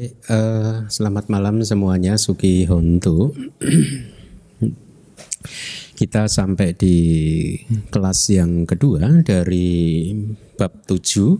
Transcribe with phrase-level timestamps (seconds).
[0.00, 3.36] Baik, uh, selamat malam semuanya, Suki Hontu.
[6.00, 6.96] Kita sampai di
[7.92, 10.08] kelas yang kedua dari
[10.56, 11.36] bab 7 uh,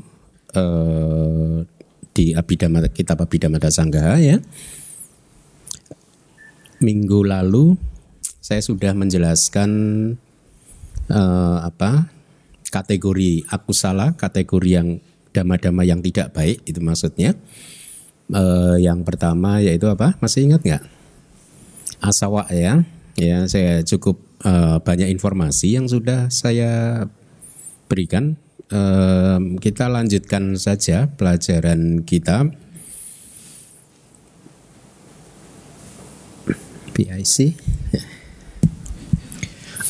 [2.12, 4.36] di Abhidhamma, kitab Abhidhamma Sanggaha ya.
[6.84, 7.80] Minggu lalu
[8.44, 9.70] saya sudah menjelaskan
[11.08, 12.12] uh, apa
[12.68, 15.00] kategori aku salah, kategori yang
[15.32, 17.40] dama-dama yang tidak baik itu maksudnya.
[18.30, 20.14] Uh, yang pertama yaitu apa?
[20.22, 20.84] Masih ingat nggak?
[21.98, 22.86] Asawa ya.
[23.18, 27.04] Ya, saya cukup uh, banyak informasi yang sudah saya
[27.90, 28.38] berikan.
[28.70, 32.54] Uh, kita lanjutkan saja pelajaran kita.
[36.94, 37.58] PIC.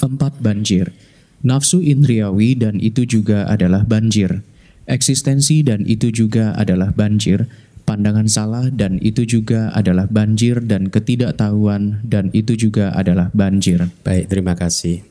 [0.01, 0.97] Empat banjir.
[1.45, 4.41] Nafsu indriawi dan itu juga adalah banjir.
[4.89, 7.47] Eksistensi dan itu juga adalah banjir
[7.91, 13.91] pandangan salah dan itu juga adalah banjir dan ketidaktahuan dan itu juga adalah banjir.
[14.07, 15.03] Baik, terima kasih.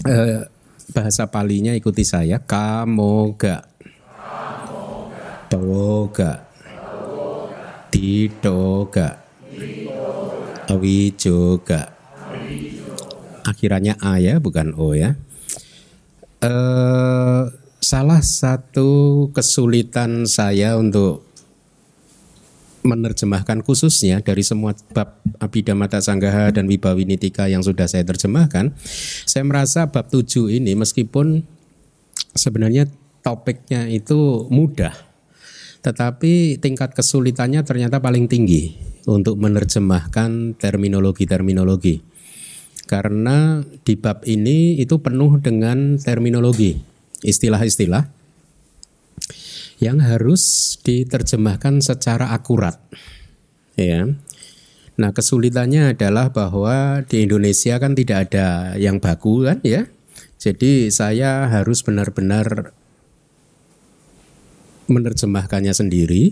[0.00, 0.48] Uh,
[0.96, 2.40] bahasa palinya ikuti saya.
[2.40, 3.68] Kamoga.
[5.52, 6.48] Toga.
[7.92, 9.20] Tidoga.
[10.72, 11.92] Awijoga.
[13.44, 15.20] Akhirannya A ya, bukan O ya.
[16.40, 17.52] Uh,
[17.84, 21.25] salah satu kesulitan saya untuk
[22.86, 28.72] menerjemahkan khususnya dari semua bab Abhidhamma Sanggaha dan Wibawinitika yang sudah saya terjemahkan,
[29.26, 31.42] saya merasa bab 7 ini meskipun
[32.32, 32.88] sebenarnya
[33.20, 34.94] topiknya itu mudah,
[35.84, 42.02] tetapi tingkat kesulitannya ternyata paling tinggi untuk menerjemahkan terminologi-terminologi.
[42.86, 46.78] Karena di bab ini itu penuh dengan terminologi,
[47.26, 48.15] istilah-istilah
[49.76, 52.80] yang harus diterjemahkan secara akurat.
[53.76, 54.08] Ya.
[54.96, 59.84] Nah, kesulitannya adalah bahwa di Indonesia kan tidak ada yang baku kan ya.
[60.40, 62.72] Jadi saya harus benar-benar
[64.88, 66.24] menerjemahkannya sendiri.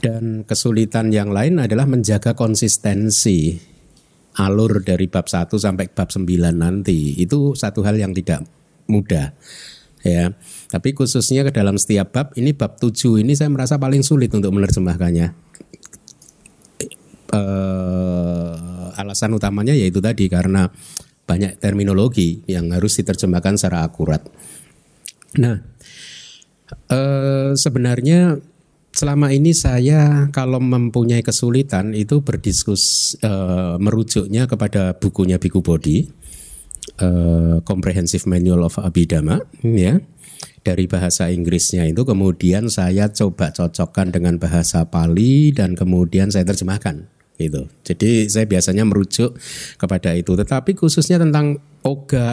[0.00, 3.58] Dan kesulitan yang lain adalah menjaga konsistensi
[4.36, 6.24] alur dari bab 1 sampai bab 9
[6.56, 7.16] nanti.
[7.20, 8.44] Itu satu hal yang tidak
[8.88, 9.34] mudah.
[10.06, 10.26] Ya.
[10.70, 14.54] Tapi khususnya ke dalam setiap bab, ini bab 7 ini saya merasa paling sulit untuk
[14.54, 15.34] menerjemahkannya.
[17.26, 20.70] Uh, alasan utamanya yaitu tadi karena
[21.26, 24.22] banyak terminologi yang harus diterjemahkan secara akurat.
[25.36, 25.58] Nah,
[26.88, 28.38] uh, sebenarnya
[28.94, 36.08] selama ini saya kalau mempunyai kesulitan itu berdiskus uh, merujuknya kepada bukunya Biku Bodi,
[37.00, 40.00] uh, Comprehensive Manual of Abhidhamma, ya
[40.66, 47.06] dari bahasa Inggrisnya itu kemudian saya coba cocokkan dengan bahasa Pali dan kemudian saya terjemahkan
[47.38, 47.70] gitu.
[47.86, 49.38] Jadi saya biasanya merujuk
[49.78, 50.34] kepada itu.
[50.34, 52.26] Tetapi khususnya tentang oga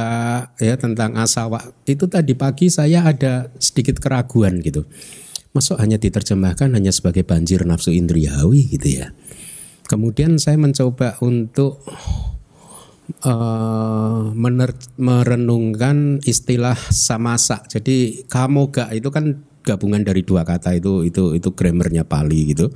[0.58, 4.90] ya tentang asawa itu tadi pagi saya ada sedikit keraguan gitu.
[5.54, 9.14] Masuk hanya diterjemahkan hanya sebagai banjir nafsu indriawi gitu ya.
[9.86, 11.86] Kemudian saya mencoba untuk
[13.26, 17.64] uh, mener, merenungkan istilah samasa.
[17.68, 22.72] Jadi kamoga itu kan gabungan dari dua kata itu itu itu grammarnya Pali gitu.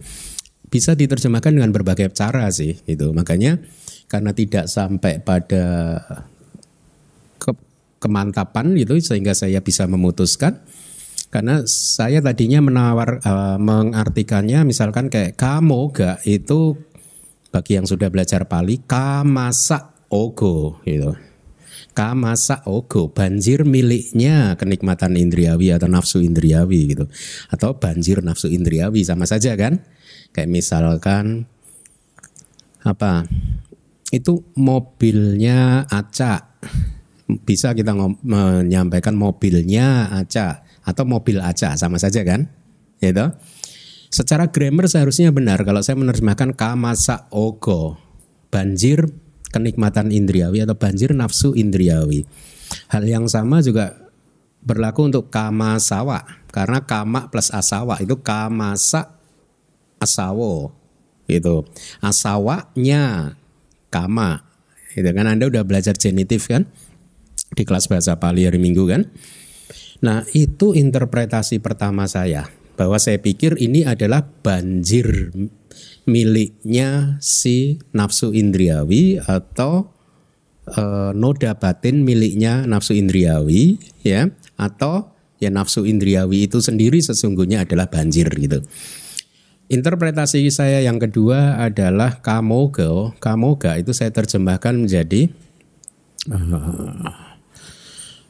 [0.67, 3.11] Bisa diterjemahkan dengan berbagai cara sih itu.
[3.15, 3.59] Makanya
[4.07, 5.65] karena tidak sampai pada
[7.39, 7.51] ke,
[7.99, 10.63] kemantapan gitu sehingga saya bisa memutuskan
[11.27, 16.79] karena saya tadinya menawar uh, mengartikannya misalkan kayak kamoga itu
[17.51, 21.15] bagi yang sudah belajar Pali kamasa ogo gitu.
[21.97, 27.09] Kamasa ogo, banjir miliknya kenikmatan indriawi atau nafsu indriawi gitu.
[27.49, 29.81] Atau banjir nafsu indriawi sama saja kan?
[30.29, 31.49] Kayak misalkan
[32.85, 33.25] apa?
[34.13, 36.61] Itu mobilnya acak.
[37.43, 42.45] Bisa kita menyampaikan mobilnya acak atau mobil acak sama saja kan?
[43.01, 43.25] Gitu.
[44.07, 47.99] Secara grammar seharusnya benar kalau saya menerjemahkan kamasa ogo.
[48.47, 49.11] Banjir
[49.51, 52.27] kenikmatan indriawi atau banjir nafsu indriawi.
[52.91, 53.95] Hal yang sama juga
[54.63, 59.15] berlaku untuk kama sawa karena kama plus asawa itu kamasa
[60.03, 60.75] asawo
[61.31, 61.63] itu
[62.03, 63.35] asawanya
[63.87, 64.47] kama
[64.97, 65.29] itu kan?
[65.29, 66.65] Anda udah belajar genitif kan?
[67.53, 69.05] Di kelas bahasa Pali hari Minggu kan?
[70.01, 75.33] Nah itu interpretasi pertama saya bahwa saya pikir ini adalah banjir
[76.07, 79.91] miliknya si nafsu indriawi atau
[80.63, 80.81] e,
[81.11, 83.77] noda batin miliknya nafsu indriawi
[84.07, 88.65] ya atau Ya nafsu indriawi itu sendiri sesungguhnya adalah banjir gitu.
[89.69, 93.13] Interpretasi saya yang kedua adalah kamoga.
[93.21, 95.29] Kamoga itu saya terjemahkan menjadi
[96.33, 97.13] uh,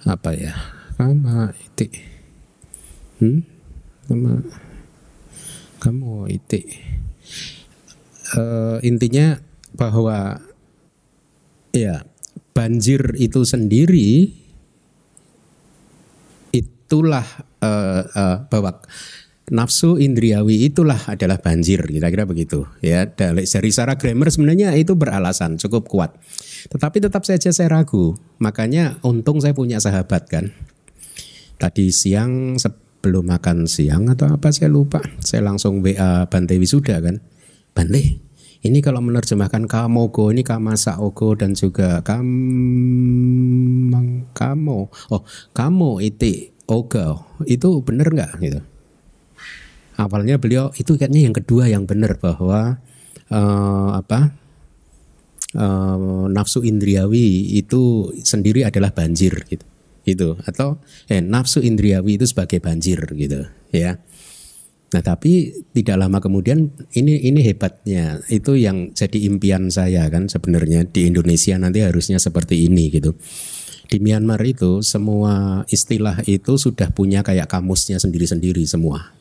[0.03, 0.51] apa ya?
[0.99, 1.87] Kama iti.
[3.23, 3.39] Hmm?
[4.11, 4.43] Kama
[5.79, 6.61] kamu iti.
[8.35, 9.39] Uh, intinya
[9.71, 10.43] bahwa
[11.71, 12.03] ya
[12.51, 14.33] banjir itu sendiri
[16.51, 17.23] itulah
[17.61, 18.81] uh, uh, bahwa
[19.47, 23.07] nafsu indriawi itulah adalah banjir kira-kira begitu ya.
[23.07, 26.11] Dari secara grammar sebenarnya itu beralasan cukup kuat.
[26.67, 28.17] Tetapi tetap saja saya ragu.
[28.43, 30.51] Makanya untung saya punya sahabat kan.
[31.57, 34.99] Tadi siang sebelum makan siang atau apa saya lupa.
[35.23, 37.23] Saya langsung WA Bante Wisuda kan
[37.77, 38.25] Bante
[38.65, 42.25] ini kalau menerjemahkan kamogo ini kamasa ogo dan juga kam
[44.33, 44.89] kamo.
[45.13, 45.21] Oh,
[45.53, 47.37] kamo iti ogo.
[47.45, 48.61] Itu benar nggak gitu?
[49.97, 52.81] Awalnya beliau itu kayaknya yang kedua yang benar bahwa
[53.29, 54.33] uh, apa?
[55.55, 59.65] Uh, nafsu indriawi itu sendiri adalah banjir gitu.
[60.03, 64.01] Itu atau eh nafsu indriawi itu sebagai banjir gitu ya.
[64.87, 70.87] Nah tapi tidak lama kemudian ini ini hebatnya itu yang jadi impian saya kan sebenarnya
[70.87, 73.11] di Indonesia nanti harusnya seperti ini gitu.
[73.87, 79.11] Di Myanmar itu semua istilah itu sudah punya kayak kamusnya sendiri-sendiri semua.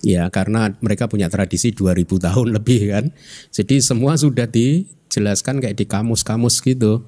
[0.00, 3.04] Ya karena mereka punya tradisi 2000 tahun lebih kan.
[3.52, 7.04] Jadi semua sudah dijelaskan kayak di kamus-kamus gitu.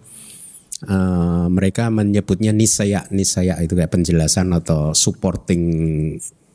[0.80, 5.60] Uh, mereka menyebutnya nisaya nisaya itu kayak penjelasan atau supporting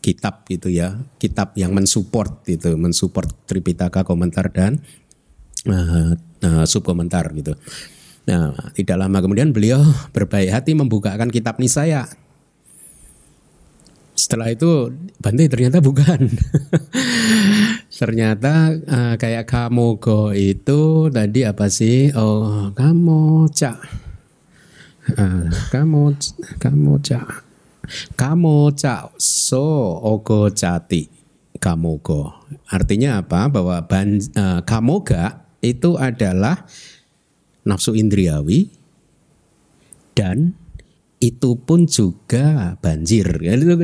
[0.05, 4.77] kitab gitu ya, kitab yang mensupport itu, mensupport Tripitaka komentar dan
[5.65, 6.13] uh,
[6.45, 7.57] uh, subkomentar gitu.
[8.29, 9.81] Nah, tidak lama kemudian beliau
[10.15, 12.05] berbaik hati membukakan kitab Nisaya.
[14.13, 16.29] Setelah itu Bante ternyata bukan.
[17.99, 22.13] ternyata uh, kayak Kamogo itu tadi apa sih?
[22.13, 23.77] Oh, kamu cak.
[25.17, 26.17] Uh, kamu
[26.57, 27.44] kamu cak
[28.15, 31.07] Kamo ca so ogo cati
[31.59, 32.45] kamogo.
[32.69, 33.47] Artinya apa?
[33.49, 36.67] Bahwa ban, uh, kamoga itu adalah
[37.65, 38.69] nafsu indriawi
[40.13, 40.53] dan
[41.17, 43.25] itu pun juga banjir.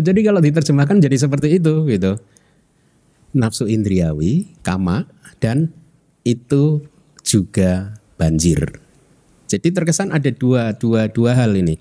[0.05, 2.21] Jadi kalau diterjemahkan jadi seperti itu gitu.
[3.31, 5.07] Nafsu indriawi, kama
[5.39, 5.73] dan
[6.21, 6.85] itu
[7.23, 8.77] juga banjir.
[9.49, 11.75] Jadi terkesan ada dua dua dua hal ini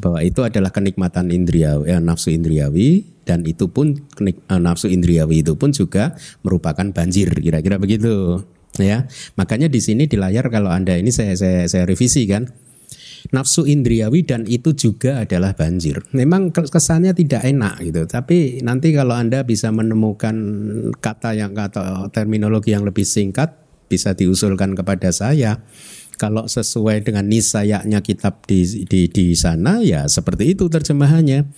[0.00, 5.44] bahwa itu adalah kenikmatan indriawi, ya, nafsu indriawi dan itu pun kenik, uh, nafsu indriawi
[5.44, 8.40] itu pun juga merupakan banjir kira-kira begitu
[8.80, 9.04] ya.
[9.36, 12.48] Makanya di sini di layar kalau anda ini saya saya, saya revisi kan.
[13.30, 16.02] Nafsu indriawi dan itu juga adalah banjir.
[16.10, 18.02] Memang kesannya tidak enak gitu.
[18.10, 20.34] Tapi nanti kalau anda bisa menemukan
[20.98, 23.54] kata yang kata terminologi yang lebih singkat
[23.86, 25.62] bisa diusulkan kepada saya
[26.16, 31.48] kalau sesuai dengan nisayanya kitab di, di, di sana ya seperti itu terjemahannya.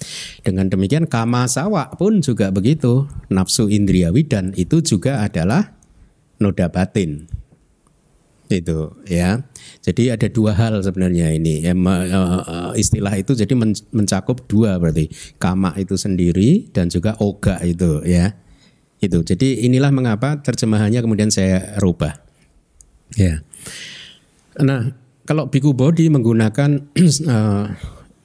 [0.41, 3.06] Dengan demikian kama sawa pun juga begitu.
[3.29, 5.75] Nafsu indriawi dan itu juga adalah
[6.39, 7.29] noda batin.
[8.49, 9.41] Itu ya.
[9.81, 11.65] Jadi ada dua hal sebenarnya ini.
[11.65, 11.73] Ya,
[12.77, 13.53] istilah itu jadi
[13.93, 15.08] mencakup dua berarti.
[15.41, 18.37] Kama itu sendiri dan juga oga itu ya.
[19.01, 19.20] Itu.
[19.20, 22.20] Jadi inilah mengapa terjemahannya kemudian saya rubah.
[23.17, 23.44] Ya.
[24.63, 24.93] Nah,
[25.25, 26.94] kalau Biku Bodi menggunakan
[27.32, 27.67] uh,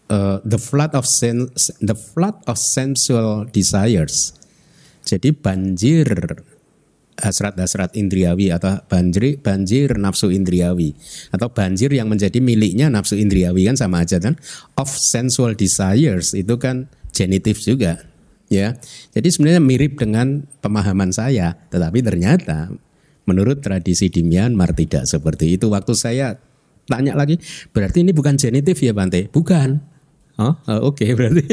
[0.10, 4.36] uh, the flood of sense, the flood of sensual desires.
[5.08, 6.06] Jadi banjir
[7.20, 10.96] hasrat-hasrat indriawi atau banjir banjir nafsu indriawi.
[11.34, 14.38] Atau banjir yang menjadi miliknya nafsu indriawi kan sama aja kan?
[14.78, 18.06] Of sensual desires itu kan genitif juga
[18.52, 18.76] ya.
[19.14, 22.72] Jadi sebenarnya mirip dengan pemahaman saya tetapi ternyata
[23.30, 25.70] Menurut tradisi di Myanmar tidak seperti itu.
[25.70, 26.42] Waktu saya
[26.90, 27.38] tanya lagi,
[27.70, 29.30] berarti ini bukan genitif ya Bante?
[29.30, 30.00] Bukan.
[30.40, 31.46] Oh, oh oke okay, berarti.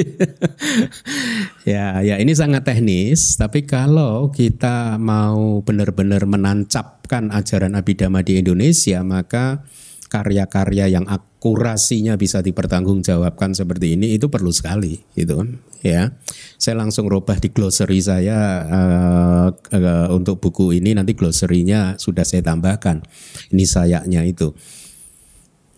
[1.69, 3.37] ya, ya ini sangat teknis.
[3.37, 9.67] Tapi kalau kita mau benar-benar menancapkan ajaran Abhidhamma di Indonesia, maka
[10.07, 15.43] karya-karya yang akurasinya bisa dipertanggungjawabkan seperti ini itu perlu sekali gitu.
[15.85, 16.17] Ya
[16.57, 22.43] saya langsung robah di glossary saya uh, uh, untuk buku ini nanti glossary-nya sudah saya
[22.43, 23.05] tambahkan.
[23.53, 24.55] Ini sayaknya itu.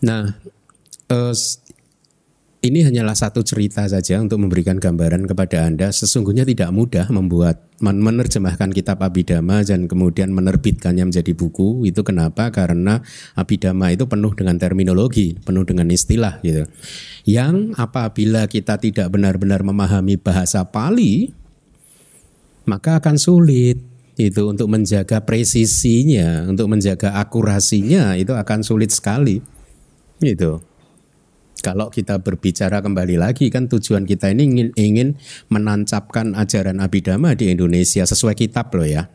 [0.05, 0.37] Nah
[1.11, 1.33] uh,
[2.59, 5.95] ini hanyalah satu cerita saja untuk memberikan gambaran kepada Anda.
[5.95, 11.87] Sesungguhnya tidak mudah membuat menerjemahkan kitab Abhidhamma dan kemudian menerbitkannya menjadi buku.
[11.87, 12.51] Itu kenapa?
[12.51, 12.99] Karena
[13.39, 16.67] Abhidhamma itu penuh dengan terminologi, penuh dengan istilah gitu.
[17.23, 21.31] Yang apabila kita tidak benar-benar memahami bahasa Pali,
[22.67, 23.79] maka akan sulit
[24.19, 29.39] itu untuk menjaga presisinya, untuk menjaga akurasinya itu akan sulit sekali.
[30.19, 30.68] Gitu.
[31.59, 35.09] Kalau kita berbicara kembali lagi kan tujuan kita ini ingin, ingin
[35.51, 39.11] menancapkan ajaran abidama di Indonesia sesuai kitab loh ya.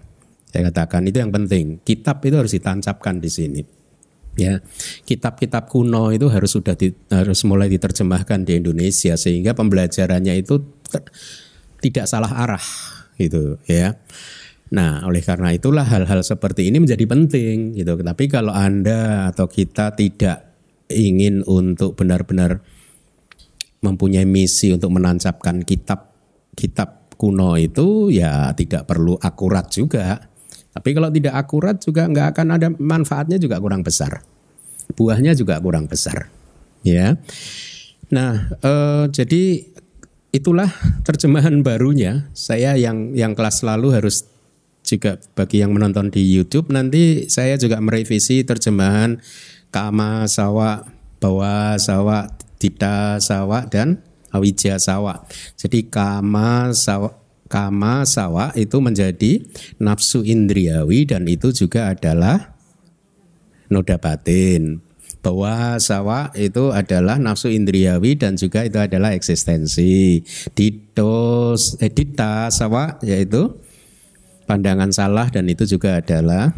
[0.55, 1.83] Saya katakan itu yang penting.
[1.83, 3.63] Kitab itu harus ditancapkan di sini.
[4.35, 4.63] Ya,
[5.07, 10.59] kitab-kitab kuno itu harus sudah di, harus mulai diterjemahkan di Indonesia sehingga pembelajarannya itu
[10.91, 11.07] ter,
[11.79, 12.67] tidak salah arah
[13.15, 13.95] gitu ya.
[14.75, 17.95] Nah, oleh karena itulah hal-hal seperti ini menjadi penting gitu.
[17.95, 20.54] Tapi kalau Anda atau kita tidak
[20.95, 22.63] ingin untuk benar-benar
[23.85, 26.15] mempunyai misi untuk menancapkan kitab
[26.57, 30.31] kitab kuno itu ya tidak perlu akurat juga.
[30.75, 34.25] Tapi kalau tidak akurat juga nggak akan ada manfaatnya juga kurang besar.
[34.95, 36.31] Buahnya juga kurang besar.
[36.83, 37.17] Ya.
[38.11, 39.71] Nah, eh, jadi
[40.35, 40.69] itulah
[41.07, 42.27] terjemahan barunya.
[42.35, 44.27] Saya yang yang kelas lalu harus
[44.85, 49.19] juga bagi yang menonton di YouTube nanti saya juga merevisi terjemahan
[49.73, 50.85] kama sawa,
[51.19, 52.29] bawa sawa,
[52.61, 55.25] dita sawa dan awija sawa.
[55.57, 59.47] Jadi kama sawa kama sawa itu menjadi
[59.81, 62.55] nafsu indriawi dan itu juga adalah
[63.73, 64.85] noda batin.
[65.25, 70.21] Bahwa sawa itu adalah nafsu indriawi dan juga itu adalah eksistensi.
[70.53, 73.57] Ditos, edita sawa yaitu
[74.45, 76.53] pandangan salah dan itu juga adalah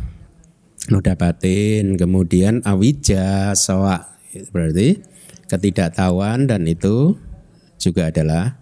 [0.91, 4.19] noda batin, kemudian awija sawa
[4.53, 5.01] berarti
[5.47, 7.17] ketidaktahuan dan itu
[7.79, 8.59] juga adalah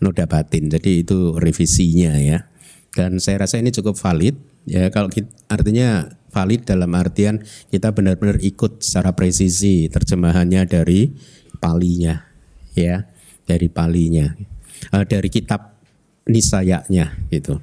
[0.00, 0.68] noda batin.
[0.72, 2.48] Jadi itu revisinya ya.
[2.92, 7.40] Dan saya rasa ini cukup valid ya kalau kita, artinya valid dalam artian
[7.72, 11.12] kita benar-benar ikut secara presisi terjemahannya dari
[11.60, 12.24] palinya
[12.74, 13.06] ya,
[13.44, 14.32] dari palinya.
[14.94, 15.74] Uh, dari kitab
[16.28, 17.58] nisayanya gitu.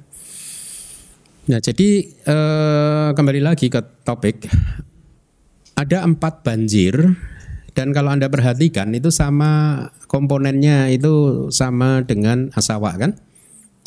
[1.46, 4.50] Nah, jadi eh, kembali lagi ke topik.
[5.78, 7.14] Ada empat banjir
[7.76, 13.14] dan kalau anda perhatikan itu sama komponennya itu sama dengan asawa kan?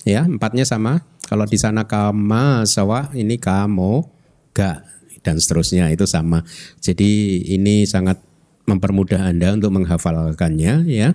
[0.08, 1.04] Ya, empatnya sama.
[1.28, 4.08] Kalau di sana kama asawa, ini kamo
[4.56, 4.86] ga
[5.26, 6.48] dan seterusnya itu sama.
[6.80, 8.24] Jadi ini sangat
[8.70, 11.12] mempermudah anda untuk menghafalkannya ya.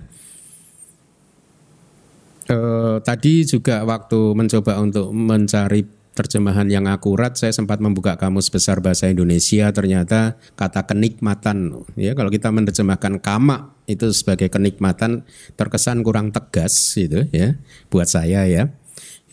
[2.45, 8.79] Eh, tadi juga waktu mencoba untuk mencari terjemahan yang akurat saya sempat membuka kamus besar
[8.79, 15.27] bahasa Indonesia ternyata kata kenikmatan ya kalau kita menerjemahkan kama itu sebagai kenikmatan
[15.59, 17.59] terkesan kurang tegas gitu ya
[17.91, 18.71] buat saya ya.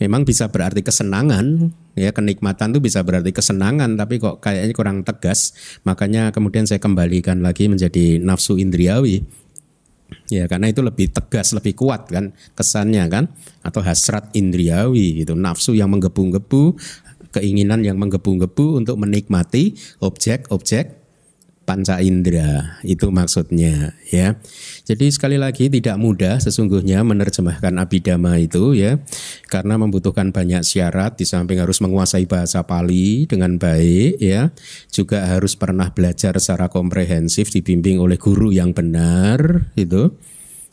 [0.01, 5.55] Memang bisa berarti kesenangan ya kenikmatan itu bisa berarti kesenangan tapi kok kayaknya kurang tegas.
[5.87, 9.23] Makanya kemudian saya kembalikan lagi menjadi nafsu indriawi
[10.31, 13.23] Ya karena itu lebih tegas, lebih kuat kan kesannya kan?
[13.59, 16.79] Atau hasrat indriawi gitu, nafsu yang menggebu-gebu,
[17.35, 21.02] keinginan yang menggebu-gebu untuk menikmati objek-objek
[21.63, 24.35] panca indera itu maksudnya ya.
[24.83, 28.99] Jadi sekali lagi tidak mudah sesungguhnya menerjemahkan abidama itu ya
[29.47, 34.51] karena membutuhkan banyak syarat di samping harus menguasai bahasa Pali dengan baik ya
[34.91, 40.11] juga harus pernah belajar secara komprehensif dibimbing oleh guru yang benar itu.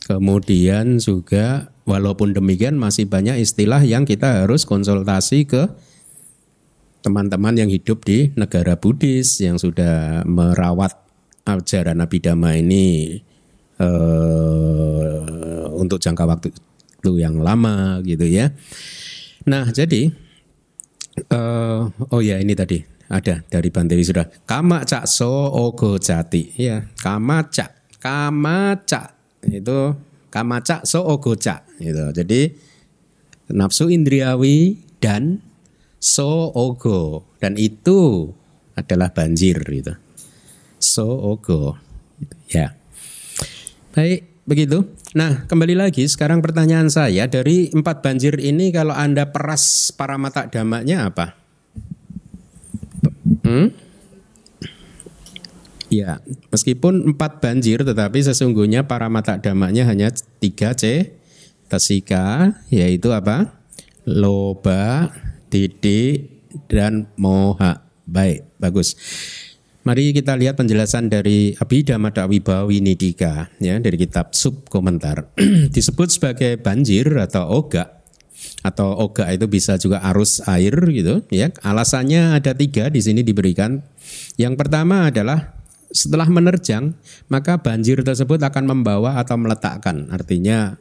[0.01, 5.71] Kemudian juga walaupun demikian masih banyak istilah yang kita harus konsultasi ke
[7.01, 10.93] teman-teman yang hidup di negara Buddhis yang sudah merawat
[11.45, 13.17] ajaran Abhidhamma ini
[13.81, 18.53] uh, untuk jangka waktu itu yang lama gitu ya.
[19.49, 20.13] Nah jadi
[21.33, 22.77] uh, oh ya ini tadi
[23.11, 29.97] ada dari Bantewi sudah kama cak so ogo jati ya kama cak kama cak itu
[30.29, 32.13] kama cak so ogo cak gitu.
[32.13, 32.53] Jadi
[33.51, 35.41] nafsu indriawi dan
[36.01, 38.33] so ogo dan itu
[38.73, 39.93] adalah banjir gitu.
[40.81, 41.77] So ogo.
[42.49, 42.73] Ya.
[43.93, 44.89] Baik, begitu.
[45.13, 50.49] Nah, kembali lagi sekarang pertanyaan saya dari empat banjir ini kalau Anda peras para mata
[50.49, 51.37] damaknya apa?
[53.45, 53.69] Hmm?
[55.91, 60.07] Ya, meskipun empat banjir tetapi sesungguhnya para mata damaknya hanya
[60.39, 61.13] tiga C
[61.67, 63.59] tesika yaitu apa?
[64.07, 65.11] Loba,
[65.51, 67.83] titik dan moha.
[68.07, 68.95] Baik, bagus.
[69.81, 75.33] Mari kita lihat penjelasan dari Abhidhamma Wibawi Nidika ya dari kitab sub komentar.
[75.75, 78.01] Disebut sebagai banjir atau oga
[78.61, 81.49] atau oga itu bisa juga arus air gitu ya.
[81.65, 83.81] Alasannya ada tiga di sini diberikan.
[84.37, 85.57] Yang pertama adalah
[85.89, 86.93] setelah menerjang
[87.27, 90.13] maka banjir tersebut akan membawa atau meletakkan.
[90.13, 90.77] Artinya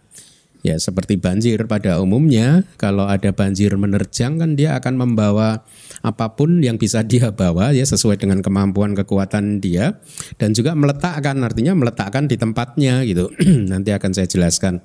[0.61, 5.65] Ya seperti banjir pada umumnya kalau ada banjir menerjang kan dia akan membawa
[6.05, 9.97] apa pun yang bisa dia bawa ya sesuai dengan kemampuan kekuatan dia
[10.37, 13.33] dan juga meletakkan artinya meletakkan di tempatnya gitu.
[13.73, 14.85] Nanti akan saya jelaskan.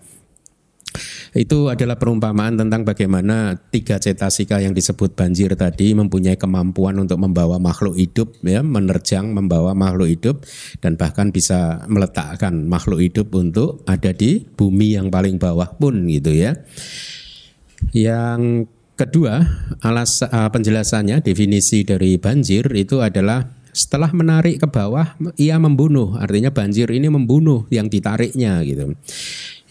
[1.35, 7.59] Itu adalah perumpamaan tentang bagaimana tiga cetasika yang disebut banjir tadi mempunyai kemampuan untuk membawa
[7.59, 10.47] makhluk hidup ya, menerjang membawa makhluk hidup
[10.79, 16.31] dan bahkan bisa meletakkan makhluk hidup untuk ada di bumi yang paling bawah pun gitu
[16.31, 16.55] ya.
[17.91, 19.43] Yang kedua,
[19.83, 26.49] alas uh, penjelasannya definisi dari banjir itu adalah setelah menarik ke bawah ia membunuh artinya
[26.49, 28.95] banjir ini membunuh yang ditariknya gitu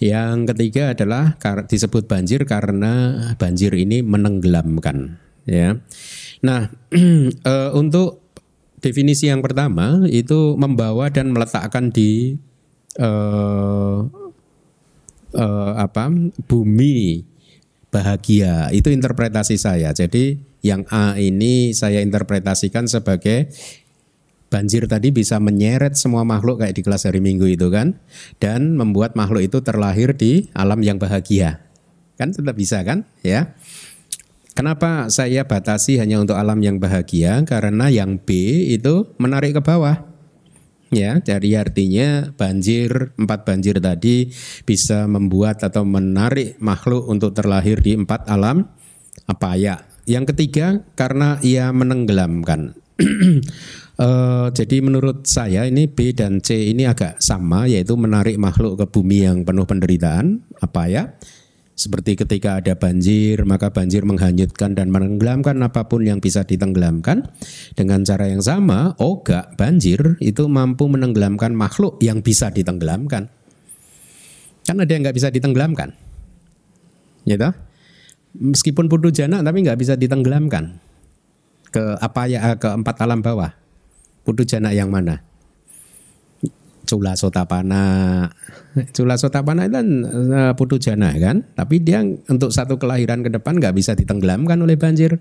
[0.05, 5.17] yang ketiga adalah disebut banjir karena banjir ini menenggelamkan
[5.49, 5.81] ya.
[6.45, 6.69] Nah,
[7.53, 8.21] eh, untuk
[8.85, 12.37] definisi yang pertama itu membawa dan meletakkan di
[13.01, 14.05] uh,
[15.33, 16.13] uh, apa?
[16.45, 17.25] bumi
[17.89, 18.69] bahagia.
[18.77, 19.97] Itu interpretasi saya.
[19.97, 23.49] Jadi yang A ini saya interpretasikan sebagai
[24.55, 27.99] banjir tadi bisa menyeret semua makhluk kayak di kelas hari Minggu itu kan
[28.39, 31.59] dan membuat makhluk itu terlahir di alam yang bahagia.
[32.15, 33.03] Kan tetap bisa kan?
[33.27, 33.59] Ya.
[34.55, 37.43] Kenapa saya batasi hanya untuk alam yang bahagia?
[37.43, 38.31] Karena yang B
[38.71, 40.07] itu menarik ke bawah.
[40.95, 44.31] Ya, jadi artinya banjir, empat banjir tadi
[44.63, 48.71] bisa membuat atau menarik makhluk untuk terlahir di empat alam
[49.27, 49.83] apa ya?
[50.07, 52.79] Yang ketiga karena ia menenggelamkan.
[53.95, 58.87] Uh, jadi menurut saya ini B dan C ini agak sama yaitu menarik makhluk ke
[58.91, 60.43] bumi yang penuh penderitaan.
[60.59, 61.15] Apa ya?
[61.79, 67.31] Seperti ketika ada banjir maka banjir menghanyutkan dan menenggelamkan apa pun yang bisa ditenggelamkan.
[67.79, 73.31] Dengan cara yang sama oga banjir itu mampu menenggelamkan makhluk yang bisa ditenggelamkan.
[74.67, 75.95] Kan ada yang nggak bisa ditenggelamkan?
[77.23, 77.47] Gitu
[78.35, 80.83] meskipun putu jana tapi nggak bisa ditenggelamkan.
[81.71, 83.64] Ke apa ya ke empat alam bawah
[84.25, 85.21] Putu jana yang mana?
[86.85, 88.29] Cula Sotapana.
[88.93, 93.57] Cula Sotapana itu kan uh, putu jana kan, tapi dia untuk satu kelahiran ke depan
[93.57, 95.21] nggak bisa ditenggelamkan oleh banjir,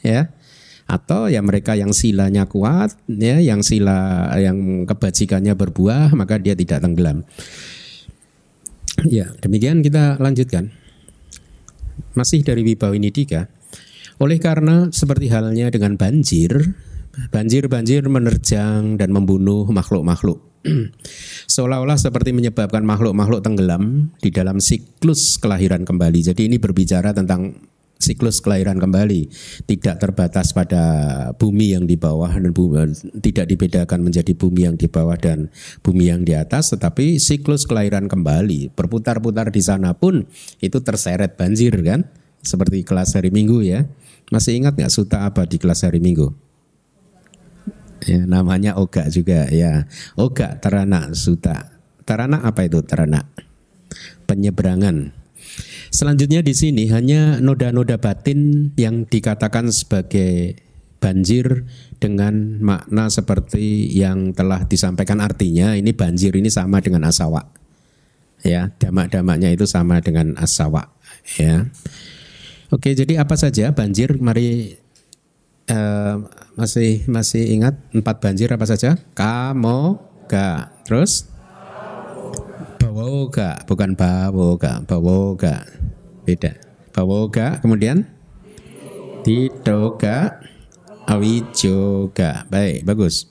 [0.00, 0.32] ya.
[0.88, 6.80] Atau ya mereka yang silanya kuat, ya, yang sila yang kebajikannya berbuah, maka dia tidak
[6.80, 7.24] tenggelam.
[9.08, 10.72] Ya, demikian kita lanjutkan.
[12.12, 13.48] Masih dari Wibawa Nidika.
[14.20, 16.76] Oleh karena seperti halnya dengan banjir,
[17.12, 20.40] Banjir-banjir menerjang dan membunuh makhluk-makhluk.
[21.52, 26.24] Seolah-olah seperti menyebabkan makhluk-makhluk tenggelam di dalam siklus kelahiran kembali.
[26.24, 27.52] Jadi ini berbicara tentang
[28.00, 29.28] siklus kelahiran kembali.
[29.68, 30.82] Tidak terbatas pada
[31.36, 35.52] bumi yang di bawah dan bumi, tidak dibedakan menjadi bumi yang di bawah dan
[35.84, 38.72] bumi yang di atas tetapi siklus kelahiran kembali.
[38.72, 40.24] Berputar-putar di sana pun
[40.64, 42.08] itu terseret banjir kan?
[42.42, 43.84] Seperti kelas hari Minggu ya.
[44.32, 46.51] Masih ingat nggak suta apa di kelas hari Minggu
[48.02, 49.86] Ya, namanya oga juga ya.
[50.18, 51.70] Oga terana suta.
[52.02, 53.26] Terana apa itu terana?
[54.26, 55.14] Penyeberangan.
[55.92, 60.56] Selanjutnya di sini hanya noda-noda batin yang dikatakan sebagai
[61.02, 67.50] banjir dengan makna seperti yang telah disampaikan artinya ini banjir ini sama dengan asawa.
[68.42, 70.90] Ya, damak-damaknya itu sama dengan asawa,
[71.38, 71.70] ya.
[72.74, 74.18] Oke, jadi apa saja banjir?
[74.18, 74.81] Mari
[75.70, 76.26] uh,
[76.58, 78.98] masih masih ingat empat banjir apa saja?
[79.14, 80.74] Kamoga.
[80.88, 81.28] Terus?
[82.82, 85.64] Bawoga, bukan bawoga, bawoga.
[86.26, 86.58] Beda.
[86.92, 88.04] Bawoga, kemudian
[89.24, 90.42] Tidoga,
[91.08, 92.44] Awijoga.
[92.52, 93.30] Baik, bagus.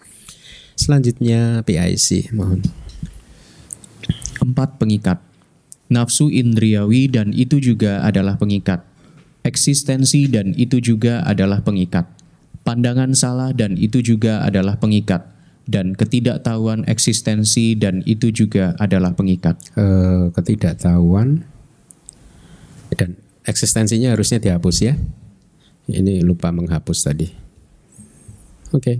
[0.73, 2.63] Selanjutnya PIC, mohon.
[4.41, 5.21] Empat pengikat.
[5.91, 8.81] Nafsu indriawi dan itu juga adalah pengikat.
[9.45, 12.07] Eksistensi dan itu juga adalah pengikat
[12.71, 15.27] pandangan salah dan itu juga adalah pengikat
[15.67, 19.59] dan ketidaktahuan eksistensi dan itu juga adalah pengikat.
[19.75, 21.43] Uh, ketidaktahuan
[22.95, 24.95] dan eksistensinya harusnya dihapus ya.
[25.91, 27.27] Ini lupa menghapus tadi.
[28.71, 28.79] Oke.
[28.79, 28.97] Okay.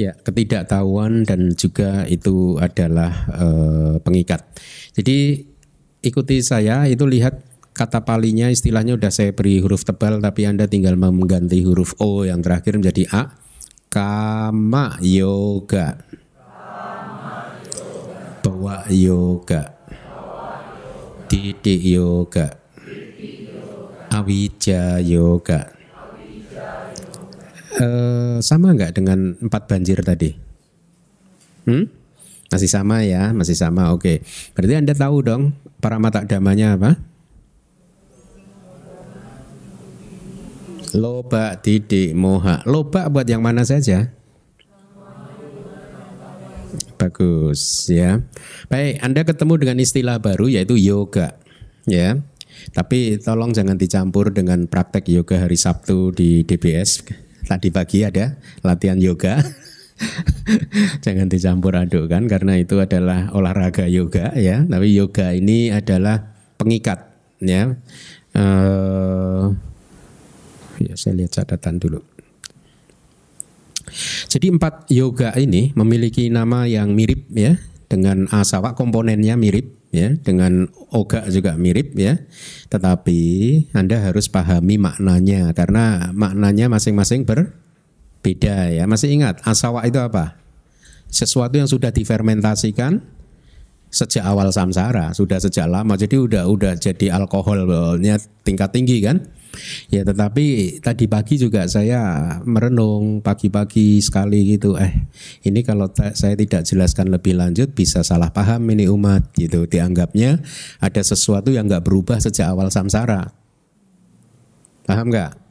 [0.00, 4.40] Ya, ketidaktahuan dan juga itu adalah uh, pengikat.
[4.96, 5.44] Jadi
[6.00, 10.96] ikuti saya itu lihat kata palinya istilahnya udah saya beri huruf tebal tapi Anda tinggal
[11.00, 13.22] mengganti huruf O yang terakhir menjadi A.
[13.92, 16.00] Kama yoga.
[18.44, 19.76] Bawa yoga.
[21.28, 22.48] Didik yoga.
[24.12, 25.82] Awija yoga.
[27.72, 30.36] Eh, sama nggak dengan empat banjir tadi?
[31.64, 31.88] Hmm?
[32.52, 33.96] Masih sama ya, masih sama.
[33.96, 34.20] Oke.
[34.52, 37.00] Berarti Anda tahu dong para mata damanya apa?
[40.92, 42.60] Loba, didik, moha.
[42.68, 44.12] Loba buat yang mana saja?
[47.00, 48.20] Bagus ya.
[48.68, 51.40] Baik, Anda ketemu dengan istilah baru yaitu yoga.
[51.88, 52.20] Ya.
[52.76, 57.08] Tapi tolong jangan dicampur dengan praktek yoga hari Sabtu di DBS.
[57.48, 59.40] Tadi pagi ada latihan yoga.
[61.04, 64.60] jangan dicampur aduk kan karena itu adalah olahraga yoga ya.
[64.60, 67.08] Tapi yoga ini adalah pengikat
[67.40, 67.74] ya.
[68.36, 69.71] Uh,
[70.80, 72.00] ya saya lihat catatan dulu.
[74.30, 80.72] Jadi empat yoga ini memiliki nama yang mirip ya dengan asawa komponennya mirip ya dengan
[80.88, 82.16] oga juga mirip ya.
[82.72, 83.20] Tetapi
[83.76, 88.88] Anda harus pahami maknanya karena maknanya masing-masing berbeda ya.
[88.88, 90.40] Masih ingat asawa itu apa?
[91.12, 93.04] Sesuatu yang sudah difermentasikan
[93.92, 96.00] sejak awal samsara sudah sejak lama.
[96.00, 99.28] Jadi udah udah jadi alkoholnya tingkat tinggi kan
[99.92, 104.76] Ya tetapi tadi pagi juga saya merenung pagi-pagi sekali gitu.
[104.76, 105.08] Eh
[105.46, 109.68] ini kalau saya tidak jelaskan lebih lanjut bisa salah paham ini umat gitu.
[109.68, 110.40] Dianggapnya
[110.80, 113.32] ada sesuatu yang nggak berubah sejak awal samsara.
[114.88, 115.42] Paham nggak?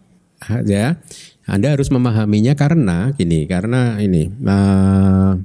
[0.65, 0.97] Ya,
[1.45, 4.33] Anda harus memahaminya karena gini, karena ini.
[4.41, 5.37] Uh,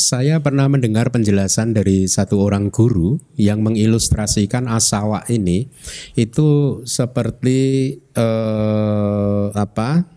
[0.00, 5.68] saya pernah mendengar penjelasan dari satu orang guru yang mengilustrasikan asawa ini
[6.16, 10.08] itu seperti eh, apa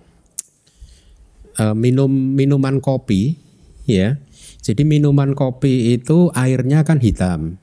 [1.60, 3.36] eh, minum minuman kopi
[3.84, 4.16] ya.
[4.64, 7.60] Jadi minuman kopi itu airnya kan hitam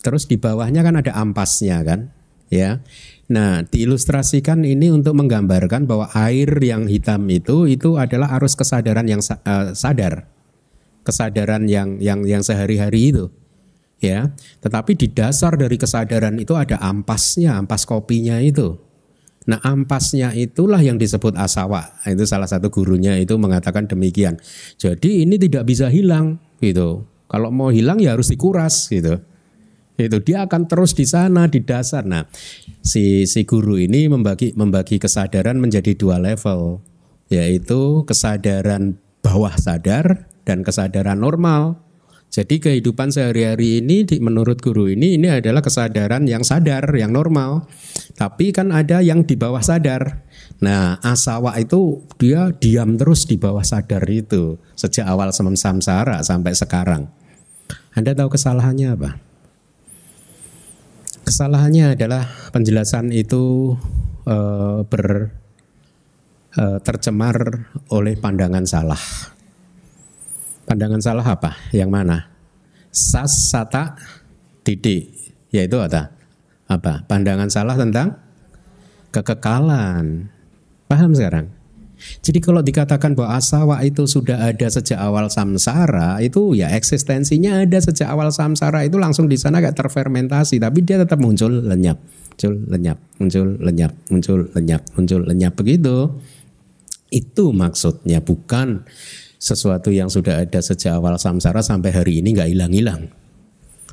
[0.00, 2.14] terus di bawahnya kan ada ampasnya kan
[2.48, 2.80] ya.
[3.30, 9.22] Nah, diilustrasikan ini untuk menggambarkan bahwa air yang hitam itu itu adalah arus kesadaran yang
[9.22, 10.26] uh, sadar
[11.06, 13.32] kesadaran yang yang yang sehari-hari itu
[14.00, 14.32] ya.
[14.64, 18.80] Tetapi di dasar dari kesadaran itu ada ampasnya ampas kopinya itu.
[19.48, 24.36] Nah ampasnya itulah yang disebut asawa itu salah satu gurunya itu mengatakan demikian.
[24.76, 27.08] Jadi ini tidak bisa hilang gitu.
[27.30, 29.20] Kalau mau hilang ya harus dikuras gitu.
[30.00, 32.04] Itu dia akan terus di sana di dasar.
[32.04, 32.28] Nah
[32.84, 36.80] si si guru ini membagi membagi kesadaran menjadi dua level
[37.30, 41.80] yaitu kesadaran bawah sadar dan kesadaran normal.
[42.30, 47.66] Jadi kehidupan sehari-hari ini menurut guru ini ini adalah kesadaran yang sadar, yang normal.
[48.14, 50.22] Tapi kan ada yang di bawah sadar.
[50.62, 57.10] Nah, asawa itu dia diam terus di bawah sadar itu sejak awal samsara sampai sekarang.
[57.98, 59.10] Anda tahu kesalahannya apa?
[61.26, 63.74] Kesalahannya adalah penjelasan itu
[64.22, 64.36] e,
[64.86, 65.34] ber
[66.54, 69.02] e, tercemar oleh pandangan salah.
[70.70, 71.58] Pandangan salah apa?
[71.74, 72.30] Yang mana?
[72.94, 73.98] Sas, sata.
[75.50, 76.14] Yaitu apa?
[76.70, 77.02] Apa?
[77.10, 78.14] Pandangan salah tentang
[79.10, 80.30] kekekalan.
[80.86, 81.50] Paham sekarang?
[82.22, 87.82] Jadi kalau dikatakan bahwa asawa itu sudah ada sejak awal samsara, itu ya eksistensinya ada
[87.82, 91.98] sejak awal samsara itu langsung di sana kayak terfermentasi, tapi dia tetap muncul lenyap,
[92.30, 96.14] muncul lenyap, muncul lenyap, muncul lenyap, muncul lenyap begitu.
[97.10, 98.86] Itu maksudnya bukan
[99.40, 103.08] sesuatu yang sudah ada sejak awal samsara sampai hari ini nggak hilang-hilang.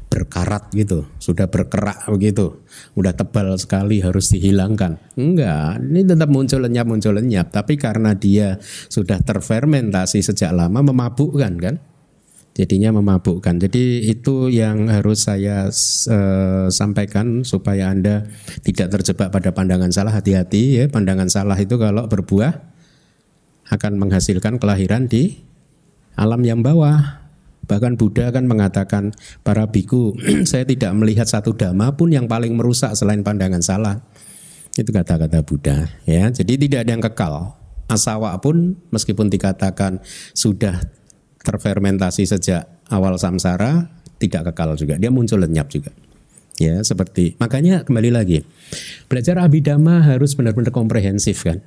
[0.08, 2.60] Berkarat gitu sudah berkerak begitu.
[3.00, 5.00] Udah tebal sekali harus dihilangkan.
[5.16, 8.60] Enggak ini tetap muncul lenyap muncul lenyap tapi karena dia
[8.92, 11.76] sudah terfermentasi sejak lama memabukkan kan?
[12.58, 13.62] Jadinya memabukkan.
[13.62, 18.26] Jadi itu yang harus saya uh, sampaikan supaya anda
[18.66, 20.10] tidak terjebak pada pandangan salah.
[20.10, 22.77] Hati-hati ya pandangan salah itu kalau berbuah
[23.72, 25.44] akan menghasilkan kelahiran di
[26.18, 27.24] alam yang bawah.
[27.68, 29.12] Bahkan Buddha kan mengatakan
[29.44, 30.16] para biku,
[30.50, 34.00] saya tidak melihat satu dhamma pun yang paling merusak selain pandangan salah.
[34.78, 36.32] Itu kata-kata Buddha, ya.
[36.32, 37.34] Jadi tidak ada yang kekal.
[37.88, 40.04] Asawa pun meskipun dikatakan
[40.36, 40.80] sudah
[41.44, 44.96] terfermentasi sejak awal samsara, tidak kekal juga.
[45.00, 45.92] Dia muncul lenyap juga.
[46.58, 48.42] Ya, seperti makanya kembali lagi.
[49.06, 51.62] Belajar abidama harus benar-benar komprehensif kan?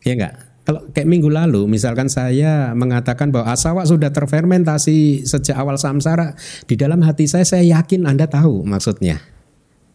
[0.00, 0.53] Ya enggak?
[0.64, 6.32] Kalau kayak minggu lalu, misalkan saya mengatakan bahwa asawa sudah terfermentasi sejak awal samsara,
[6.64, 9.20] di dalam hati saya saya yakin Anda tahu maksudnya.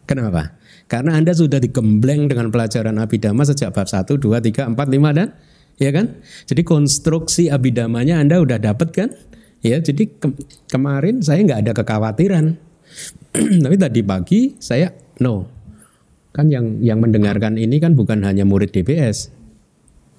[0.06, 0.54] Kenapa?
[0.86, 5.34] Karena Anda sudah digembleng dengan pelajaran Abhidhamma sejak bab 1, 2, 3, 4, 5 dan
[5.82, 6.22] ya kan?
[6.46, 9.10] Jadi konstruksi abidamanya Anda udah dapat kan?
[9.60, 10.28] Ya, jadi ke
[10.70, 12.56] kemarin saya nggak ada kekhawatiran,
[13.66, 14.88] tapi tadi pagi saya
[15.20, 15.44] no,
[16.32, 19.28] kan yang yang mendengarkan ini kan bukan hanya murid DBS,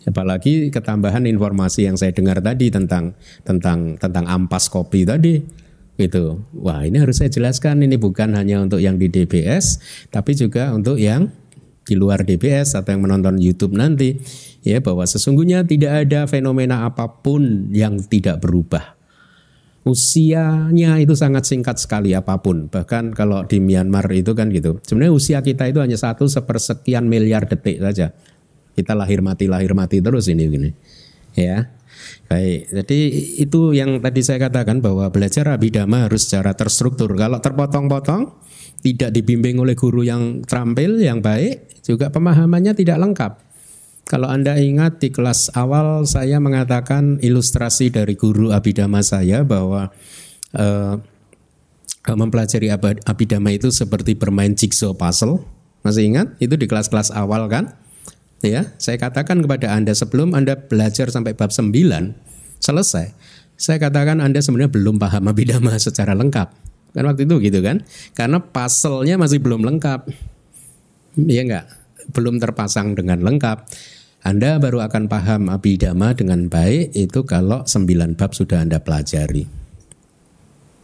[0.08, 3.14] apalagi ketambahan informasi yang saya dengar tadi tentang
[3.46, 5.42] tentang tentang ampas kopi tadi
[6.00, 6.42] gitu.
[6.58, 9.78] Wah ini harus saya jelaskan ini bukan hanya untuk yang di DBS,
[10.10, 11.30] tapi juga untuk yang
[11.82, 14.22] di luar DBS atau yang menonton YouTube nanti
[14.62, 18.98] ya bahwa sesungguhnya tidak ada fenomena apa pun yang tidak berubah.
[19.82, 22.70] Usianya itu sangat singkat sekali apa pun.
[22.70, 24.78] Bahkan kalau di Myanmar itu kan gitu.
[24.86, 28.14] Sebenarnya usia kita itu hanya satu sepersekian miliar detik saja.
[28.74, 30.70] Kita lahir mati lahir mati terus ini gini.
[31.36, 31.72] Ya.
[32.26, 33.00] Baik, jadi
[33.44, 37.14] itu yang tadi saya katakan bahwa belajar abidama harus secara terstruktur.
[37.14, 38.32] Kalau terpotong-potong,
[38.82, 43.32] tidak dibimbing oleh guru yang terampil, yang baik, juga pemahamannya tidak lengkap.
[44.10, 49.94] Kalau Anda ingat di kelas awal saya mengatakan ilustrasi dari guru abidama saya bahwa
[50.58, 50.96] uh,
[52.10, 52.74] mempelajari
[53.06, 55.46] abidama itu seperti bermain jigsaw puzzle.
[55.86, 56.34] Masih ingat?
[56.42, 57.78] Itu di kelas-kelas awal kan?
[58.41, 61.69] Ya, saya katakan kepada Anda sebelum Anda belajar sampai bab 9
[62.58, 63.13] selesai.
[63.54, 66.49] Saya katakan Anda sebenarnya belum paham abidama secara lengkap.
[66.97, 67.86] Kan waktu itu gitu kan?
[68.17, 70.10] Karena puzzle-nya masih belum lengkap.
[71.21, 71.65] Iya enggak?
[72.17, 73.69] Belum terpasang dengan lengkap.
[74.25, 79.45] Anda baru akan paham abidama dengan baik itu kalau sembilan bab sudah Anda pelajari.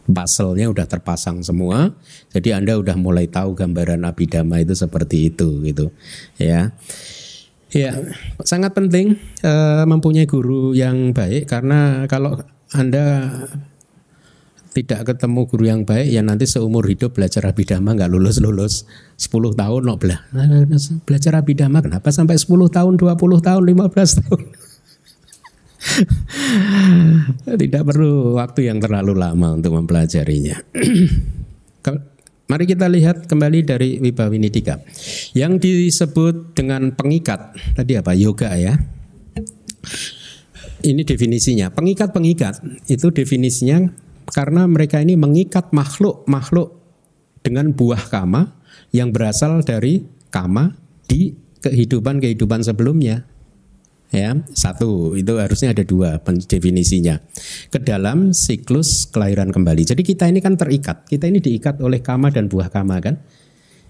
[0.08, 1.92] Puzzle-nya udah terpasang semua,
[2.32, 5.92] jadi Anda udah mulai tahu gambaran abidama itu seperti itu gitu.
[6.40, 6.72] Ya.
[7.68, 7.92] Ya,
[8.48, 12.40] sangat penting uh, mempunyai guru yang baik karena kalau
[12.72, 13.28] Anda
[14.72, 18.86] tidak ketemu guru yang baik ya nanti seumur hidup belajar abidama nggak lulus lulus
[19.18, 20.22] 10 tahun no belah
[21.02, 24.40] belajar abidama kenapa sampai 10 tahun 20 tahun 15 tahun?
[27.64, 30.62] Tidak perlu waktu yang terlalu lama untuk mempelajarinya
[32.48, 34.80] Mari kita lihat kembali dari Wibawinidika.
[35.36, 38.16] Yang disebut dengan pengikat, tadi apa?
[38.16, 38.72] Yoga ya.
[40.80, 41.68] Ini definisinya.
[41.68, 43.92] Pengikat-pengikat itu definisinya
[44.32, 46.72] karena mereka ini mengikat makhluk-makhluk
[47.44, 48.56] dengan buah kama
[48.96, 50.72] yang berasal dari kama
[51.04, 53.28] di kehidupan-kehidupan sebelumnya.
[54.08, 57.20] Ya, satu itu harusnya ada dua definisinya.
[57.68, 59.84] Ke dalam siklus kelahiran kembali.
[59.84, 61.04] Jadi kita ini kan terikat.
[61.04, 63.20] Kita ini diikat oleh kama dan buah kama kan.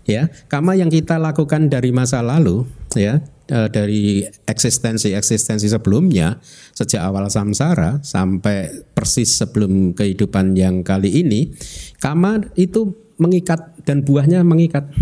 [0.08, 2.64] Ya, kama yang kita lakukan dari masa lalu,
[2.96, 6.36] ya, Eh, dari eksistensi-eksistensi sebelumnya
[6.76, 11.56] sejak awal samsara sampai persis sebelum kehidupan yang kali ini,
[11.96, 14.92] kama itu mengikat dan buahnya mengikat.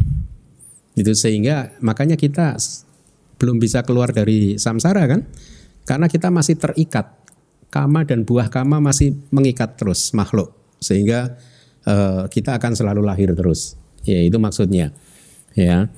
[0.95, 2.55] Itu sehingga makanya kita
[3.37, 5.25] belum bisa keluar dari samsara kan?
[5.87, 7.13] Karena kita masih terikat.
[7.67, 11.37] Kama dan buah kama masih mengikat terus makhluk sehingga
[11.85, 13.77] uh, kita akan selalu lahir terus.
[14.07, 14.95] Ya, itu maksudnya.
[15.53, 15.91] Ya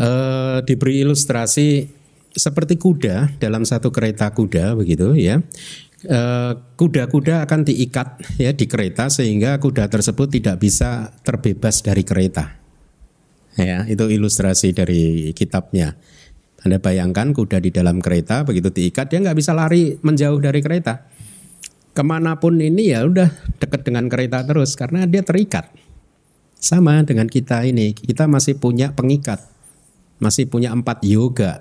[0.00, 1.86] uh, diberi ilustrasi
[2.34, 5.38] seperti kuda dalam satu kereta kuda begitu ya.
[6.04, 12.60] Eh, kuda-kuda akan diikat ya di kereta sehingga kuda tersebut tidak bisa terbebas dari kereta.
[13.56, 15.96] Ya, itu ilustrasi dari kitabnya.
[16.64, 21.04] Anda bayangkan kuda di dalam kereta begitu diikat dia nggak bisa lari menjauh dari kereta.
[21.94, 25.70] Ke mana pun ini ya udah dekat dengan kereta terus karena dia terikat.
[26.58, 29.54] Sama dengan kita ini, kita masih punya pengikat
[30.22, 31.60] masih punya empat yoga.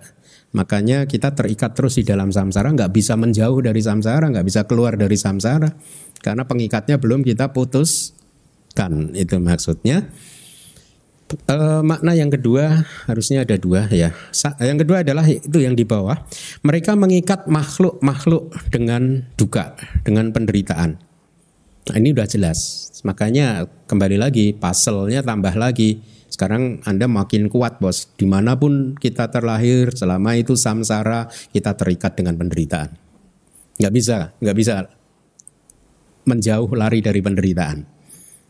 [0.54, 4.94] Makanya kita terikat terus di dalam samsara, nggak bisa menjauh dari samsara, nggak bisa keluar
[4.94, 5.74] dari samsara,
[6.22, 9.18] karena pengikatnya belum kita putuskan.
[9.18, 10.14] Itu maksudnya.
[11.34, 14.14] E, makna yang kedua harusnya ada dua ya.
[14.62, 16.22] Yang kedua adalah itu yang di bawah.
[16.62, 19.74] Mereka mengikat makhluk-makhluk dengan duka,
[20.06, 21.02] dengan penderitaan.
[21.84, 22.90] Nah, ini udah jelas.
[23.04, 26.00] Makanya kembali lagi puzzle-nya tambah lagi
[26.34, 28.10] sekarang Anda makin kuat bos.
[28.18, 32.90] Di mana pun kita terlahir, selama itu samsara, kita terikat dengan penderitaan.
[33.78, 34.76] Nggak bisa, nggak bisa
[36.26, 37.86] menjauh lari dari penderitaan.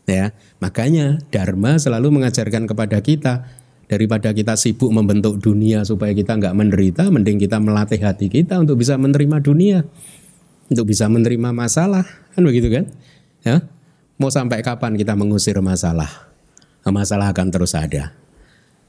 [0.04, 3.48] Ya, makanya Dharma selalu mengajarkan kepada kita
[3.88, 8.76] daripada kita sibuk membentuk dunia supaya kita nggak menderita, mending kita melatih hati kita untuk
[8.76, 9.80] bisa menerima dunia,
[10.68, 12.04] untuk bisa menerima masalah,
[12.36, 12.84] kan begitu kan?
[13.44, 13.64] Ya,
[14.20, 16.34] mau sampai kapan kita mengusir masalah?
[16.84, 18.12] masalah akan terus ada.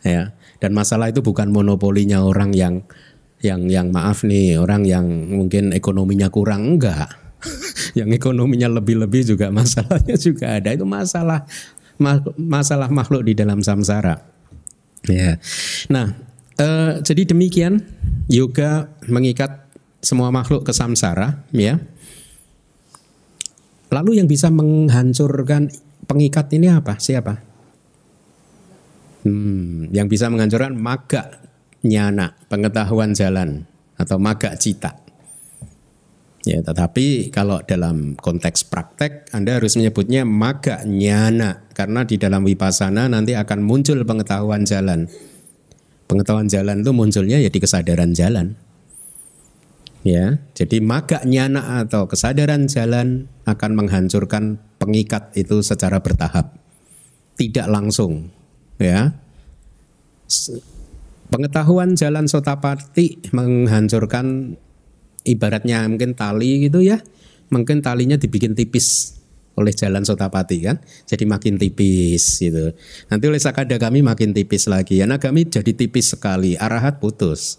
[0.03, 0.35] Ya.
[0.59, 2.83] Dan masalah itu bukan monopolinya orang yang
[3.39, 7.24] yang yang maaf nih, orang yang mungkin ekonominya kurang enggak.
[7.95, 10.69] Yang ekonominya lebih-lebih juga masalahnya juga ada.
[10.75, 11.47] Itu masalah
[12.35, 14.19] masalah makhluk di dalam samsara.
[15.07, 15.39] Ya.
[15.87, 16.11] Nah,
[16.59, 17.79] eh, jadi demikian
[18.27, 19.63] yoga mengikat
[20.03, 21.81] semua makhluk ke samsara, ya.
[23.89, 25.71] Lalu yang bisa menghancurkan
[26.05, 26.99] pengikat ini apa?
[26.99, 27.33] Siapa?
[29.25, 31.41] Hmm, yang bisa menghancurkan maga
[31.81, 33.65] nyana, pengetahuan jalan
[33.97, 35.04] atau maga cita.
[36.45, 43.09] Ya, tetapi kalau dalam konteks praktek Anda harus menyebutnya maga nyana karena di dalam wipasana
[43.09, 45.09] nanti akan muncul pengetahuan jalan.
[46.05, 48.53] Pengetahuan jalan itu munculnya ya di kesadaran jalan.
[50.05, 56.53] Ya, jadi maga nyana atau kesadaran jalan akan menghancurkan pengikat itu secara bertahap.
[57.41, 58.29] Tidak langsung,
[58.77, 59.17] ya.
[61.33, 64.55] Pengetahuan jalan sotapati menghancurkan
[65.25, 67.01] ibaratnya mungkin tali gitu ya.
[67.49, 69.17] Mungkin talinya dibikin tipis
[69.55, 70.77] oleh jalan sotapati kan.
[71.07, 72.75] Jadi makin tipis gitu.
[73.09, 75.01] Nanti oleh sakada kami makin tipis lagi.
[75.01, 76.59] Anak kami jadi tipis sekali.
[76.59, 77.57] Arahat putus.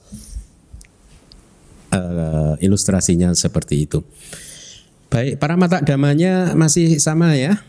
[1.91, 4.05] Uh, ilustrasinya seperti itu.
[5.07, 7.63] Baik, para mata damanya masih sama ya.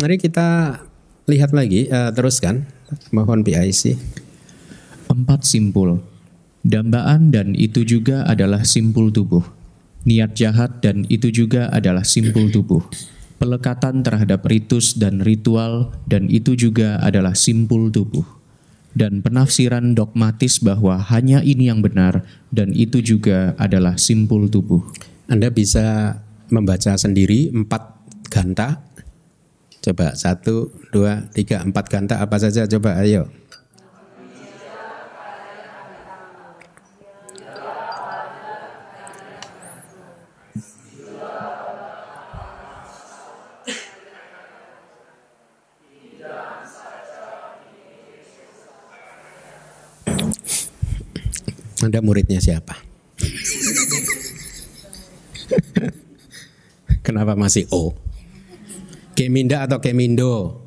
[0.00, 0.80] Mari kita
[1.28, 2.66] lihat lagi, uh, teruskan.
[3.14, 3.94] Mohon PIC.
[5.06, 6.09] Empat simpul.
[6.60, 9.40] Dambaan dan itu juga adalah simpul tubuh.
[10.04, 12.84] Niat jahat dan itu juga adalah simpul tubuh.
[13.40, 18.24] Pelekatan terhadap ritus dan ritual dan itu juga adalah simpul tubuh.
[18.92, 24.84] Dan penafsiran dogmatis bahwa hanya ini yang benar dan itu juga adalah simpul tubuh.
[25.32, 26.20] Anda bisa
[26.52, 27.96] membaca sendiri empat
[28.28, 28.84] ganta.
[29.80, 33.32] Coba satu, dua, tiga, empat ganta apa saja coba ayo.
[51.80, 52.76] Anda muridnya siapa?
[57.04, 57.96] Kenapa masih O?
[59.16, 60.60] Keminda atau Kemindo?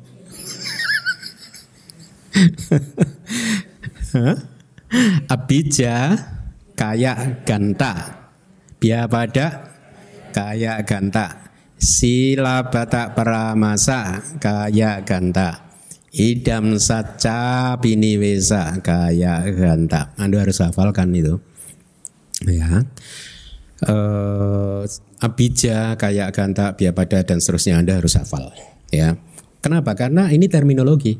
[5.34, 6.18] Abija
[6.74, 8.26] kaya ganta.
[8.82, 9.70] Bia pada
[10.34, 11.54] kaya ganta.
[11.78, 15.73] Sila bata paramasa kaya ganta.
[16.14, 20.14] Idam saca biniwesa kaya ganta.
[20.14, 21.42] Anda harus hafalkan itu.
[22.46, 22.86] Ya.
[23.82, 24.86] Uh,
[25.18, 28.54] abija, kaya ganta, pada dan seterusnya Anda harus hafal.
[28.94, 29.18] Ya.
[29.58, 29.98] Kenapa?
[29.98, 31.18] Karena ini terminologi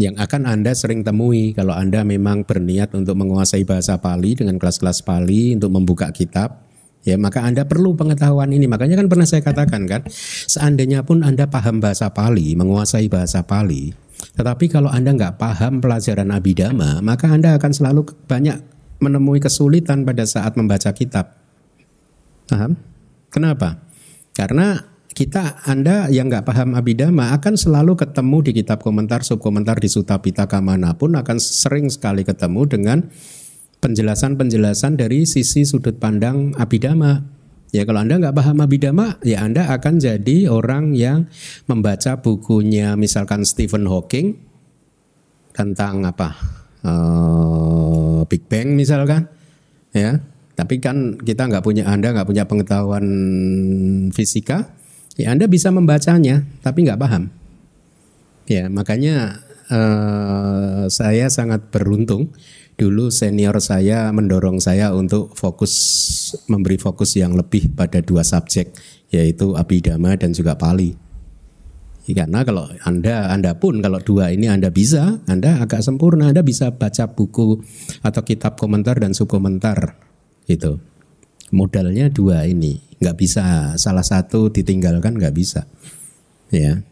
[0.00, 5.02] yang akan Anda sering temui kalau Anda memang berniat untuk menguasai bahasa Pali dengan kelas-kelas
[5.02, 6.69] Pali untuk membuka kitab
[7.04, 8.68] ya maka Anda perlu pengetahuan ini.
[8.68, 10.02] Makanya kan pernah saya katakan kan,
[10.46, 13.92] seandainya pun Anda paham bahasa Pali, menguasai bahasa Pali,
[14.36, 18.56] tetapi kalau Anda nggak paham pelajaran Abhidhamma, maka Anda akan selalu banyak
[19.00, 21.40] menemui kesulitan pada saat membaca kitab.
[22.48, 22.76] Paham?
[23.32, 23.80] Kenapa?
[24.36, 24.76] Karena
[25.10, 30.20] kita Anda yang nggak paham Abhidhamma akan selalu ketemu di kitab komentar, subkomentar di Sutta
[30.20, 32.98] Pitaka mana pun akan sering sekali ketemu dengan
[33.80, 37.24] penjelasan-penjelasan dari sisi sudut pandang abidama.
[37.70, 41.30] Ya kalau Anda nggak paham abidama, ya Anda akan jadi orang yang
[41.70, 44.36] membaca bukunya misalkan Stephen Hawking
[45.54, 46.34] tentang apa
[46.82, 49.30] uh, Big Bang misalkan,
[49.94, 50.18] ya.
[50.58, 53.06] Tapi kan kita nggak punya Anda nggak punya pengetahuan
[54.12, 54.74] fisika,
[55.14, 57.30] ya Anda bisa membacanya tapi nggak paham.
[58.50, 62.34] Ya makanya uh, saya sangat beruntung
[62.80, 65.76] dulu senior saya mendorong saya untuk fokus
[66.48, 68.72] memberi fokus yang lebih pada dua subjek
[69.12, 70.96] yaitu abidama dan juga pali.
[72.10, 76.72] Karena kalau Anda Anda pun kalau dua ini Anda bisa, Anda agak sempurna, Anda bisa
[76.74, 77.62] baca buku
[78.02, 80.00] atau kitab komentar dan subkomentar
[80.48, 80.80] gitu.
[81.54, 85.70] Modalnya dua ini, nggak bisa salah satu ditinggalkan nggak bisa.
[86.50, 86.82] Ya.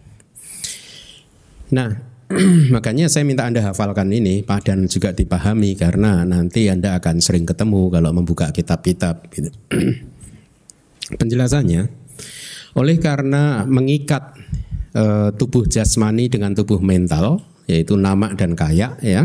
[1.75, 2.08] Nah,
[2.75, 7.89] Makanya saya minta Anda hafalkan ini dan juga dipahami karena nanti Anda akan sering ketemu
[7.89, 9.33] kalau membuka kitab-kitab.
[9.33, 9.49] Gitu.
[11.21, 11.89] Penjelasannya,
[12.77, 14.37] oleh karena mengikat
[14.93, 19.25] e, tubuh jasmani dengan tubuh mental, yaitu nama dan kaya, ya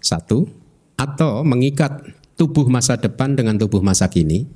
[0.00, 0.48] satu,
[0.96, 2.00] atau mengikat
[2.40, 4.48] tubuh masa depan dengan tubuh masa kini,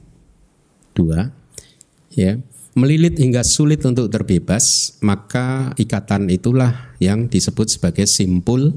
[0.97, 1.28] dua,
[2.09, 2.41] ya
[2.75, 8.75] melilit hingga sulit untuk terbebas, maka ikatan itulah yang disebut sebagai simpul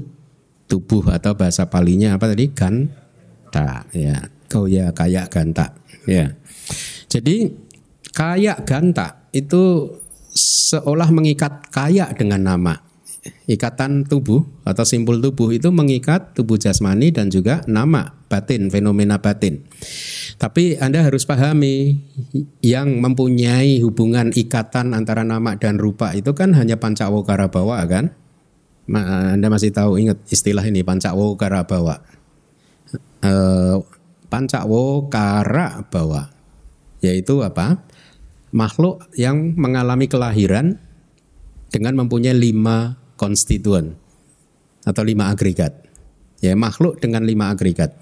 [0.66, 4.18] tubuh atau bahasa palinya apa tadi ganta ya.
[4.54, 5.74] Oh ya kayak ganta
[6.06, 6.30] ya.
[7.10, 7.50] Jadi
[8.14, 9.90] kayak ganta itu
[10.34, 12.83] seolah mengikat kayak dengan nama
[13.44, 19.64] ikatan tubuh atau simpul tubuh itu mengikat tubuh jasmani dan juga nama batin, fenomena batin.
[20.36, 22.00] Tapi Anda harus pahami
[22.60, 28.12] yang mempunyai hubungan ikatan antara nama dan rupa itu kan hanya pancawokara bawa kan?
[28.90, 32.04] Anda masih tahu ingat istilah ini pancawokara bawa.
[33.24, 33.32] E,
[34.28, 36.28] pancawokara bawa
[37.00, 37.80] yaitu apa?
[38.54, 40.78] Makhluk yang mengalami kelahiran
[41.74, 43.96] dengan mempunyai lima konstituen
[44.84, 45.72] atau lima agregat.
[46.44, 47.96] Ya, makhluk dengan lima agregat.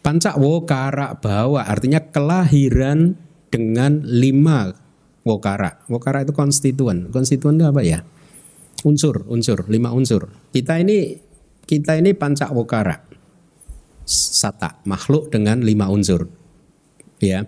[0.00, 3.12] Pancak wokara bawa artinya kelahiran
[3.52, 4.72] dengan lima
[5.20, 5.84] wokara.
[5.92, 7.12] Wokara itu konstituen.
[7.12, 8.00] Konstituen itu apa ya?
[8.88, 10.32] Unsur, unsur, lima unsur.
[10.48, 11.20] Kita ini
[11.68, 13.04] kita ini pancak wokara.
[14.08, 16.24] Sata, makhluk dengan lima unsur.
[17.20, 17.44] Ya.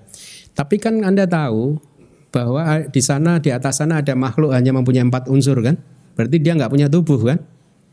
[0.53, 1.81] Tapi kan Anda tahu
[2.29, 5.81] bahwa di sana di atas sana ada makhluk hanya mempunyai empat unsur kan?
[6.17, 7.39] Berarti dia nggak punya tubuh kan?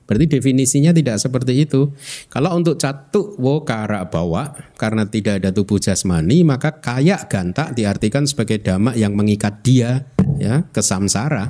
[0.03, 1.91] Berarti definisinya tidak seperti itu.
[2.27, 8.59] Kalau untuk catu wokara bawa karena tidak ada tubuh jasmani maka kayak gantak diartikan sebagai
[8.59, 10.03] dhamma yang mengikat dia
[10.39, 11.47] ya ke samsara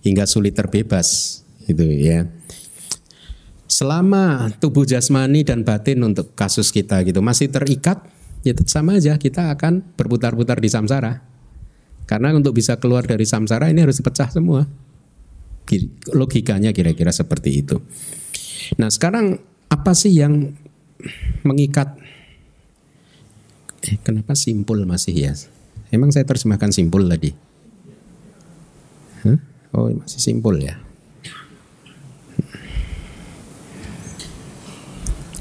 [0.00, 2.24] hingga sulit terbebas itu ya.
[3.70, 8.00] Selama tubuh jasmani dan batin untuk kasus kita gitu masih terikat
[8.40, 11.20] ya sama aja kita akan berputar-putar di samsara.
[12.08, 14.66] Karena untuk bisa keluar dari samsara ini harus dipecah semua.
[16.10, 17.78] Logikanya kira-kira seperti itu.
[18.80, 19.38] Nah sekarang
[19.70, 20.50] apa sih yang
[21.46, 21.94] mengikat?
[23.86, 25.32] Eh, kenapa simpul masih ya?
[25.94, 27.30] Emang saya terjemahkan simpul tadi?
[29.26, 29.38] Huh?
[29.76, 30.78] Oh masih simpul ya.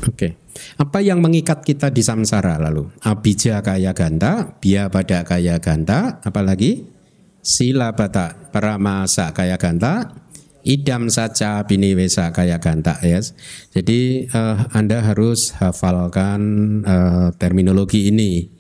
[0.10, 0.16] Oke.
[0.16, 0.32] Okay.
[0.80, 2.88] Apa yang mengikat kita di samsara lalu?
[3.04, 6.88] Abija kaya ganda, bia pada kaya ganda, apalagi
[7.40, 10.12] sila bata paramasa kaya ganda,
[10.64, 13.20] idam saja biniwesa kaya ganda ya.
[13.74, 16.42] Jadi uh, Anda harus hafalkan
[16.84, 18.60] uh, terminologi ini.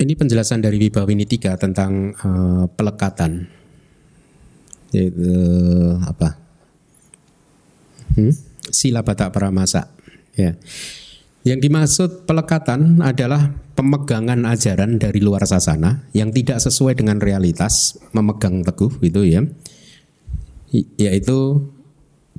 [0.00, 3.60] Ini penjelasan dari Wibawini 3 tentang uh, pelekatan
[4.90, 5.34] itu
[6.02, 6.34] apa
[8.18, 8.32] hmm?
[8.74, 9.86] sila batak paramasa
[10.34, 10.58] ya
[11.46, 18.60] yang dimaksud pelekatan adalah pemegangan ajaran dari luar sasana yang tidak sesuai dengan realitas memegang
[18.60, 19.40] teguh gitu ya
[21.00, 21.70] yaitu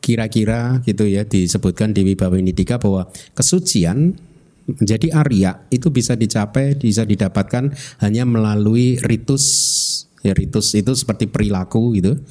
[0.01, 4.17] kira-kira gitu ya disebutkan di Wibawinidika bahwa kesucian
[4.69, 7.73] menjadi Arya itu bisa dicapai bisa didapatkan
[8.05, 9.45] hanya melalui ritus
[10.21, 12.21] Ya ritus itu seperti perilaku gitu.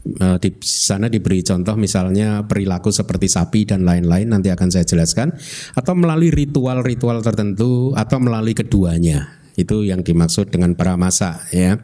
[0.00, 5.28] Eh, di sana diberi contoh misalnya perilaku seperti sapi dan lain-lain nanti akan saya jelaskan
[5.76, 9.28] atau melalui ritual-ritual tertentu atau melalui keduanya
[9.60, 11.76] itu yang dimaksud dengan paramasa ya.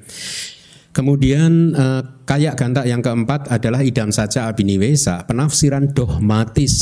[0.96, 6.74] Kemudian eh, kayak gantak yang keempat adalah idam saja abiniwesa, penafsiran dogmatis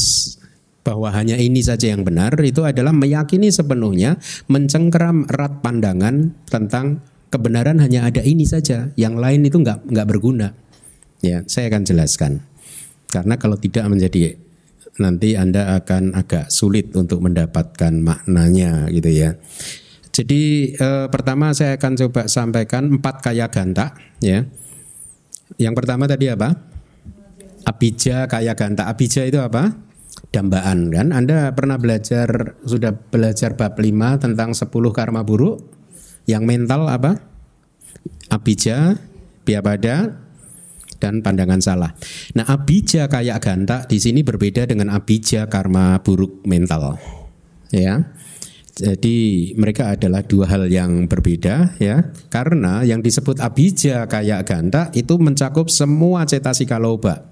[0.86, 7.02] bahwa hanya ini saja yang benar itu adalah meyakini sepenuhnya mencengkeram erat pandangan tentang
[7.34, 10.54] kebenaran hanya ada ini saja, yang lain itu nggak nggak berguna.
[11.24, 12.44] Ya, saya akan jelaskan.
[13.08, 14.36] Karena kalau tidak menjadi
[15.00, 19.30] nanti Anda akan agak sulit untuk mendapatkan maknanya gitu ya.
[20.14, 24.46] Jadi eh, pertama saya akan coba sampaikan empat kaya ganta ya.
[25.58, 26.54] Yang pertama tadi apa?
[27.64, 28.86] Abija kaya ganta.
[28.86, 29.74] Abija itu apa?
[30.30, 31.10] Dambaan kan.
[31.10, 35.62] Anda pernah belajar sudah belajar bab 5 tentang 10 karma buruk?
[36.28, 37.18] Yang mental apa?
[38.30, 38.98] Abija,
[39.46, 40.23] biapada,
[40.98, 41.92] dan pandangan salah.
[42.34, 46.98] Nah, abija kayak ganta di sini berbeda dengan abija karma buruk mental.
[47.70, 48.14] Ya.
[48.74, 52.10] Jadi mereka adalah dua hal yang berbeda ya.
[52.26, 57.30] Karena yang disebut abija kayak ganta itu mencakup semua cetasika loba.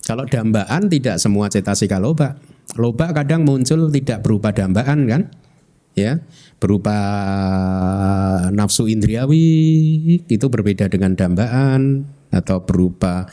[0.00, 2.40] Kalau dambaan tidak semua cetasika loba.
[2.80, 5.22] Loba kadang muncul tidak berupa dambaan kan?
[5.92, 6.24] Ya
[6.56, 6.96] berupa
[8.48, 9.44] nafsu indriawi
[10.24, 13.24] itu berbeda dengan dambaan atau berupa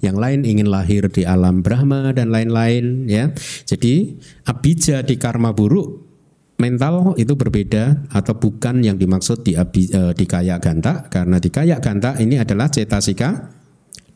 [0.00, 3.32] yang lain ingin lahir di alam Brahma dan lain-lain ya.
[3.64, 4.16] Jadi
[4.48, 6.10] abija di karma buruk
[6.60, 11.80] mental itu berbeda atau bukan yang dimaksud di, uh, di kaya ganta karena di kaya
[11.80, 13.56] ganta ini adalah cetasika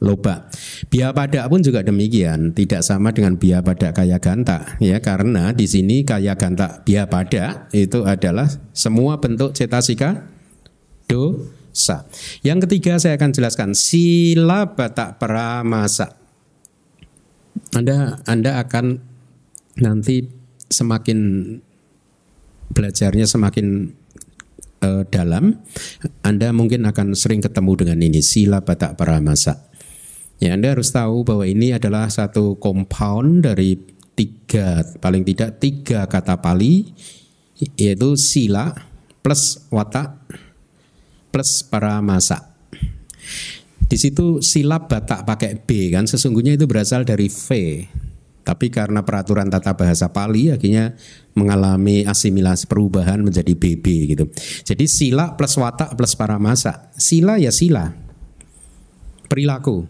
[0.04, 0.52] loba.
[0.92, 5.64] Bia pada pun juga demikian, tidak sama dengan bia pada kaya ganta ya karena di
[5.64, 10.28] sini kaya ganta bia pada itu adalah semua bentuk cetasika
[11.74, 12.06] dosa.
[12.46, 16.14] Yang ketiga saya akan jelaskan sila batak pramasa.
[17.74, 19.02] Anda Anda akan
[19.82, 20.22] nanti
[20.70, 21.18] semakin
[22.70, 23.90] belajarnya semakin
[24.86, 25.58] eh, dalam,
[26.22, 29.66] Anda mungkin akan sering ketemu dengan ini sila batak paramasa.
[30.38, 33.74] Ya, Anda harus tahu bahwa ini adalah satu compound dari
[34.14, 36.86] tiga paling tidak tiga kata Pali
[37.74, 38.70] yaitu sila
[39.26, 40.22] plus watak
[41.34, 42.54] plus paramasa.
[43.90, 47.48] Di situ silap batak pakai B kan sesungguhnya itu berasal dari V.
[48.44, 50.94] Tapi karena peraturan tata bahasa Pali akhirnya
[51.34, 54.30] mengalami asimilasi perubahan menjadi BB gitu.
[54.62, 56.92] Jadi sila plus watak plus paramasa.
[56.94, 57.90] Sila ya sila.
[59.26, 59.88] Perilaku,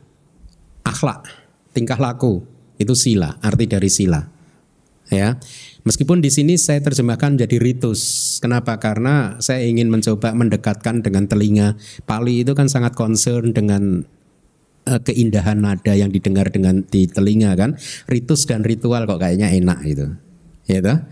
[0.86, 1.26] akhlak,
[1.74, 2.46] tingkah laku
[2.78, 4.22] itu sila, arti dari sila.
[5.10, 5.36] Ya.
[5.84, 8.00] Meskipun di sini saya terjemahkan jadi ritus.
[8.40, 8.80] Kenapa?
[8.80, 11.76] Karena saya ingin mencoba mendekatkan dengan telinga.
[12.08, 14.00] Pali itu kan sangat concern dengan
[14.88, 17.76] uh, keindahan nada yang didengar dengan di telinga kan.
[18.08, 20.06] Ritus dan ritual kok kayaknya enak gitu.
[20.64, 21.04] Ya toh?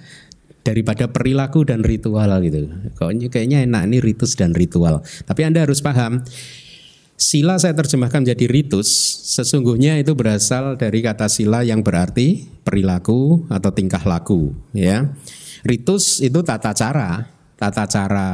[0.65, 2.73] Daripada perilaku dan ritual gitu.
[2.97, 5.05] Kok kayaknya enak ini ritus dan ritual.
[5.29, 6.25] Tapi Anda harus paham
[7.23, 8.91] Sila saya terjemahkan menjadi ritus,
[9.31, 15.07] sesungguhnya itu berasal dari kata sila yang berarti perilaku atau tingkah laku, ya.
[15.63, 17.23] Ritus itu tata cara,
[17.55, 18.27] tata cara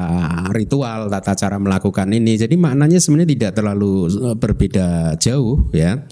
[0.57, 2.41] ritual, tata cara melakukan ini.
[2.41, 6.09] Jadi maknanya sebenarnya tidak terlalu eh, berbeda jauh, ya.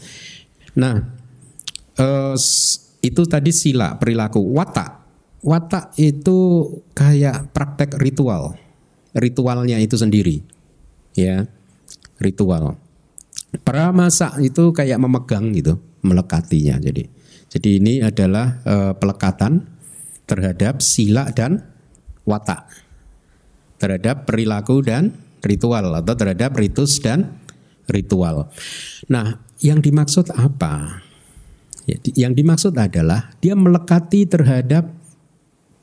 [0.76, 1.00] Nah,
[1.96, 2.36] eh,
[3.00, 4.52] itu tadi sila perilaku.
[4.52, 4.90] Watak,
[5.40, 8.52] watak itu kayak praktek ritual,
[9.16, 10.44] ritualnya itu sendiri,
[11.16, 11.48] ya
[12.20, 12.78] ritual.
[13.62, 16.76] Pramasa itu kayak memegang gitu, melekatinya.
[16.80, 17.08] Jadi,
[17.48, 19.64] jadi ini adalah e, pelekatan
[20.26, 21.62] terhadap sila dan
[22.26, 22.66] watak,
[23.78, 25.14] terhadap perilaku dan
[25.46, 27.38] ritual atau terhadap ritus dan
[27.86, 28.50] ritual.
[29.06, 31.06] Nah, yang dimaksud apa?
[31.86, 34.90] Ya, yang dimaksud adalah dia melekati terhadap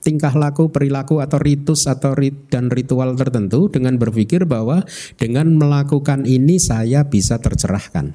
[0.04, 4.84] tingkah laku, perilaku atau ritus atau rit dan ritual tertentu dengan berpikir bahwa
[5.16, 8.12] dengan melakukan ini saya bisa tercerahkan.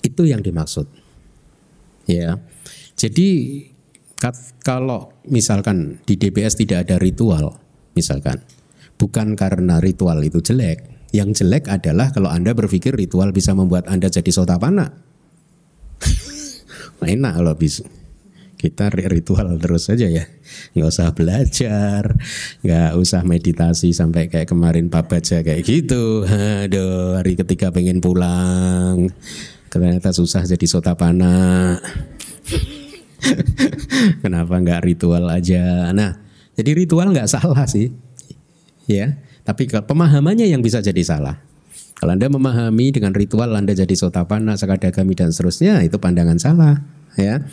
[0.00, 0.88] Itu yang dimaksud.
[2.08, 2.40] Ya.
[2.96, 3.28] Jadi
[4.64, 7.60] kalau misalkan di DBS tidak ada ritual,
[7.94, 8.42] misalkan
[8.96, 14.08] bukan karena ritual itu jelek, yang jelek adalah kalau Anda berpikir ritual bisa membuat Anda
[14.08, 14.90] jadi sotapana.
[17.02, 17.86] Enak kalau bisa
[18.62, 20.22] kita ritual terus saja ya.
[20.78, 22.02] Nggak usah belajar
[22.62, 26.22] nggak usah meditasi sampai kayak kemarin Pak Baja kayak gitu.
[26.22, 29.10] Aduh hari ketiga pengen pulang.
[29.66, 31.74] Ternyata susah jadi sotapana
[34.22, 35.90] kenapa nggak ritual aja?
[35.90, 36.22] Nah
[36.54, 37.90] jadi ritual nggak salah sih.
[38.86, 41.42] Ya tapi pemahamannya yang bisa jadi salah.
[41.98, 46.82] Kalau Anda memahami dengan ritual Anda jadi sotapana, sakadagami dan seterusnya itu pandangan salah
[47.14, 47.46] ya.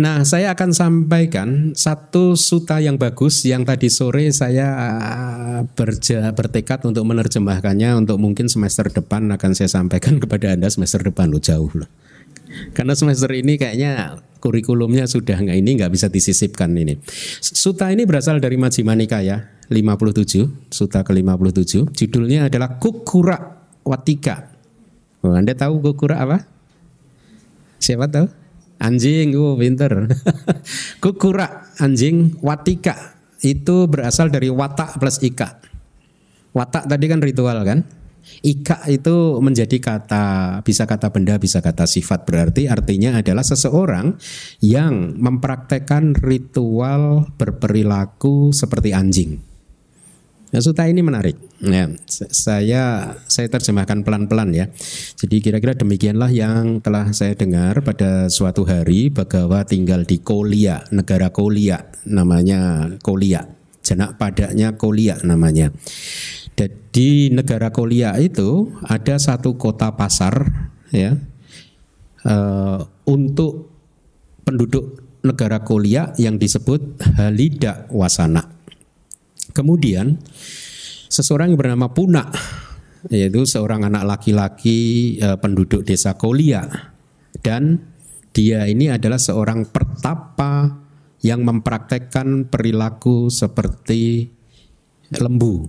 [0.00, 6.88] Nah, saya akan sampaikan satu suta yang bagus yang tadi sore saya uh, berja, bertekad
[6.88, 11.68] untuk menerjemahkannya untuk mungkin semester depan akan saya sampaikan kepada Anda semester depan lo jauh
[11.76, 11.90] loh.
[12.72, 16.96] Karena semester ini kayaknya kurikulumnya sudah nggak ini nggak bisa disisipkan ini.
[17.44, 21.92] Suta ini berasal dari Majjhima Nikaya 57, suta ke-57.
[21.92, 23.36] Judulnya adalah Kukura
[23.84, 24.48] Watika.
[25.20, 26.48] Oh, anda tahu Kukura apa?
[27.76, 28.39] Siapa tahu?
[28.80, 30.08] Anjing, oh pinter.
[31.04, 33.20] Kukura, anjing, watika.
[33.44, 35.60] Itu berasal dari watak plus ika.
[36.56, 37.84] Watak tadi kan ritual kan?
[38.40, 42.24] Ika itu menjadi kata, bisa kata benda, bisa kata sifat.
[42.24, 44.16] Berarti artinya adalah seseorang
[44.64, 49.49] yang mempraktekkan ritual berperilaku seperti anjing.
[50.50, 51.38] Nah, suta ini menarik.
[51.62, 54.66] Ya, saya saya terjemahkan pelan-pelan ya.
[55.14, 61.30] Jadi kira-kira demikianlah yang telah saya dengar pada suatu hari Bagawa tinggal di Kolia, negara
[61.30, 63.46] Kolia, namanya Kolia.
[63.86, 65.70] Janak padanya Kolia namanya.
[66.90, 70.50] Di negara Kolia itu ada satu kota pasar
[70.90, 71.14] ya
[72.26, 73.70] uh, untuk
[74.42, 78.59] penduduk negara Kolia yang disebut Halida Wasana.
[79.50, 80.18] Kemudian
[81.10, 82.30] seseorang yang bernama Puna
[83.08, 86.68] yaitu seorang anak laki-laki e, penduduk desa Kolia.
[87.40, 87.80] Dan
[88.30, 90.68] dia ini adalah seorang pertapa
[91.24, 94.28] yang mempraktekkan perilaku seperti
[95.16, 95.64] lembu.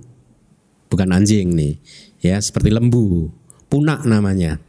[0.92, 1.74] Bukan anjing nih
[2.20, 3.32] ya seperti lembu.
[3.72, 4.60] Punak namanya.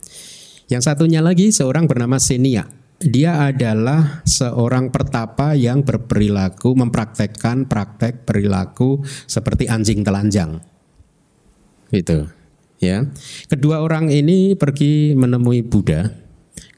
[0.71, 9.03] Yang satunya lagi seorang bernama Senia dia adalah seorang pertapa yang berperilaku mempraktekkan praktek perilaku
[9.27, 10.63] seperti anjing telanjang.
[11.91, 12.31] Itu,
[12.79, 13.05] ya.
[13.51, 16.09] Kedua orang ini pergi menemui Buddha.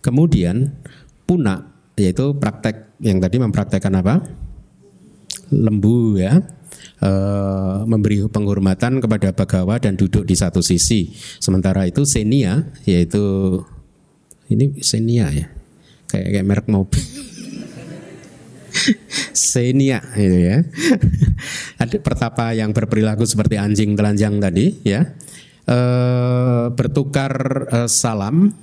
[0.01, 0.73] Kemudian
[1.25, 4.21] Puna yaitu praktek yang tadi mempraktekkan apa?
[5.55, 6.43] Lembu ya.
[7.01, 11.15] eh, memberi penghormatan kepada Bagawa dan duduk di satu sisi.
[11.41, 13.61] Sementara itu Senia yaitu
[14.51, 15.47] ini Senia ya.
[16.15, 17.03] Kayak kayak merek mobil.
[19.35, 20.63] Senia itu ya.
[21.83, 25.11] Ada pertapa yang berperilaku seperti anjing telanjang tadi ya.
[25.67, 27.35] Eh, bertukar
[27.67, 28.55] eh, salam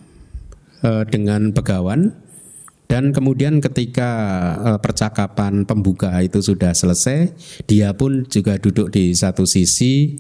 [0.80, 2.16] eh, dengan begawan
[2.91, 4.12] dan kemudian ketika
[4.60, 7.32] eh, percakapan pembuka itu sudah selesai,
[7.64, 10.20] dia pun juga duduk di satu sisi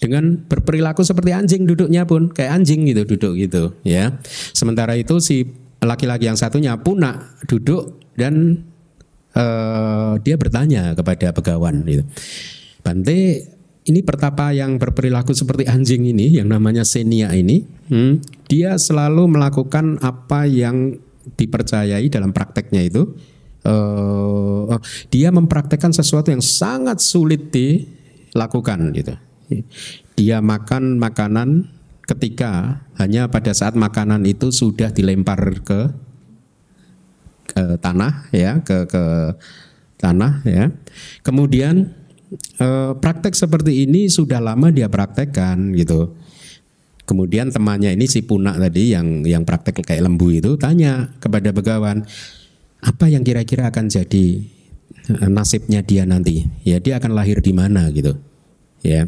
[0.00, 4.18] dengan berperilaku seperti anjing duduknya pun kayak anjing gitu duduk gitu ya.
[4.50, 8.64] Sementara itu si laki-laki yang satunya punak duduk dan
[9.32, 12.04] eh, dia bertanya kepada begawan gitu.
[12.80, 13.48] Bante
[13.88, 19.96] ini pertapa yang berperilaku seperti anjing ini yang namanya Senia ini, hmm, dia selalu melakukan
[20.04, 21.00] apa yang
[21.36, 23.04] dipercayai dalam prakteknya itu.
[23.60, 24.80] oh,
[25.12, 29.12] dia mempraktekkan sesuatu yang sangat sulit dilakukan gitu.
[30.16, 31.68] Dia makan makanan
[32.10, 35.80] ketika hanya pada saat makanan itu sudah dilempar ke
[37.46, 39.04] ke tanah ya ke ke
[40.00, 40.74] tanah ya.
[41.22, 41.94] Kemudian
[42.58, 46.18] eh, praktek seperti ini sudah lama dia praktekkan gitu.
[47.06, 52.06] Kemudian temannya ini si punak tadi yang yang praktek kayak lembu itu tanya kepada begawan
[52.80, 54.26] apa yang kira-kira akan jadi
[55.14, 56.46] eh, nasibnya dia nanti.
[56.66, 58.18] Ya dia akan lahir di mana gitu.
[58.82, 59.06] Ya.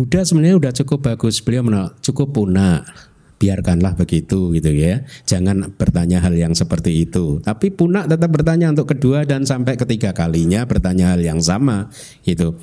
[0.00, 1.44] Buddha sebenarnya udah cukup bagus.
[1.44, 2.88] Beliau menolak cukup punak
[3.36, 5.04] biarkanlah begitu gitu ya.
[5.28, 7.44] Jangan bertanya hal yang seperti itu.
[7.44, 11.92] Tapi punak tetap bertanya untuk kedua dan sampai ketiga kalinya bertanya hal yang sama
[12.24, 12.56] gitu.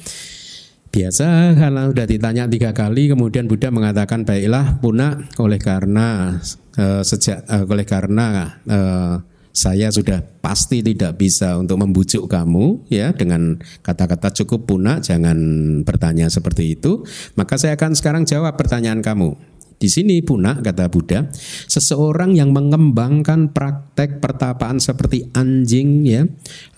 [0.90, 6.42] Biasa kalau sudah ditanya tiga kali kemudian Buddha mengatakan baiklah punak oleh karena
[6.74, 9.14] eh, sejak eh, oleh karena eh,
[9.58, 15.38] saya sudah pasti tidak bisa untuk membujuk kamu ya dengan kata-kata cukup punak jangan
[15.82, 17.02] bertanya seperti itu
[17.34, 19.34] maka saya akan sekarang jawab pertanyaan kamu
[19.78, 21.30] di sini punak kata Buddha,
[21.70, 26.26] seseorang yang mengembangkan praktek pertapaan seperti anjing ya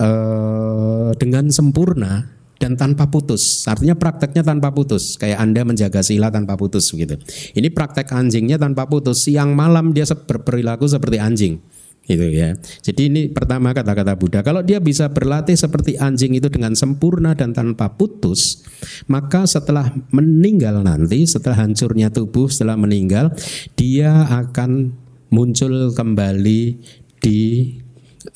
[0.04, 2.28] eh, dengan sempurna
[2.60, 3.64] dan tanpa putus.
[3.64, 7.16] Artinya prakteknya tanpa putus, kayak Anda menjaga sila tanpa putus begitu.
[7.56, 9.24] Ini praktek anjingnya tanpa putus.
[9.24, 11.79] Siang malam dia berperilaku seperti anjing.
[12.10, 12.58] Gitu ya.
[12.82, 14.42] Jadi ini pertama kata-kata Buddha.
[14.42, 18.66] Kalau dia bisa berlatih seperti anjing itu dengan sempurna dan tanpa putus,
[19.06, 23.30] maka setelah meninggal nanti, setelah hancurnya tubuh, setelah meninggal,
[23.78, 24.90] dia akan
[25.30, 26.82] muncul kembali
[27.22, 27.42] di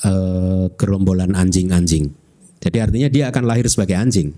[0.05, 2.13] eh, gerombolan anjing-anjing.
[2.61, 4.37] Jadi artinya dia akan lahir sebagai anjing.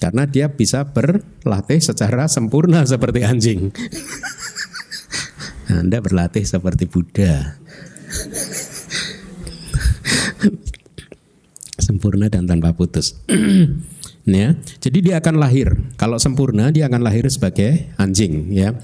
[0.00, 3.68] Karena dia bisa berlatih secara sempurna seperti anjing.
[5.68, 7.59] Anda berlatih seperti Buddha.
[11.80, 13.16] sempurna dan tanpa putus.
[14.28, 15.74] ya, jadi dia akan lahir.
[15.98, 18.78] Kalau sempurna dia akan lahir sebagai anjing, ya.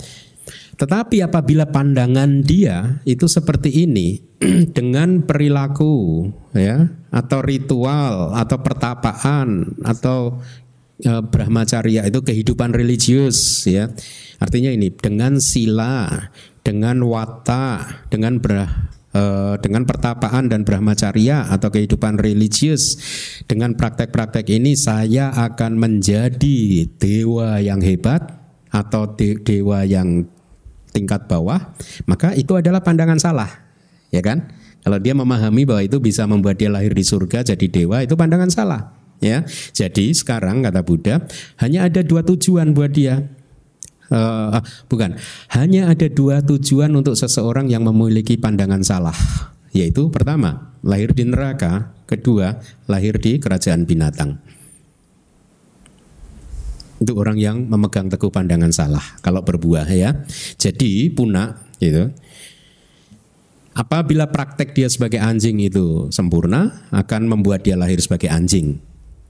[0.76, 4.20] Tetapi apabila pandangan dia itu seperti ini
[4.76, 10.36] dengan perilaku ya atau ritual atau pertapaan atau
[11.00, 13.88] eh, brahmacharya itu kehidupan religius ya.
[14.36, 16.28] Artinya ini dengan sila,
[16.60, 23.00] dengan wata, dengan brah eh, dengan pertapaan dan brahmacharya atau kehidupan religius
[23.48, 28.36] dengan praktek-praktek ini saya akan menjadi dewa yang hebat
[28.68, 30.28] atau de- dewa yang
[30.92, 31.72] tingkat bawah
[32.04, 33.48] maka itu adalah pandangan salah
[34.12, 34.52] ya kan?
[34.86, 38.46] Kalau dia memahami bahwa itu bisa membuat dia lahir di surga jadi dewa itu pandangan
[38.52, 39.42] salah ya.
[39.74, 41.26] Jadi sekarang kata Buddha
[41.58, 43.26] hanya ada dua tujuan buat dia
[44.06, 45.18] Ah, bukan,
[45.50, 49.16] hanya ada dua tujuan untuk seseorang yang memiliki pandangan salah,
[49.74, 54.38] yaitu pertama lahir di neraka, kedua lahir di kerajaan binatang.
[56.96, 60.24] Itu orang yang memegang teguh pandangan salah kalau berbuah ya.
[60.56, 62.08] Jadi punak gitu.
[63.76, 68.80] Apabila praktek dia sebagai anjing itu sempurna, akan membuat dia lahir sebagai anjing.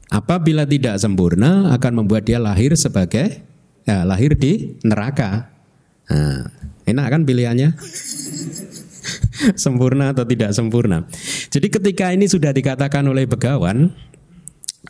[0.07, 3.43] Apabila tidak sempurna, akan membuat dia lahir sebagai
[3.87, 5.49] ya, lahir di neraka.
[6.11, 6.51] Nah,
[6.85, 7.71] enak kan pilihannya?
[9.63, 11.07] sempurna atau tidak sempurna.
[11.49, 13.95] Jadi ketika ini sudah dikatakan oleh begawan,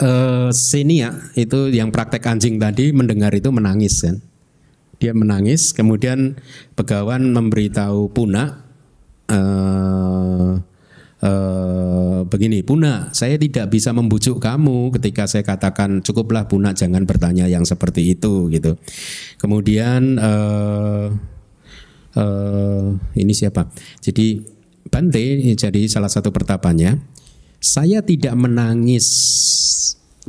[0.01, 4.17] eh, Senia itu yang praktek anjing tadi mendengar itu menangis kan.
[4.97, 6.41] Dia menangis, kemudian
[6.73, 8.65] begawan memberitahu Puna
[9.29, 10.51] eh,
[11.23, 17.47] eh, begini, Puna, saya tidak bisa membujuk kamu ketika saya katakan cukuplah Puna jangan bertanya
[17.47, 18.77] yang seperti itu gitu.
[19.41, 21.07] Kemudian eh,
[22.17, 22.85] eh,
[23.17, 23.71] ini siapa?
[24.03, 24.57] Jadi
[24.87, 26.95] Bante jadi salah satu pertapanya.
[27.59, 29.07] Saya tidak menangis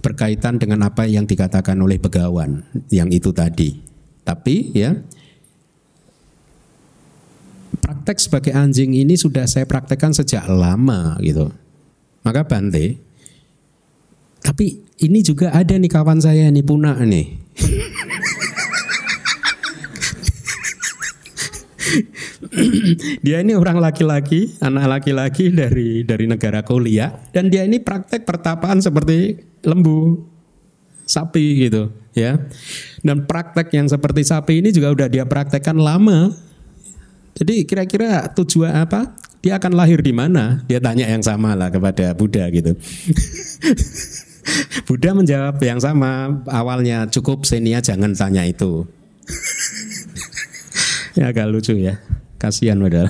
[0.02, 3.78] berkaitan dengan apa yang dikatakan oleh Begawan yang itu tadi.
[4.26, 4.98] Tapi ya
[7.88, 11.48] praktek sebagai anjing ini sudah saya praktekkan sejak lama gitu.
[12.28, 13.00] Maka Bante,
[14.44, 17.48] tapi ini juga ada nih kawan saya nih Puna nih.
[23.24, 28.84] dia ini orang laki-laki, anak laki-laki dari dari negara Kolia dan dia ini praktek pertapaan
[28.84, 30.28] seperti lembu
[31.08, 32.36] sapi gitu ya.
[33.00, 36.47] Dan praktek yang seperti sapi ini juga udah dia praktekkan lama.
[37.38, 39.14] Jadi kira-kira tujuan apa?
[39.46, 40.66] Dia akan lahir di mana?
[40.66, 42.74] Dia tanya yang sama lah kepada Buddha gitu.
[44.90, 48.90] Buddha menjawab yang sama awalnya cukup Senia jangan tanya itu.
[51.18, 52.02] ya agak lucu ya.
[52.38, 53.10] Kasihan padahal.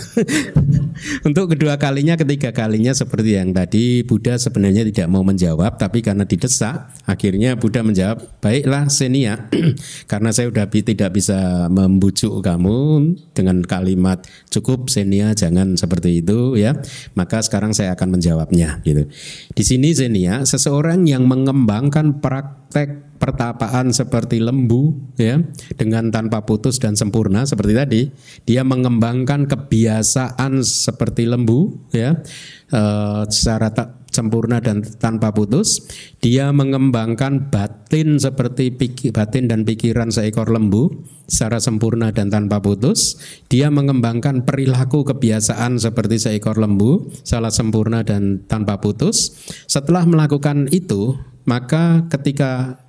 [1.28, 6.23] Untuk kedua kalinya, ketiga kalinya seperti yang tadi Buddha sebenarnya tidak mau menjawab, tapi karena
[6.23, 9.51] didesak, akhirnya Buddha menjawab, baiklah Senia,
[10.11, 16.80] karena saya sudah tidak bisa membujuk kamu dengan kalimat cukup Senia jangan seperti itu ya,
[17.19, 19.11] maka sekarang saya akan menjawabnya gitu.
[19.51, 25.41] Di sini Senia, seseorang yang mengembangkan praktek pertapaan seperti lembu ya
[25.76, 28.01] dengan tanpa putus dan sempurna seperti tadi
[28.45, 32.22] dia mengembangkan kebiasaan seperti lembu ya
[32.70, 32.82] e,
[33.28, 35.86] secara tak sempurna dan tanpa putus
[36.26, 43.22] dia mengembangkan batin seperti pikir, batin dan pikiran seekor lembu secara sempurna dan tanpa putus
[43.45, 49.38] dia mengembangkan perilaku kebiasaan seperti seekor lembu salah sempurna dan tanpa putus.
[49.70, 51.13] Setelah melakukan itu
[51.47, 52.82] maka ketika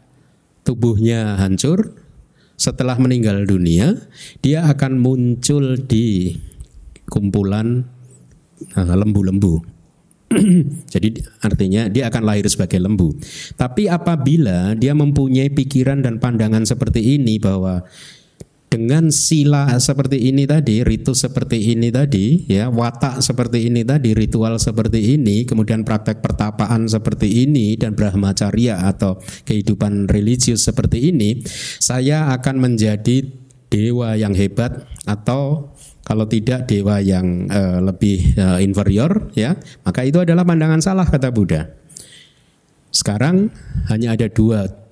[0.68, 1.96] tubuhnya hancur,
[2.60, 3.96] setelah meninggal dunia,
[4.44, 6.36] dia akan muncul di
[7.08, 7.88] kumpulan
[8.76, 9.64] eh, lembu-lembu.
[10.92, 13.16] Jadi artinya dia akan lahir sebagai lembu.
[13.56, 17.80] Tapi apabila dia mempunyai pikiran dan pandangan seperti ini bahwa
[18.68, 24.60] dengan sila seperti ini tadi, ritus seperti ini tadi, ya, watak seperti ini tadi, ritual
[24.60, 29.16] seperti ini, kemudian praktek pertapaan seperti ini dan brahmacharya atau
[29.48, 31.40] kehidupan religius seperti ini,
[31.80, 33.24] saya akan menjadi
[33.72, 35.72] dewa yang hebat atau
[36.04, 41.32] kalau tidak dewa yang uh, lebih uh, inferior, ya, maka itu adalah pandangan salah kata
[41.32, 41.72] Buddha.
[42.92, 43.52] Sekarang
[43.92, 44.87] hanya ada dua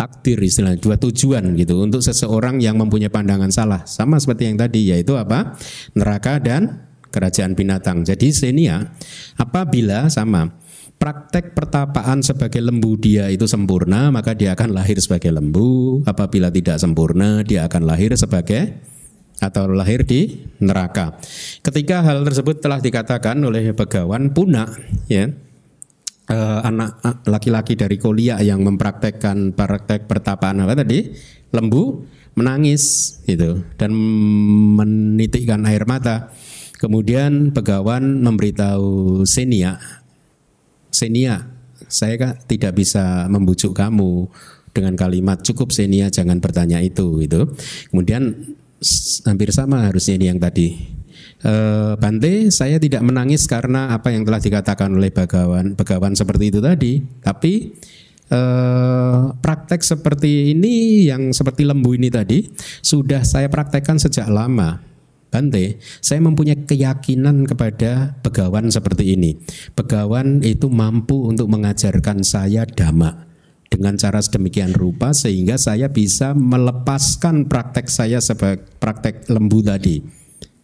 [0.00, 3.84] takdir istilah dua tujuan gitu untuk seseorang yang mempunyai pandangan salah.
[3.84, 5.60] Sama seperti yang tadi yaitu apa?
[5.92, 8.00] Neraka dan kerajaan binatang.
[8.08, 8.96] Jadi senia
[9.36, 10.56] apabila sama
[10.96, 16.00] praktek pertapaan sebagai lembu dia itu sempurna maka dia akan lahir sebagai lembu.
[16.08, 18.80] Apabila tidak sempurna dia akan lahir sebagai
[19.40, 21.20] atau lahir di neraka.
[21.60, 24.64] Ketika hal tersebut telah dikatakan oleh Begawan Puna
[25.12, 25.28] ya
[26.30, 31.10] uh, anak laki-laki dari kuliah yang mempraktekkan praktek pertapaan apa tadi?
[31.50, 32.06] Lembu
[32.38, 33.66] menangis gitu.
[33.74, 33.90] Dan
[34.78, 36.30] menitikkan air mata.
[36.80, 39.76] Kemudian pegawan memberitahu Senia
[40.88, 41.60] Senia
[41.90, 44.30] saya kan tidak bisa membujuk kamu
[44.70, 47.50] dengan kalimat cukup Senia jangan bertanya itu gitu.
[47.90, 48.54] Kemudian
[49.26, 50.99] hampir sama harusnya ini yang tadi
[51.40, 56.60] Uh, Bante, saya tidak menangis karena apa yang telah dikatakan oleh Bagawan, Bagawan seperti itu
[56.60, 57.72] tadi, tapi
[58.28, 62.44] uh, praktek seperti ini yang seperti lembu ini tadi
[62.84, 64.84] sudah saya praktekkan sejak lama.
[65.30, 69.38] Bante, saya mempunyai keyakinan kepada Begawan seperti ini.
[69.78, 73.30] Begawan itu mampu untuk mengajarkan saya dhamma
[73.70, 80.19] dengan cara sedemikian rupa sehingga saya bisa melepaskan praktek saya sebagai praktek lembu tadi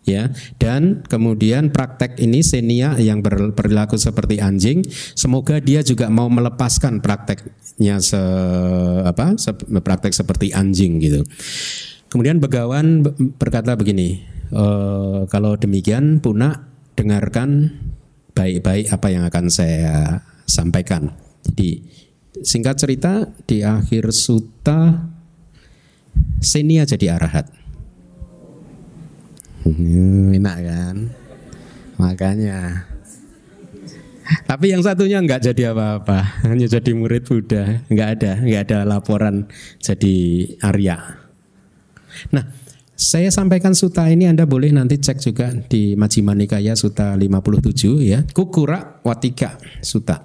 [0.06, 0.30] ya
[0.62, 4.86] dan kemudian praktek ini senia yang berperilaku seperti anjing
[5.18, 8.22] semoga dia juga mau melepaskan prakteknya se
[9.02, 11.26] apa se, praktek seperti anjing gitu.
[12.06, 13.02] Kemudian begawan
[13.34, 14.22] berkata begini
[14.54, 14.64] e,
[15.26, 16.62] kalau demikian punak
[16.94, 17.74] dengarkan
[18.32, 21.10] baik-baik apa yang akan saya sampaikan.
[21.42, 21.82] Jadi
[22.46, 25.10] singkat cerita di akhir suta
[26.38, 27.55] senia jadi arahat
[30.36, 30.96] enak kan
[31.96, 32.86] makanya
[34.46, 36.18] tapi yang satunya nggak jadi apa-apa
[36.50, 39.46] hanya jadi murid Buddha nggak ada nggak ada laporan
[39.82, 40.16] jadi
[40.62, 40.98] Arya
[42.30, 42.44] nah
[42.96, 48.24] saya sampaikan suta ini Anda boleh nanti cek juga di Majjhima Nikaya Suta 57 ya.
[48.24, 50.24] Kukura Watika Suta.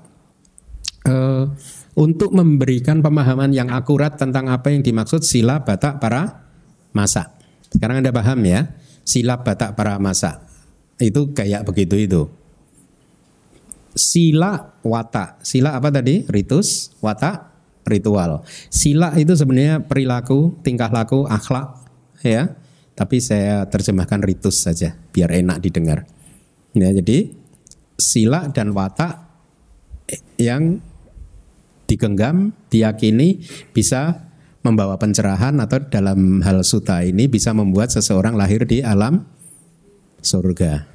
[1.03, 1.51] Uh,
[1.99, 6.47] untuk memberikan pemahaman yang akurat tentang apa yang dimaksud sila batak para
[6.95, 7.35] masa.
[7.67, 8.71] Sekarang Anda paham ya?
[9.11, 10.39] Silap batak para masa
[11.03, 12.31] itu kayak begitu itu
[13.95, 15.39] sila wata.
[15.43, 16.23] Sila apa tadi?
[16.27, 17.51] Ritus, wata,
[17.83, 18.43] ritual.
[18.71, 21.75] Sila itu sebenarnya perilaku, tingkah laku, akhlak,
[22.23, 22.55] ya.
[22.95, 26.05] Tapi saya terjemahkan ritus saja biar enak didengar.
[26.75, 27.33] Ya, jadi
[27.97, 29.27] sila dan wata
[30.37, 30.79] yang
[31.87, 33.43] digenggam, diyakini
[33.75, 34.30] bisa
[34.61, 39.25] membawa pencerahan atau dalam hal suta ini bisa membuat seseorang lahir di alam
[40.21, 40.85] surga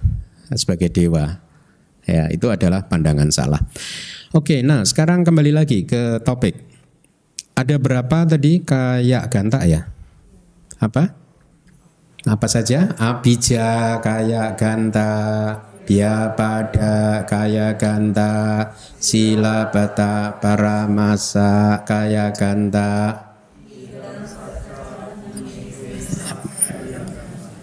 [0.54, 1.42] sebagai dewa.
[2.06, 3.58] Ya, itu adalah pandangan salah.
[4.30, 6.54] Oke, nah sekarang kembali lagi ke topik.
[7.58, 9.90] Ada berapa tadi kayak ganta ya?
[10.78, 11.10] Apa?
[12.26, 12.94] Apa saja?
[12.94, 15.14] Abija, kayak ganta,
[15.86, 23.26] Bia pada kaya ganta Sila bata paramasa kaya ganta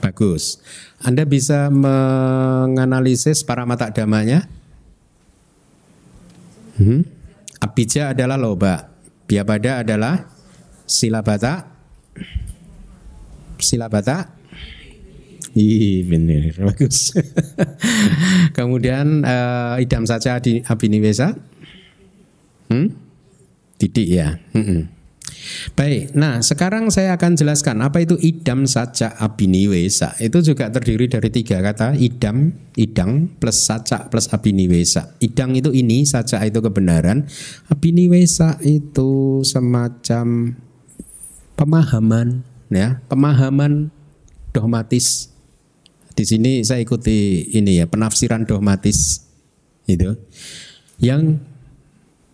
[0.03, 0.59] Bagus
[0.99, 4.43] Anda bisa menganalisis para mata damanya
[6.75, 7.07] hmm?
[7.63, 8.91] Abija adalah loba
[9.23, 10.27] Bia pada adalah
[10.83, 11.71] Sila bata
[13.63, 14.43] Sila bata
[15.53, 17.13] Iya benar bagus.
[18.57, 21.37] Kemudian uh, idam saja di abiniwesa.
[22.73, 22.89] Hmm?
[23.77, 24.41] Titik ya.
[24.57, 24.89] Hmm.
[25.75, 30.15] Baik, nah sekarang saya akan jelaskan apa itu idam saja abiniwesa.
[30.19, 35.19] Itu juga terdiri dari tiga kata, idam, idang, plus saca, plus abiniwesa.
[35.19, 37.27] Idang itu ini, saja itu kebenaran,
[37.67, 40.55] abiniwesa itu semacam
[41.59, 43.91] pemahaman, ya, pemahaman
[44.53, 45.33] dogmatis
[46.13, 49.25] di sini saya ikuti ini ya penafsiran dogmatis
[49.89, 50.13] itu
[51.01, 51.41] yang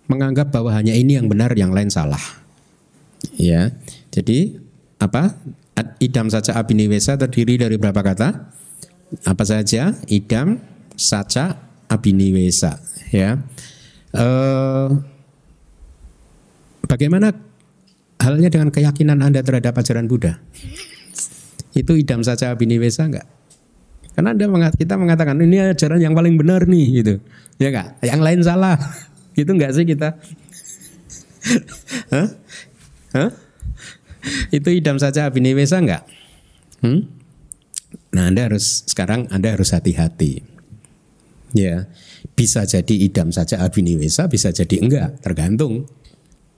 [0.09, 2.19] menganggap bahwa hanya ini yang benar, yang lain salah.
[3.35, 3.71] Ya,
[4.11, 4.59] jadi
[4.99, 5.35] apa?
[6.03, 8.51] Idam saja abiniwesa terdiri dari berapa kata?
[9.23, 9.95] Apa saja?
[10.11, 10.59] Idam
[10.99, 11.55] saja
[11.87, 12.83] abiniwesa.
[13.15, 13.39] Ya.
[14.11, 14.89] Eh,
[16.83, 17.31] bagaimana
[18.19, 20.43] halnya dengan keyakinan anda terhadap ajaran Buddha?
[21.71, 23.27] Itu idam saja abiniwesa enggak?
[24.19, 27.23] Karena Anda mengat, kita mengatakan ini ajaran yang paling benar nih gitu.
[27.55, 27.87] Ya enggak?
[28.03, 28.75] Yang lain salah.
[29.39, 30.19] Gitu enggak sih kita?
[34.55, 36.03] Itu idam saja abiniwesa enggak?
[36.83, 37.07] Hmm?
[38.13, 40.45] Nah, Anda harus sekarang Anda harus hati-hati.
[41.57, 41.89] Ya,
[42.37, 45.89] bisa jadi idam saja abiniwesa, bisa jadi enggak, tergantung.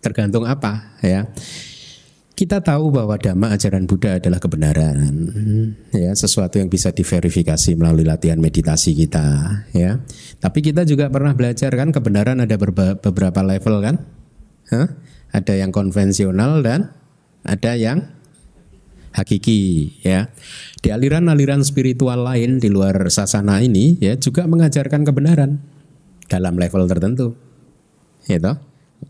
[0.02, 1.30] Tergantung apa, ya
[2.42, 4.98] kita tahu bahwa dhamma ajaran Buddha adalah kebenaran,
[5.94, 10.02] ya sesuatu yang bisa diverifikasi melalui latihan meditasi kita, ya.
[10.42, 12.58] Tapi kita juga pernah belajar kan kebenaran ada
[12.98, 13.96] beberapa level kan,
[14.74, 14.90] Hah?
[15.32, 16.92] Ada yang konvensional dan
[17.48, 18.08] ada yang
[19.12, 20.32] hakiki, ya.
[20.80, 25.60] Di aliran-aliran spiritual lain di luar sasana ini, ya juga mengajarkan kebenaran
[26.32, 27.36] dalam level tertentu,
[28.28, 28.58] toh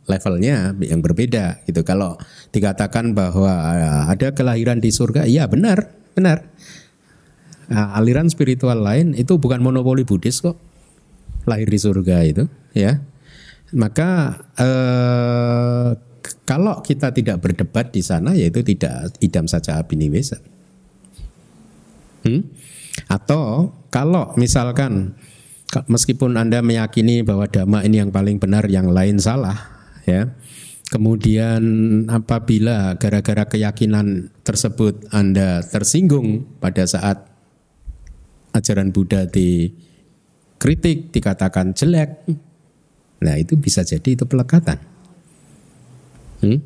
[0.07, 1.83] levelnya yang berbeda gitu.
[1.83, 2.15] Kalau
[2.55, 6.47] dikatakan bahwa eh, ada kelahiran di surga, iya benar, benar.
[7.71, 10.59] Nah, aliran spiritual lain itu bukan monopoli Buddhis kok.
[11.47, 12.43] Lahir di surga itu,
[12.75, 12.99] ya.
[13.71, 15.89] Maka eh,
[16.51, 20.35] kalau kita tidak berdebat di sana yaitu tidak idam saja abiniwesa.
[22.27, 22.43] Hmm?
[23.07, 25.15] Atau kalau misalkan
[25.87, 29.55] meskipun Anda meyakini bahwa dhamma ini yang paling benar, yang lain salah,
[30.03, 30.27] ya.
[30.91, 31.63] Kemudian
[32.11, 37.31] apabila gara-gara keyakinan tersebut Anda tersinggung pada saat
[38.51, 42.27] ajaran Buddha dikritik, dikatakan jelek,
[43.23, 44.90] nah itu bisa jadi itu pelekatan.
[46.41, 46.59] Hmm?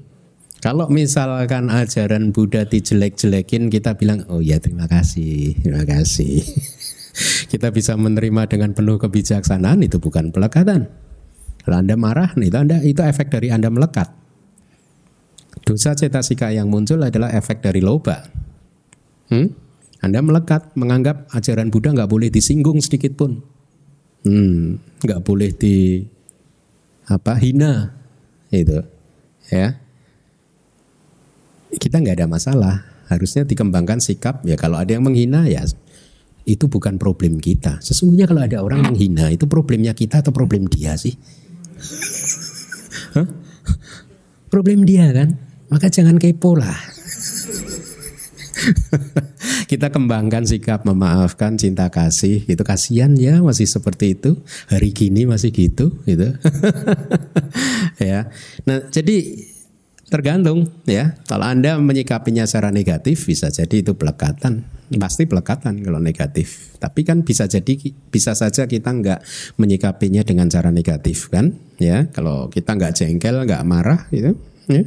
[0.65, 6.41] Kalau misalkan ajaran Buddha dijelek-jelekin, kita bilang, oh ya terima kasih, terima kasih.
[7.53, 10.89] kita bisa menerima dengan penuh kebijaksanaan, itu bukan pelekatan.
[11.61, 14.09] Kalau Anda marah, itu Anda itu efek dari Anda melekat.
[15.65, 18.25] Dosa cetasika yang muncul adalah efek dari loba.
[19.29, 19.53] Hmm?
[20.01, 23.41] Anda melekat, menganggap ajaran Buddha nggak boleh disinggung sedikit pun,
[24.21, 26.05] hmm, nggak boleh di
[27.09, 27.93] apa hina,
[28.53, 28.81] itu,
[29.51, 29.77] ya.
[31.75, 32.75] Kita nggak ada masalah.
[33.05, 35.61] Harusnya dikembangkan sikap ya kalau ada yang menghina ya
[36.45, 37.81] itu bukan problem kita.
[37.81, 41.17] Sesungguhnya kalau ada orang menghina itu problemnya kita atau problem dia sih?
[44.49, 45.35] Problem dia kan,
[45.67, 46.94] maka jangan kepo lah.
[49.71, 54.39] kita kembangkan sikap memaafkan cinta kasih itu kasihan ya masih seperti itu
[54.69, 56.35] hari gini masih gitu gitu
[58.09, 58.29] ya
[58.65, 59.45] nah jadi
[60.05, 66.77] tergantung ya kalau anda menyikapinya secara negatif bisa jadi itu pelekatan pasti pelekatan kalau negatif.
[66.77, 67.73] Tapi kan bisa jadi
[68.13, 69.19] bisa saja kita nggak
[69.57, 72.05] menyikapinya dengan cara negatif kan, ya.
[72.13, 74.37] Kalau kita nggak jengkel, nggak marah, gitu,
[74.69, 74.85] ya.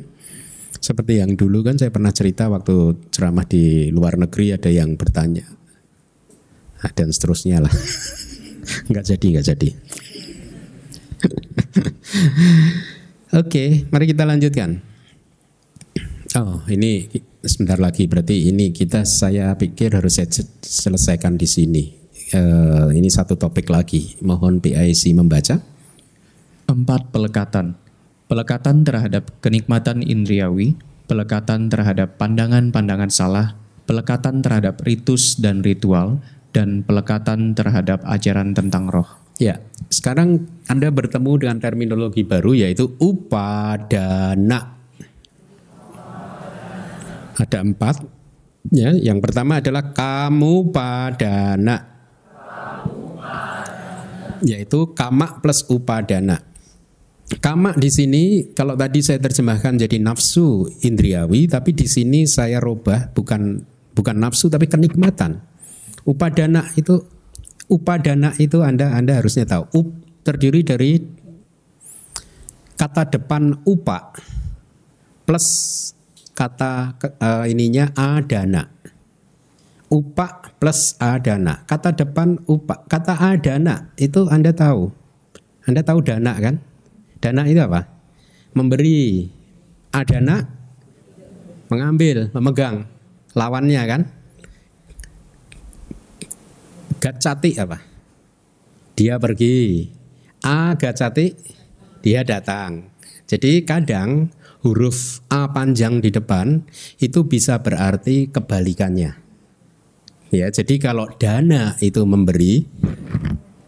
[0.79, 5.59] Seperti yang dulu kan saya pernah cerita waktu ceramah di luar negeri ada yang bertanya
[6.83, 7.75] nah, dan seterusnya lah.
[8.91, 9.69] nggak jadi, nggak jadi.
[13.41, 14.81] Oke, mari kita lanjutkan.
[16.37, 17.09] Oh, ini
[17.41, 20.29] sebentar lagi berarti ini kita saya pikir harus saya
[20.63, 21.85] selesaikan di sini.
[22.29, 24.17] Uh, ini satu topik lagi.
[24.21, 25.57] Mohon PIC membaca.
[26.69, 27.88] Empat pelekatan.
[28.29, 30.77] Pelekatan terhadap kenikmatan indriawi,
[31.09, 33.57] pelekatan terhadap pandangan-pandangan salah,
[33.89, 36.21] pelekatan terhadap ritus dan ritual,
[36.53, 39.09] dan pelekatan terhadap ajaran tentang roh.
[39.41, 44.77] Ya, sekarang Anda bertemu dengan terminologi baru yaitu upadana.
[47.39, 48.03] Ada empat.
[48.69, 51.77] Ya, yang pertama adalah kamu padana.
[54.45, 56.45] Yaitu kama plus upadana.
[57.29, 63.13] Kama di sini kalau tadi saya terjemahkan jadi nafsu indriawi, tapi di sini saya robah
[63.13, 63.61] bukan
[63.93, 65.45] bukan nafsu tapi kenikmatan.
[66.09, 67.05] Upadana itu
[67.69, 69.65] upadana itu Anda Anda harusnya tahu.
[69.77, 69.89] Up
[70.25, 71.05] terdiri dari
[72.81, 74.17] kata depan upa
[75.29, 75.47] plus
[76.33, 78.73] kata uh, ininya adana.
[79.93, 81.61] Upa plus adana.
[81.69, 82.89] Kata depan upa.
[82.89, 84.89] Kata adana itu Anda tahu.
[85.69, 86.68] Anda tahu dana kan?
[87.19, 87.87] Dana itu apa?
[88.55, 89.31] Memberi.
[89.89, 90.45] Adana
[91.73, 92.85] mengambil, memegang.
[93.37, 94.03] Lawannya kan?
[96.99, 97.79] Gacati apa?
[98.99, 99.87] Dia pergi.
[100.43, 101.35] A gacati
[102.03, 102.91] dia datang.
[103.29, 104.33] Jadi kadang
[104.65, 106.65] huruf A panjang di depan
[106.99, 109.13] itu bisa berarti kebalikannya.
[110.29, 112.69] Ya, jadi kalau dana itu memberi,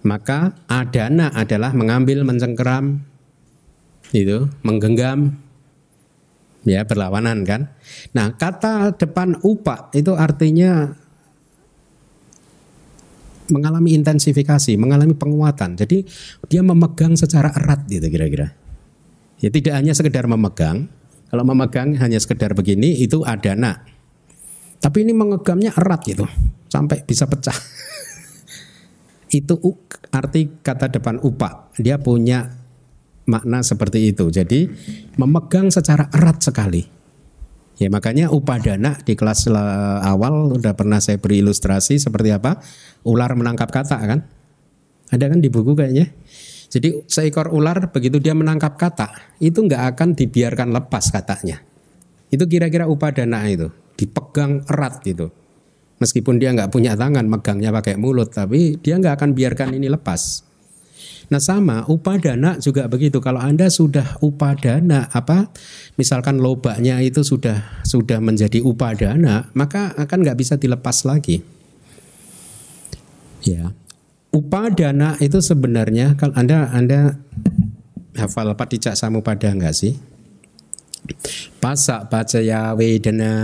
[0.04, 3.00] maka adana adalah mengambil, mencengkeram,
[4.10, 5.38] itu menggenggam,
[6.66, 7.70] ya berlawanan kan.
[8.12, 10.94] Nah kata depan upa itu artinya
[13.50, 15.74] mengalami intensifikasi, mengalami penguatan.
[15.74, 16.06] Jadi
[16.46, 18.54] dia memegang secara erat gitu kira-kira.
[19.42, 20.86] Ya tidak hanya sekedar memegang.
[21.30, 23.86] Kalau memegang hanya sekedar begini itu adana.
[24.80, 26.26] Tapi ini mengegangnya erat gitu
[26.70, 27.54] sampai bisa pecah.
[29.38, 29.54] itu
[30.10, 31.70] arti kata depan upa.
[31.78, 32.59] Dia punya
[33.30, 34.26] makna seperti itu.
[34.26, 34.66] Jadi
[35.14, 36.82] memegang secara erat sekali.
[37.78, 39.48] Ya makanya upadana di kelas
[40.04, 42.58] awal udah pernah saya beri ilustrasi seperti apa
[43.08, 44.20] ular menangkap kata kan?
[45.08, 46.12] Ada kan di buku kayaknya.
[46.70, 51.58] Jadi seekor ular begitu dia menangkap kata, itu nggak akan dibiarkan lepas katanya.
[52.30, 55.34] Itu kira-kira upadana itu, dipegang erat gitu.
[55.98, 60.46] Meskipun dia nggak punya tangan, megangnya pakai mulut, tapi dia nggak akan biarkan ini lepas.
[61.30, 63.22] Nah sama upadana juga begitu.
[63.22, 65.54] Kalau anda sudah upadana apa,
[65.94, 71.42] misalkan lobaknya itu sudah sudah menjadi upadana, maka akan nggak bisa dilepas lagi.
[73.40, 73.72] Ya,
[74.30, 77.18] Upadana itu sebenarnya kalau Anda Anda
[78.14, 79.98] hafal Paticca Samupada enggak sih?
[81.58, 82.06] Pasak
[82.46, 83.34] ya wedana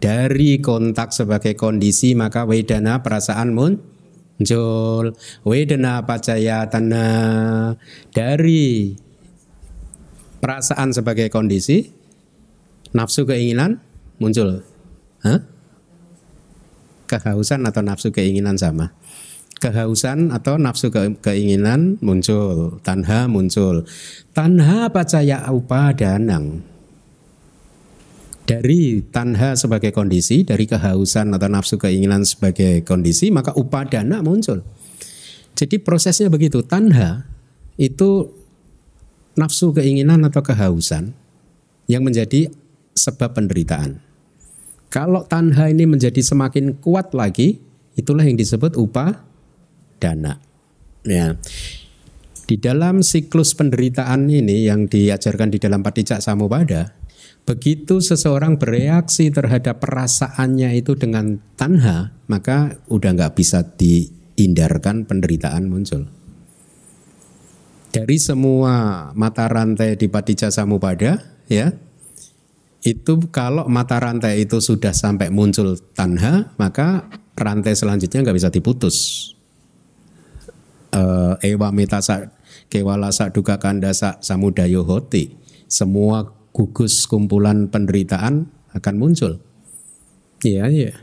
[0.00, 3.52] dari kontak sebagai kondisi maka wedana perasaan
[4.40, 5.12] muncul
[5.44, 7.76] wedana pacaya tanah
[8.08, 8.96] dari
[10.40, 11.92] perasaan sebagai kondisi
[12.96, 13.84] nafsu keinginan
[14.16, 14.64] muncul
[15.20, 15.44] Hah?
[17.04, 18.96] kehausan atau nafsu keinginan sama
[19.60, 23.84] kehausan atau nafsu ke keinginan muncul, tanha muncul.
[24.32, 26.64] Tanha pacaya upadanang.
[28.50, 34.66] Dari tanha sebagai kondisi, dari kehausan atau nafsu keinginan sebagai kondisi, maka upadana muncul.
[35.54, 36.66] Jadi prosesnya begitu.
[36.66, 37.30] Tanha
[37.78, 38.26] itu
[39.38, 41.14] nafsu keinginan atau kehausan
[41.86, 42.50] yang menjadi
[42.98, 44.02] sebab penderitaan.
[44.90, 47.62] Kalau tanha ini menjadi semakin kuat lagi,
[47.94, 49.22] itulah yang disebut upa
[50.02, 50.42] dana.
[51.06, 51.38] Ya.
[52.50, 56.98] Di dalam siklus penderitaan ini yang diajarkan di dalam Patijak Samupada,
[57.44, 66.06] begitu seseorang bereaksi terhadap perasaannya itu dengan tanha, maka udah nggak bisa dihindarkan penderitaan muncul.
[67.90, 71.18] Dari semua mata rantai di Patijak Samupada,
[71.50, 71.74] ya,
[72.86, 78.96] itu kalau mata rantai itu sudah sampai muncul tanha, maka rantai selanjutnya nggak bisa diputus
[80.94, 82.34] uh, ewa mitasa
[82.70, 85.34] kewala duka kandasa samudayo hoti
[85.70, 89.38] semua gugus kumpulan penderitaan akan muncul
[90.42, 90.94] iya iya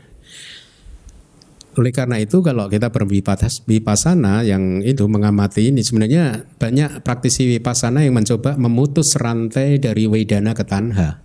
[1.78, 8.18] Oleh karena itu kalau kita berwipasana yang itu mengamati ini sebenarnya banyak praktisi wipasana yang
[8.18, 11.22] mencoba memutus rantai dari wedana ke tanha.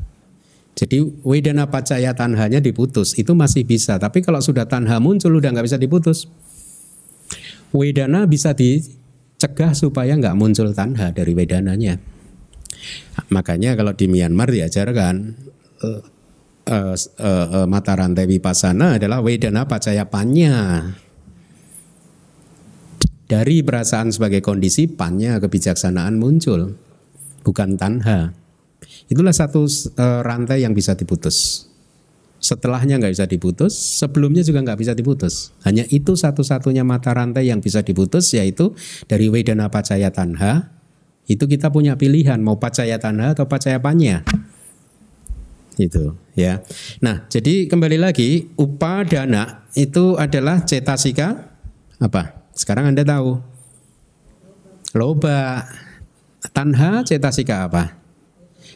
[0.77, 5.65] Jadi wedana pacaya tanhanya diputus itu masih bisa, tapi kalau sudah tanha muncul udah nggak
[5.65, 6.29] bisa diputus.
[7.73, 11.97] Wedana bisa dicegah supaya nggak muncul tanha dari wedananya.
[13.29, 15.15] Makanya kalau di Myanmar diajarkan
[15.83, 16.01] uh,
[16.69, 20.87] uh, uh, uh, mata rantai wipasana adalah wedana pacaya panya.
[23.23, 26.77] Dari perasaan sebagai kondisi panya kebijaksanaan muncul,
[27.41, 28.35] bukan tanha.
[29.09, 31.65] Itulah satu uh, rantai yang bisa diputus.
[32.43, 35.55] Setelahnya nggak bisa diputus, sebelumnya juga nggak bisa diputus.
[35.63, 38.75] Hanya itu satu-satunya mata rantai yang bisa diputus yaitu
[39.07, 40.82] dari Wedana Pacaya Tanha.
[41.23, 44.27] Itu kita punya pilihan mau Pacaya Tanha atau Pacaya Panya.
[45.79, 46.61] Itu ya.
[47.01, 51.49] Nah, jadi kembali lagi upadana itu adalah cetasika
[51.97, 52.45] apa?
[52.53, 53.39] Sekarang Anda tahu.
[54.93, 55.65] Loba.
[56.53, 57.97] Tanha cetasika apa?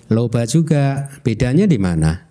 [0.10, 1.12] Loba juga.
[1.22, 2.26] Bedanya di mana?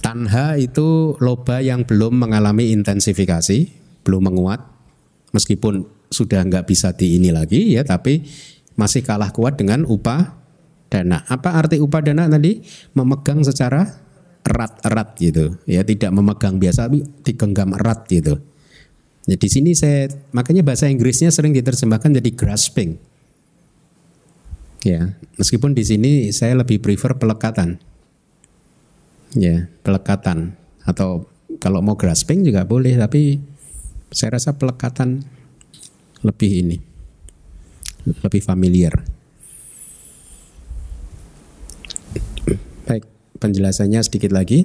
[0.00, 3.72] Tanha itu loba yang belum mengalami intensifikasi,
[4.04, 4.60] belum menguat,
[5.32, 8.22] meskipun sudah nggak bisa di ini lagi ya, tapi
[8.78, 10.38] masih kalah kuat dengan upah
[10.86, 11.26] dana.
[11.26, 12.62] Apa arti upah dana tadi?
[12.94, 13.82] Memegang secara
[14.46, 18.38] erat-erat gitu, ya tidak memegang biasa, tapi digenggam erat gitu.
[19.26, 23.00] Ya, di sini saya makanya bahasa Inggrisnya sering diterjemahkan jadi grasping.
[24.84, 27.80] Ya, meskipun di sini saya lebih prefer pelekatan
[29.34, 30.54] ya pelekatan
[30.86, 31.26] atau
[31.58, 33.42] kalau mau grasping juga boleh tapi
[34.14, 35.26] saya rasa pelekatan
[36.24, 36.76] lebih ini
[38.24, 39.04] lebih familiar
[42.88, 43.04] baik
[43.38, 44.64] penjelasannya sedikit lagi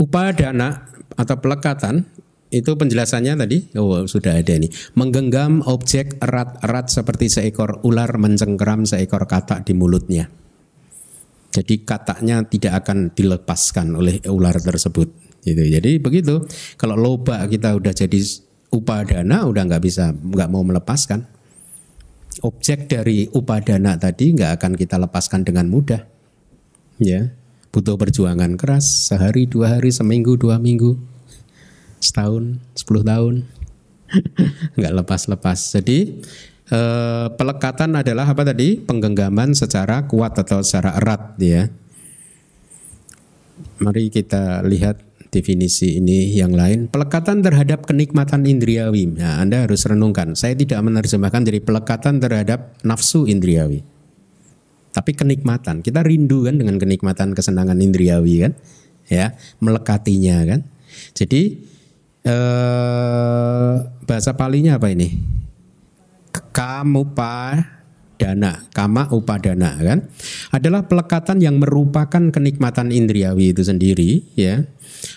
[0.00, 2.08] upadana atau pelekatan
[2.50, 9.28] itu penjelasannya tadi oh sudah ada nih menggenggam objek erat-erat seperti seekor ular mencengkeram seekor
[9.28, 10.26] katak di mulutnya
[11.54, 15.06] jadi kataknya tidak akan dilepaskan oleh ular tersebut.
[15.46, 15.62] Gitu.
[15.70, 16.42] Jadi begitu.
[16.74, 18.18] Kalau loba kita udah jadi
[18.74, 21.22] upadana udah nggak bisa nggak mau melepaskan.
[22.42, 26.02] Objek dari upadana tadi nggak akan kita lepaskan dengan mudah.
[26.98, 27.30] Ya,
[27.70, 30.98] butuh perjuangan keras sehari dua hari seminggu dua minggu
[32.02, 33.34] setahun sepuluh tahun
[34.78, 35.58] nggak lepas-lepas.
[35.78, 36.18] Jadi
[36.74, 38.82] eh, pelekatan adalah apa tadi?
[38.82, 41.70] Penggenggaman secara kuat atau secara erat ya.
[43.78, 44.98] Mari kita lihat
[45.34, 46.86] definisi ini yang lain.
[46.86, 49.10] Pelekatan terhadap kenikmatan indriawi.
[49.18, 50.38] Nah, Anda harus renungkan.
[50.38, 53.82] Saya tidak menerjemahkan jadi pelekatan terhadap nafsu indriawi.
[54.94, 55.82] Tapi kenikmatan.
[55.82, 58.54] Kita rindu kan dengan kenikmatan kesenangan indriawi kan?
[59.10, 60.60] Ya, melekatinya kan.
[61.18, 61.66] Jadi
[62.22, 63.74] eh,
[64.06, 65.18] bahasa palinya apa ini?
[68.16, 70.08] Dana kama upadana kan?
[70.54, 74.64] Adalah pelekatan yang merupakan kenikmatan indriawi itu sendiri ya.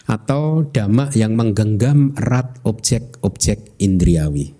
[0.10, 4.52] Atau dhamma yang menggenggam erat objek-objek indriawi.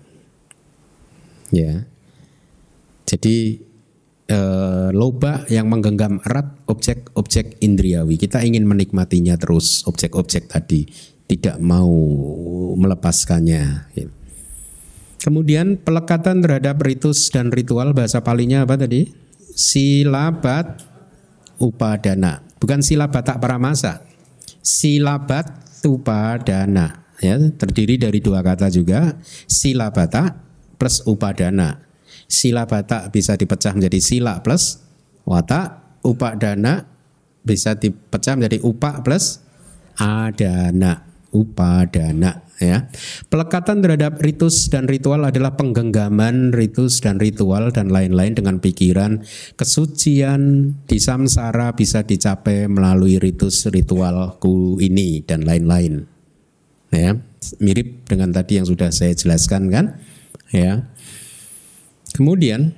[1.52, 1.88] Ya.
[3.08, 3.64] Jadi
[4.28, 8.20] eh, loba yang menggenggam erat objek-objek indriawi.
[8.20, 10.88] Kita ingin menikmatinya terus objek-objek tadi.
[11.28, 11.92] Tidak mau
[12.80, 14.27] melepaskannya gitu.
[15.28, 19.12] Kemudian pelekatan terhadap ritus dan ritual bahasa palinya apa tadi?
[19.52, 20.88] Silabat
[21.60, 22.48] upadana.
[22.64, 24.08] Bukan silabat tak paramasa.
[24.64, 25.52] Silabat
[25.84, 27.12] upadana.
[27.20, 29.20] Ya, terdiri dari dua kata juga.
[29.52, 30.32] Silabata
[30.80, 31.84] plus upadana.
[32.32, 34.80] Silabata bisa dipecah menjadi sila plus
[35.28, 35.92] wata.
[36.08, 36.88] Upadana
[37.44, 39.44] bisa dipecah menjadi upa plus
[40.00, 41.04] adana.
[41.36, 42.90] Upadana ya.
[43.30, 49.22] Pelekatan terhadap ritus dan ritual adalah penggenggaman ritus dan ritual dan lain-lain dengan pikiran
[49.58, 56.06] kesucian di samsara bisa dicapai melalui ritus ritualku ini dan lain-lain.
[56.88, 57.20] Ya,
[57.60, 59.86] mirip dengan tadi yang sudah saya jelaskan kan?
[60.56, 60.88] Ya.
[62.16, 62.74] Kemudian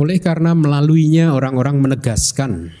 [0.00, 2.72] oleh karena melaluinya orang-orang menegaskan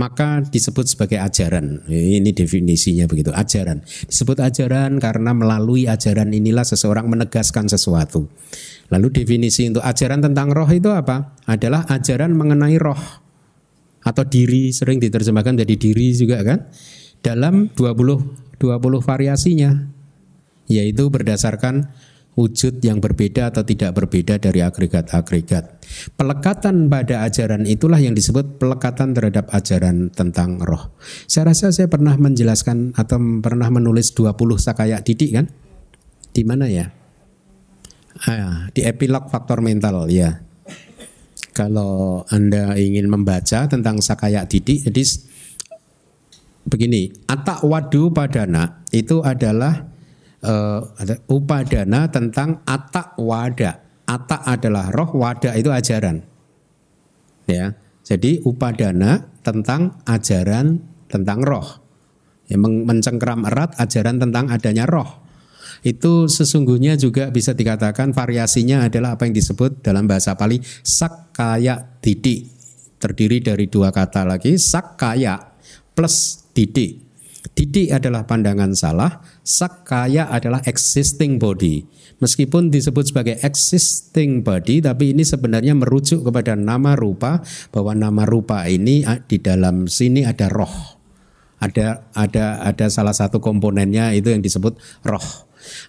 [0.00, 1.84] maka disebut sebagai ajaran.
[1.84, 3.84] Ini definisinya begitu, ajaran.
[3.84, 8.24] Disebut ajaran karena melalui ajaran inilah seseorang menegaskan sesuatu.
[8.88, 11.36] Lalu definisi untuk ajaran tentang roh itu apa?
[11.44, 12.98] Adalah ajaran mengenai roh
[14.00, 16.72] atau diri, sering diterjemahkan jadi diri juga kan?
[17.20, 19.72] Dalam 20 20 variasinya
[20.68, 21.88] yaitu berdasarkan
[22.38, 25.79] wujud yang berbeda atau tidak berbeda dari agregat-agregat.
[26.14, 30.94] Pelekatan pada ajaran itulah yang disebut pelekatan terhadap ajaran tentang roh.
[31.26, 35.46] Saya rasa saya pernah menjelaskan atau pernah menulis 20 sakaya didik kan?
[36.30, 36.88] Di mana ya?
[38.26, 40.44] Ah, di epilog faktor mental ya.
[41.50, 45.02] Kalau Anda ingin membaca tentang sakaya didik, jadi
[46.64, 49.90] begini, atak wadu padana itu adalah
[50.44, 50.80] uh,
[51.26, 53.89] upadana tentang atak wada.
[54.10, 56.26] Atak adalah roh, wada itu ajaran.
[57.46, 57.78] Ya.
[58.02, 61.78] Jadi upadana tentang ajaran tentang roh.
[62.50, 65.22] yang mencengkram erat ajaran tentang adanya roh.
[65.86, 72.50] Itu sesungguhnya juga bisa dikatakan variasinya adalah apa yang disebut dalam bahasa Pali sakaya didik.
[72.98, 75.38] Terdiri dari dua kata lagi, sakaya
[75.94, 77.09] plus didik.
[77.60, 81.84] Didik adalah pandangan salah, sakaya adalah existing body.
[82.16, 88.64] Meskipun disebut sebagai existing body, tapi ini sebenarnya merujuk kepada nama rupa, bahwa nama rupa
[88.64, 90.72] ini di dalam sini ada roh.
[91.60, 95.28] Ada ada ada salah satu komponennya itu yang disebut roh.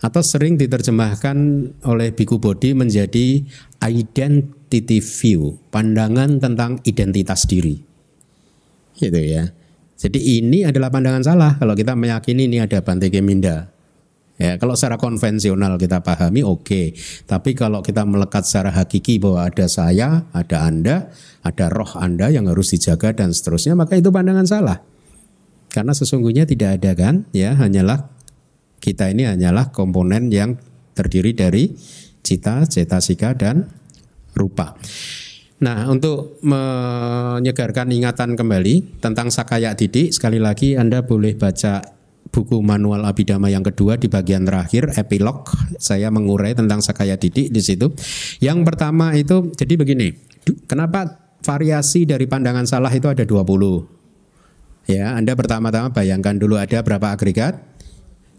[0.03, 1.37] Atau sering diterjemahkan
[1.87, 3.47] oleh Biku Bodi menjadi
[3.79, 7.79] identity view, pandangan tentang identitas diri.
[8.99, 9.60] Gitu ya.
[10.01, 13.69] Jadi ini adalah pandangan salah kalau kita meyakini ini ada Bante Keminda.
[14.41, 16.97] Ya, kalau secara konvensional kita pahami oke, okay.
[17.29, 21.13] tapi kalau kita melekat secara hakiki bahwa ada saya, ada Anda,
[21.45, 24.81] ada roh Anda yang harus dijaga dan seterusnya, maka itu pandangan salah.
[25.69, 28.09] Karena sesungguhnya tidak ada kan, ya hanyalah
[28.81, 30.57] kita ini hanyalah komponen yang
[30.97, 31.77] terdiri dari
[32.25, 33.69] cita, cetasika dan
[34.33, 34.73] rupa.
[35.61, 41.85] Nah, untuk menyegarkan ingatan kembali tentang Sakaya Didik, sekali lagi Anda boleh baca
[42.33, 45.45] buku manual Abidama yang kedua di bagian terakhir epilog
[45.77, 47.93] saya mengurai tentang Sakaya Didik di situ.
[48.41, 50.17] Yang pertama itu jadi begini,
[50.65, 54.89] kenapa variasi dari pandangan salah itu ada 20?
[54.89, 57.61] Ya, Anda pertama-tama bayangkan dulu ada berapa agregat?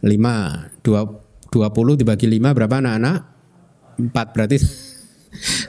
[0.03, 0.82] 5.
[0.82, 3.19] 20 dibagi 5 berapa anak-anak?
[4.11, 4.59] 4 berarti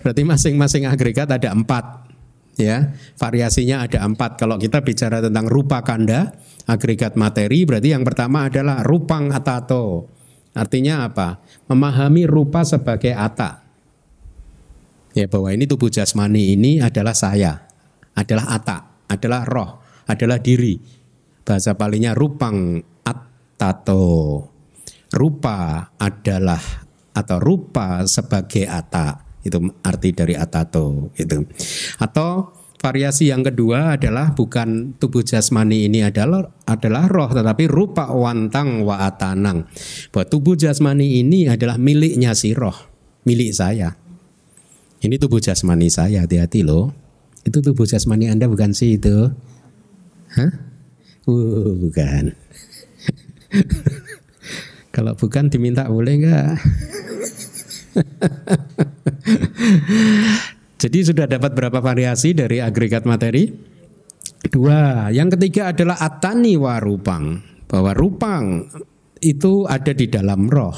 [0.04, 2.12] Berarti masing-masing agregat ada empat,
[2.60, 4.38] ya variasinya ada empat.
[4.38, 6.36] Kalau kita bicara tentang rupa kanda,
[6.68, 10.08] agregat materi, berarti yang pertama adalah rupang atato.
[10.54, 11.42] Artinya apa?
[11.66, 13.66] Memahami rupa sebagai ata.
[15.14, 17.66] Ya bahwa ini tubuh jasmani ini adalah saya,
[18.14, 18.78] adalah ata,
[19.10, 20.78] adalah roh, adalah diri.
[21.44, 24.50] Bahasa palingnya rupang atato.
[25.14, 26.62] Rupa adalah
[27.14, 29.23] atau rupa sebagai ata.
[29.44, 31.44] Itu arti dari atato itu.
[32.00, 38.84] Atau variasi yang kedua adalah bukan tubuh jasmani ini adalah adalah roh tetapi rupa wantang
[38.84, 39.68] wa atanang.
[40.12, 42.76] Bahwa tubuh jasmani ini adalah miliknya si roh,
[43.24, 43.96] milik saya.
[45.04, 46.96] Ini tubuh jasmani saya, hati-hati loh.
[47.44, 49.28] Itu tubuh jasmani Anda bukan sih itu?
[50.32, 50.52] Hah?
[51.28, 52.32] Uh, bukan.
[54.96, 56.52] Kalau bukan diminta boleh nggak?
[60.84, 63.48] Jadi sudah dapat berapa variasi dari agregat materi?
[64.44, 65.08] Dua.
[65.16, 67.40] Yang ketiga adalah atani warupang.
[67.70, 68.68] Bahwa rupang
[69.24, 70.76] itu ada di dalam roh.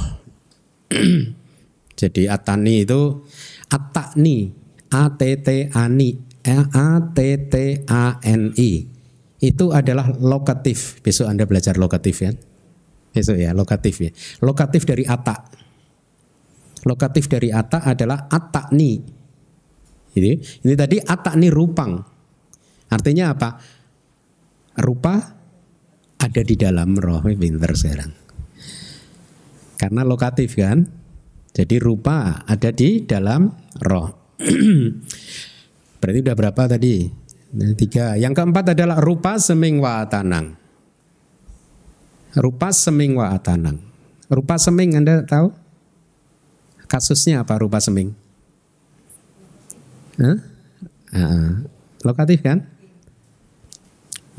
[2.00, 3.26] Jadi atani itu
[3.72, 4.52] atani,
[4.94, 6.10] a t t ani,
[6.46, 7.20] a t
[7.50, 7.56] t
[7.90, 8.86] a n i.
[9.42, 11.02] Itu adalah lokatif.
[11.02, 12.32] Besok Anda belajar lokatif ya.
[13.16, 14.12] Besok ya, lokatif ya.
[14.44, 15.65] Lokatif dari atak
[16.86, 19.02] Lokatif dari ata adalah atakni.
[20.16, 20.32] Jadi
[20.64, 21.98] ini tadi atakni rupang.
[22.94, 23.50] Artinya apa?
[24.86, 25.16] Rupa
[26.22, 27.26] ada di dalam roh.
[27.26, 28.12] Pinter sekarang.
[29.76, 30.86] Karena lokatif kan.
[31.56, 33.50] Jadi rupa ada di dalam
[33.82, 34.38] roh.
[36.00, 36.96] Berarti udah berapa tadi?
[37.80, 38.14] Tiga.
[38.20, 40.06] Yang keempat adalah rupa seming wa.
[42.36, 43.32] Rupa seming wa.
[44.30, 45.65] Rupa seming Anda tahu?
[46.86, 48.14] Kasusnya apa rupa seming?
[50.22, 50.38] Hah?
[51.16, 51.66] Uh,
[52.06, 52.64] lokatif kan?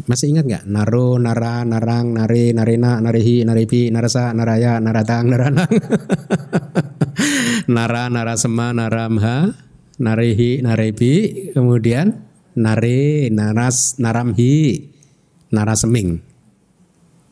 [0.04, 0.64] Masih ingat nggak?
[0.68, 5.72] Naro, nara, narang, nari, narina, narihi, naripi, narasa, naraya, naratang, naranang.
[7.74, 9.56] nara, narasema, naramha,
[9.96, 11.12] narihi, naripi,
[11.56, 12.12] kemudian
[12.54, 14.84] nare, naras, naramhi,
[15.48, 16.20] naraseming.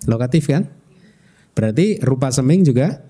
[0.08, 0.68] Lokatif kan?
[1.52, 3.04] Berarti rupa seming juga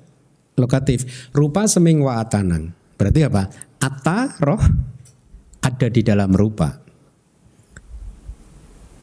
[0.59, 1.31] lokatif.
[1.35, 2.75] Rupa seming wa atanang.
[2.95, 3.51] Berarti apa?
[3.83, 4.63] Ata roh
[5.61, 6.81] ada di dalam rupa.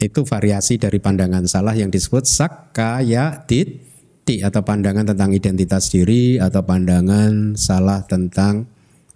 [0.02, 3.78] Itu variasi dari pandangan salah yang disebut sakaya ti
[4.42, 8.66] atau pandangan tentang identitas diri atau pandangan salah tentang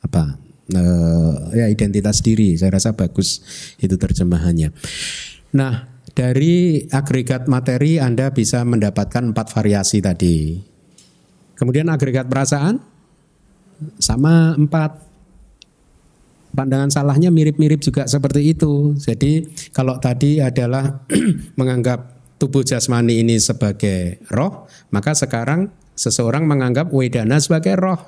[0.03, 0.47] apa?
[0.75, 2.59] eh, ya identitas diri.
[2.59, 3.43] Saya rasa bagus
[3.79, 4.75] itu terjemahannya.
[5.55, 10.59] Nah, dari agregat materi Anda bisa mendapatkan empat variasi tadi.
[11.57, 12.79] Kemudian agregat perasaan
[13.97, 15.09] sama empat.
[16.57, 18.97] Pandangan salahnya mirip-mirip juga seperti itu.
[18.97, 19.45] Jadi
[19.77, 21.05] kalau tadi adalah
[21.61, 28.01] menganggap tubuh jasmani ini sebagai roh, maka sekarang seseorang menganggap wedana sebagai roh.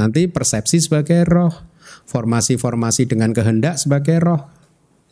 [0.00, 1.52] Nanti persepsi sebagai roh,
[2.08, 4.42] formasi-formasi dengan kehendak sebagai roh.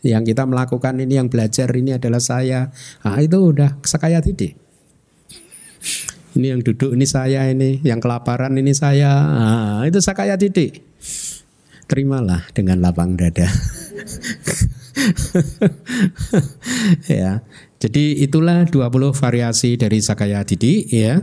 [0.00, 2.70] Yang kita melakukan ini yang belajar ini adalah saya.
[3.02, 4.65] Nah, itu udah sekaya tidik.
[6.36, 9.10] Ini yang duduk ini saya ini, yang kelaparan ini saya.
[9.24, 10.84] Nah, itu sekaya tidik
[11.86, 13.46] terimalah dengan lapang dada.
[17.10, 17.40] ya.
[17.76, 21.22] Jadi itulah 20 variasi dari Sakaya Didi ya.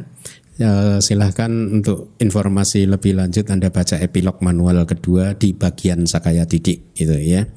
[0.53, 6.79] E, silahkan untuk informasi lebih lanjut Anda baca epilog manual kedua di bagian Sakaya Didi
[6.95, 7.49] itu ya.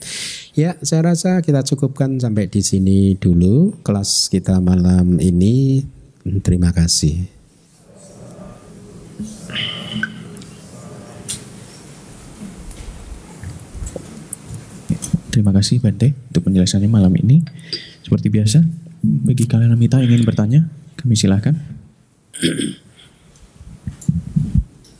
[0.57, 5.85] Ya, saya rasa kita cukupkan sampai di sini dulu kelas kita malam ini.
[6.43, 7.36] Terima kasih.
[15.37, 17.45] Terima kasih Bante untuk penjelasannya malam ini.
[18.01, 18.65] Seperti biasa,
[19.05, 20.65] bagi kalian yang ingin bertanya,
[20.97, 21.53] kami silahkan.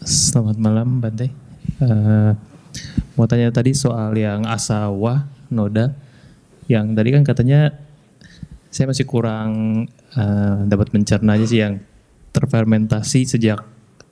[0.05, 1.33] Selamat malam Bante.
[1.81, 2.37] Uh,
[3.17, 5.97] mau tanya tadi soal yang asawa noda,
[6.69, 7.73] yang tadi kan katanya
[8.69, 9.89] saya masih kurang
[10.21, 11.81] uh, dapat mencerna aja sih yang
[12.37, 13.65] terfermentasi sejak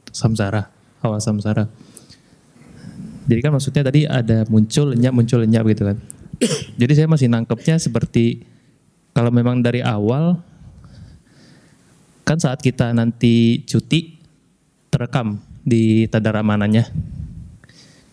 [0.09, 0.73] samsara,
[1.05, 1.69] awal samsara.
[3.29, 6.14] Jadi kan maksudnya tadi ada muncul lenyap muncul lenyap gitu kan.
[6.81, 8.45] Jadi saya masih nangkepnya seperti
[9.15, 10.43] kalau memang dari awal
[12.25, 14.17] kan saat kita nanti cuti
[14.89, 16.89] terekam di tadara mananya.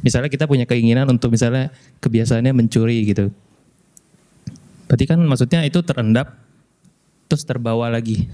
[0.01, 1.69] Misalnya kita punya keinginan untuk misalnya
[2.01, 3.29] kebiasaannya mencuri gitu.
[4.89, 6.35] Berarti kan maksudnya itu terendap
[7.29, 8.27] terus terbawa lagi.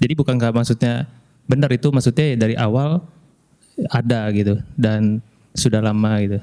[0.00, 1.10] Jadi bukankah maksudnya
[1.46, 3.04] benar itu maksudnya dari awal
[3.92, 5.20] ada gitu dan
[5.52, 6.40] sudah lama gitu.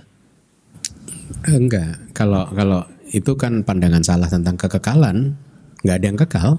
[1.43, 2.81] Enggak, kalau kalau
[3.11, 5.37] itu kan pandangan salah tentang kekekalan,
[5.83, 6.51] nggak ada yang kekal.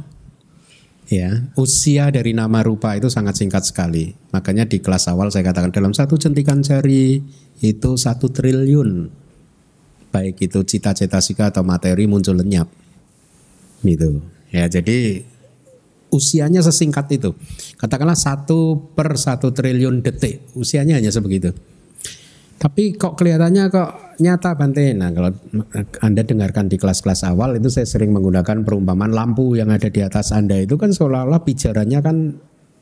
[1.05, 4.17] Ya, usia dari nama rupa itu sangat singkat sekali.
[4.33, 7.21] Makanya di kelas awal saya katakan dalam satu centikan jari
[7.61, 9.13] itu satu triliun.
[10.09, 12.73] Baik itu cita-cita sika atau materi muncul lenyap.
[13.85, 14.25] Gitu.
[14.49, 15.29] Ya, jadi
[16.09, 17.37] usianya sesingkat itu.
[17.77, 20.41] Katakanlah satu per satu triliun detik.
[20.57, 21.53] Usianya hanya sebegitu.
[22.55, 23.91] Tapi kok kelihatannya kok
[24.23, 24.95] nyata Bante.
[24.95, 25.31] Nah kalau
[26.01, 30.31] Anda dengarkan di kelas-kelas awal itu saya sering menggunakan perumpamaan lampu yang ada di atas
[30.31, 32.17] Anda itu kan seolah-olah pijarannya kan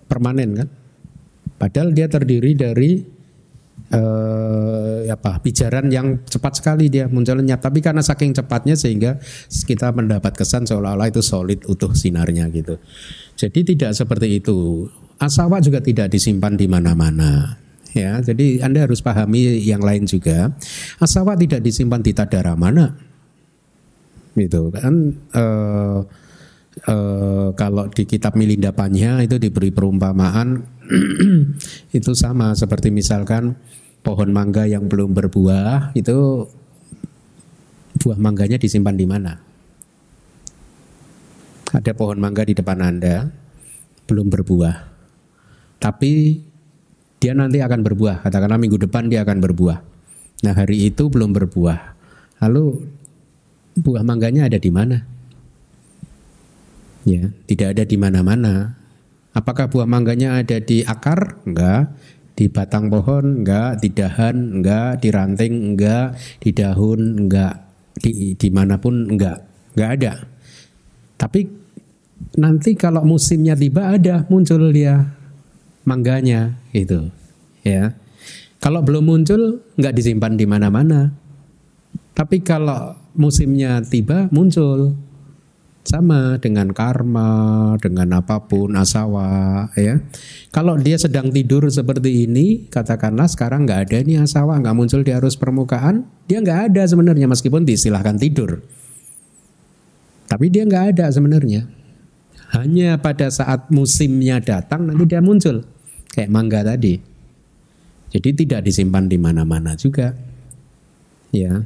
[0.06, 0.68] permanen kan.
[1.56, 3.00] Padahal dia terdiri dari
[3.92, 7.56] eh, apa pijaran yang cepat sekali dia munculnya.
[7.56, 9.16] Tapi karena saking cepatnya sehingga
[9.48, 12.76] kita mendapat kesan seolah-olah itu solid utuh sinarnya gitu.
[13.38, 14.86] Jadi tidak seperti itu.
[15.22, 17.62] Asawa juga tidak disimpan di mana-mana
[17.92, 18.20] ya.
[18.20, 20.52] Jadi Anda harus pahami yang lain juga.
[20.98, 22.92] Asawa tidak disimpan di tadara mana.
[24.32, 26.00] Gitu kan uh,
[26.88, 30.64] uh, kalau di kitab Milinda Panya itu diberi perumpamaan
[31.98, 33.60] itu sama seperti misalkan
[34.00, 36.48] pohon mangga yang belum berbuah itu
[38.02, 39.36] buah mangganya disimpan di mana?
[41.72, 43.30] Ada pohon mangga di depan Anda
[44.04, 44.76] belum berbuah.
[45.80, 46.12] Tapi
[47.22, 48.26] dia nanti akan berbuah.
[48.26, 49.78] Katakanlah minggu depan dia akan berbuah.
[50.42, 51.94] Nah hari itu belum berbuah.
[52.42, 52.82] Lalu
[53.78, 55.06] buah mangganya ada di mana?
[57.06, 58.74] Ya, tidak ada di mana-mana.
[59.30, 61.38] Apakah buah mangganya ada di akar?
[61.46, 61.94] Enggak.
[62.34, 63.46] Di batang pohon?
[63.46, 63.78] Enggak.
[63.78, 64.58] Di dahan?
[64.58, 64.98] Enggak.
[64.98, 65.54] Di ranting?
[65.72, 66.18] Enggak.
[66.42, 67.00] Di daun?
[67.22, 67.54] Enggak.
[68.02, 69.14] Di di mana pun?
[69.14, 69.46] Enggak.
[69.78, 70.12] Enggak ada.
[71.22, 71.40] Tapi
[72.34, 75.21] nanti kalau musimnya tiba ada muncul dia
[75.82, 77.10] mangganya gitu
[77.66, 77.94] ya.
[78.62, 81.10] Kalau belum muncul nggak disimpan di mana-mana.
[82.14, 84.94] Tapi kalau musimnya tiba muncul.
[85.82, 89.98] Sama dengan karma dengan apa pun asawa ya.
[90.54, 95.10] Kalau dia sedang tidur seperti ini katakanlah sekarang nggak ada nih asawa nggak muncul di
[95.10, 98.62] arus permukaan dia nggak ada sebenarnya meskipun disilahkan tidur.
[100.30, 101.66] Tapi dia nggak ada sebenarnya.
[102.54, 105.66] Hanya pada saat musimnya datang nanti dia muncul.
[106.12, 107.00] Kayak mangga tadi.
[108.12, 110.12] Jadi tidak disimpan di mana-mana juga.
[111.32, 111.64] Ya.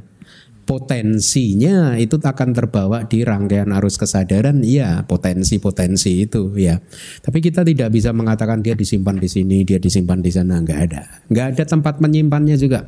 [0.67, 4.67] potensinya itu akan terbawa di rangkaian arus kesadaran.
[4.67, 6.83] Iya potensi-potensi itu ya.
[7.23, 10.59] Tapi kita tidak bisa mengatakan dia disimpan di sini dia disimpan di sana.
[10.59, 11.03] Nggak ada.
[11.31, 12.83] Nggak ada tempat menyimpannya juga.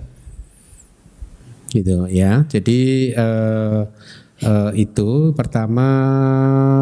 [1.72, 2.44] Gitu ya.
[2.52, 2.80] Jadi
[3.15, 3.81] eh,
[4.44, 5.88] eh, itu pertama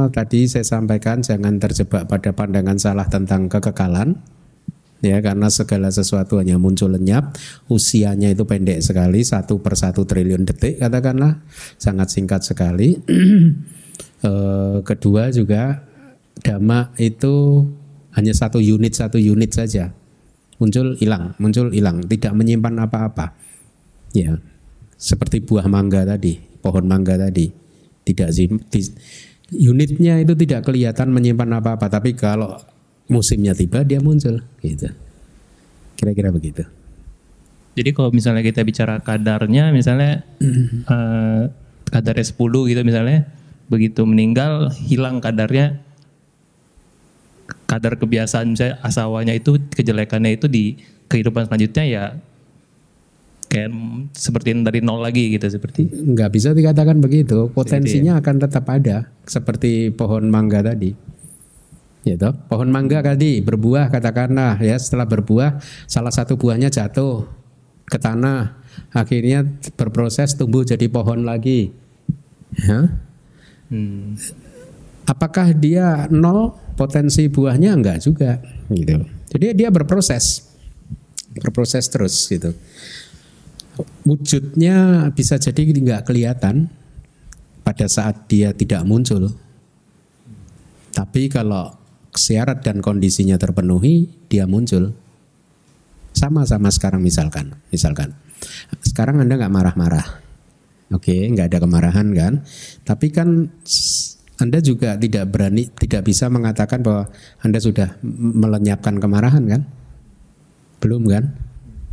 [0.10, 4.18] tadi saya sampaikan jangan terjebak pada pandangan salah tentang kekekalan
[5.02, 7.38] ya karena segala sesuatu hanya muncul lenyap
[7.70, 11.42] usianya itu pendek sekali satu per satu triliun detik katakanlah
[11.78, 12.98] sangat singkat sekali.
[14.18, 15.86] Eh, kedua juga
[16.42, 17.70] dhamma itu
[18.18, 19.94] hanya satu unit satu unit saja.
[20.58, 23.38] Muncul hilang muncul hilang tidak menyimpan apa-apa.
[24.18, 24.42] Ya
[24.98, 27.54] seperti buah mangga tadi pohon mangga tadi
[28.10, 28.34] tidak
[29.54, 31.88] unitnya itu tidak kelihatan menyimpan apa-apa.
[31.88, 32.58] Tapi kalau
[33.08, 34.92] musimnya tiba dia muncul gitu.
[35.98, 36.64] Kira-kira begitu.
[37.78, 40.26] Jadi kalau misalnya kita bicara kadarnya, misalnya
[40.94, 41.44] eh,
[41.88, 43.26] kadarnya 10 gitu misalnya,
[43.72, 45.80] begitu meninggal hilang kadarnya,
[47.66, 52.04] kadar kebiasaan misalnya asawanya itu kejelekannya itu di kehidupan selanjutnya ya
[53.48, 53.72] kayak
[54.12, 55.88] seperti dari nol lagi gitu seperti.
[55.88, 61.08] Nggak bisa dikatakan begitu potensinya akan tetap ada seperti pohon mangga tadi
[62.08, 67.28] ya toh pohon mangga tadi berbuah katakanlah ya setelah berbuah salah satu buahnya jatuh
[67.88, 68.60] ke tanah.
[68.94, 71.74] Akhirnya berproses tumbuh jadi pohon lagi.
[72.54, 72.94] Ya.
[73.68, 74.16] Hmm,
[75.10, 77.74] apakah dia nol potensi buahnya?
[77.74, 78.40] Enggak juga
[78.70, 79.04] gitu.
[79.34, 80.48] Jadi dia berproses
[81.38, 82.54] berproses terus gitu.
[84.08, 86.70] Wujudnya bisa jadi nggak kelihatan
[87.62, 89.36] pada saat dia tidak muncul.
[90.96, 91.78] Tapi kalau
[92.18, 94.98] syarat dan kondisinya terpenuhi dia muncul.
[96.18, 98.18] Sama-sama sekarang misalkan misalkan.
[98.82, 100.26] Sekarang anda nggak marah-marah.
[100.92, 102.34] Oke nggak ada kemarahan kan?
[102.82, 103.54] Tapi kan
[104.38, 107.10] anda juga tidak berani tidak bisa mengatakan bahwa
[107.46, 109.62] anda sudah melenyapkan kemarahan kan?
[110.82, 111.38] Belum kan?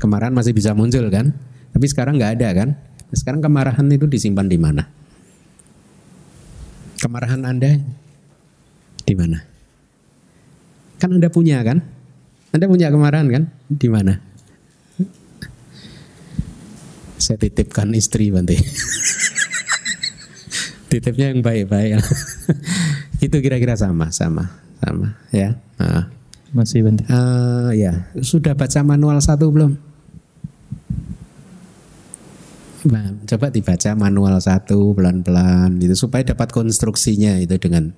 [0.00, 1.36] Kemarahan masih bisa muncul kan?
[1.76, 2.68] Tapi sekarang nggak ada kan?
[3.12, 4.88] Sekarang kemarahan itu disimpan di mana?
[7.00, 7.76] Kemarahan anda
[9.04, 9.53] di mana
[11.04, 11.84] kan anda punya kan?
[12.56, 13.52] Anda punya kemarahan kan?
[13.68, 14.24] Di mana?
[17.20, 18.56] Saya titipkan istri nanti
[20.88, 22.00] titipnya yang baik-baik.
[23.24, 24.48] Itu kira-kira sama sama
[24.80, 25.60] sama ya.
[25.76, 26.08] Nah.
[26.56, 26.80] masih.
[26.88, 28.08] Eh, ya.
[28.24, 29.76] Sudah baca manual satu belum?
[32.88, 37.92] Nah, coba dibaca manual satu pelan-pelan itu supaya dapat konstruksinya itu dengan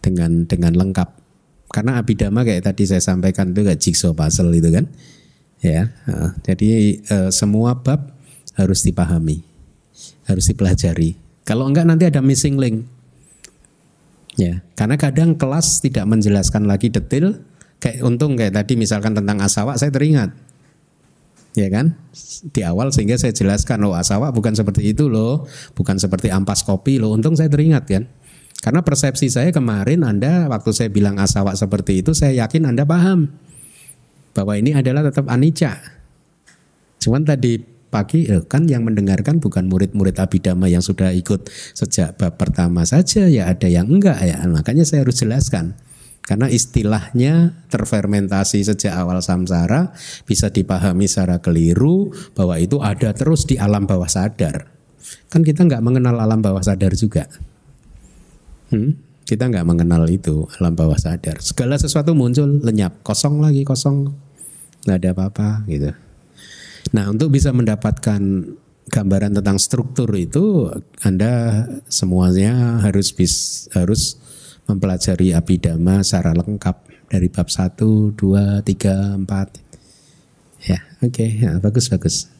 [0.00, 1.25] dengan dengan lengkap
[1.72, 4.86] karena abidama kayak tadi saya sampaikan itu kayak jigsaw puzzle itu kan
[5.60, 5.90] ya
[6.46, 8.14] jadi eh, semua bab
[8.54, 9.42] harus dipahami
[10.28, 12.96] harus dipelajari kalau enggak nanti ada missing link
[14.36, 17.40] Ya, karena kadang kelas tidak menjelaskan lagi detail.
[17.80, 20.32] Kayak untung kayak tadi misalkan tentang asawa saya teringat.
[21.56, 21.96] Ya kan?
[22.52, 27.00] Di awal sehingga saya jelaskan oh asawa bukan seperti itu loh, bukan seperti ampas kopi
[27.00, 27.16] loh.
[27.16, 28.04] Untung saya teringat kan.
[28.60, 33.28] Karena persepsi saya kemarin Anda waktu saya bilang asawa seperti itu saya yakin Anda paham
[34.32, 35.80] bahwa ini adalah tetap anicca.
[37.00, 42.36] Cuman tadi pagi eh, kan yang mendengarkan bukan murid-murid abidama yang sudah ikut sejak bab
[42.36, 44.40] pertama saja ya ada yang enggak ya.
[44.44, 45.76] Makanya saya harus jelaskan.
[46.26, 49.94] Karena istilahnya terfermentasi sejak awal samsara
[50.26, 54.74] bisa dipahami secara keliru bahwa itu ada terus di alam bawah sadar.
[55.30, 57.30] Kan kita nggak mengenal alam bawah sadar juga
[58.72, 58.98] Hmm?
[59.26, 64.10] kita nggak mengenal itu alam bawah sadar segala sesuatu muncul lenyap kosong lagi kosong
[64.86, 65.90] nggak ada apa-apa gitu
[66.94, 68.20] Nah, untuk bisa mendapatkan
[68.86, 70.70] gambaran tentang struktur itu
[71.02, 74.14] Anda semuanya harus bis, harus
[74.70, 76.76] mempelajari abidama secara lengkap
[77.10, 80.70] dari bab 1, 2, 3, 4.
[80.70, 82.30] Ya, oke, ya, bagus bagus.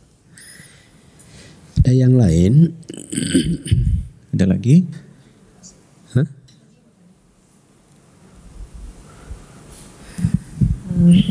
[1.82, 2.74] Ada yang lain?
[4.34, 4.86] Ada lagi?
[6.14, 6.22] Hah?
[6.22, 6.28] Eh,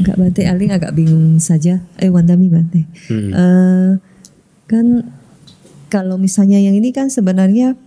[0.06, 1.82] Kak Bante Aling agak bingung saja.
[1.98, 2.86] Eh Wandami Bante.
[3.10, 3.32] Hmm.
[3.34, 3.92] Eh,
[4.70, 4.86] kan
[5.90, 7.78] kalau misalnya yang ini kan sebenarnya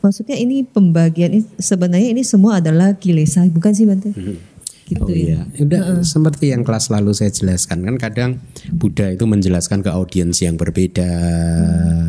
[0.00, 4.10] maksudnya ini pembagian ini- sebenarnya ini semua adalah kilesa bukan sih Bante?
[4.90, 5.46] Gitu oh ya.
[5.46, 8.30] iya, udah seperti yang kelas lalu saya jelaskan kan kadang
[8.74, 11.06] Buddha itu menjelaskan ke audiens yang berbeda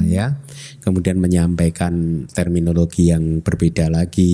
[0.10, 0.41] ya,
[0.82, 4.34] kemudian menyampaikan terminologi yang berbeda lagi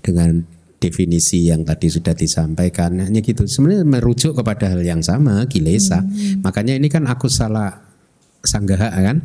[0.00, 0.48] dengan
[0.80, 6.00] definisi yang tadi sudah disampaikan hanya gitu sebenarnya merujuk kepada hal yang sama kilesa
[6.40, 7.90] makanya ini kan aku salah
[8.40, 9.20] sanggaha kan?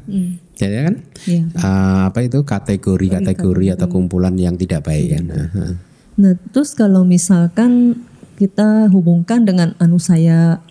[0.56, 0.95] Jadi kan
[1.27, 1.44] Iya.
[1.52, 5.23] eh, apa itu kategori-kategori atau kumpulan yang tidak baik kan?
[5.27, 5.73] Nah, nah.
[6.15, 8.03] Nah, terus kalau misalkan
[8.40, 10.64] kita hubungkan dengan anusaya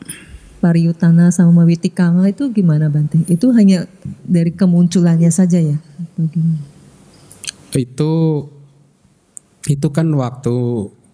[0.61, 3.21] pariyutana sama witikama itu gimana Bante?
[3.29, 3.85] Itu hanya
[4.25, 5.77] dari kemunculannya saja ya?
[6.01, 6.61] Atau gimana?
[7.75, 8.13] itu
[9.65, 10.57] itu kan waktu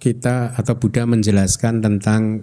[0.00, 2.42] kita atau Buddha menjelaskan tentang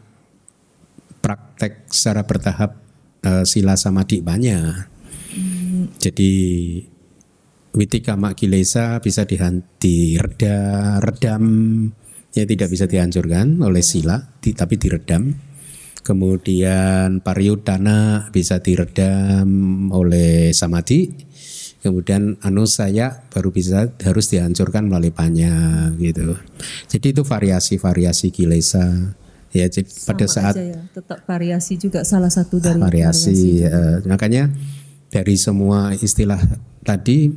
[1.19, 2.79] praktek secara bertahap
[3.25, 4.95] eh, sila samadhi banyak.
[5.99, 6.33] Jadi
[7.75, 11.43] witikama kilesa bisa dihan- direda, redam,
[12.33, 15.33] ya tidak bisa dihancurkan oleh sila, di- tapi diredam.
[16.01, 21.11] Kemudian pariyudana bisa diredam oleh samadhi.
[21.87, 26.35] Kemudian anusaya baru bisa harus dihancurkan melalui panya gitu.
[26.91, 29.15] Jadi itu variasi-variasi kilesa.
[29.55, 33.63] Ya, jadi pada Sama saat aja ya, tetap variasi juga salah satu dari variasi.
[33.63, 34.51] eh, makanya
[35.07, 36.37] dari semua istilah
[36.83, 37.31] tadi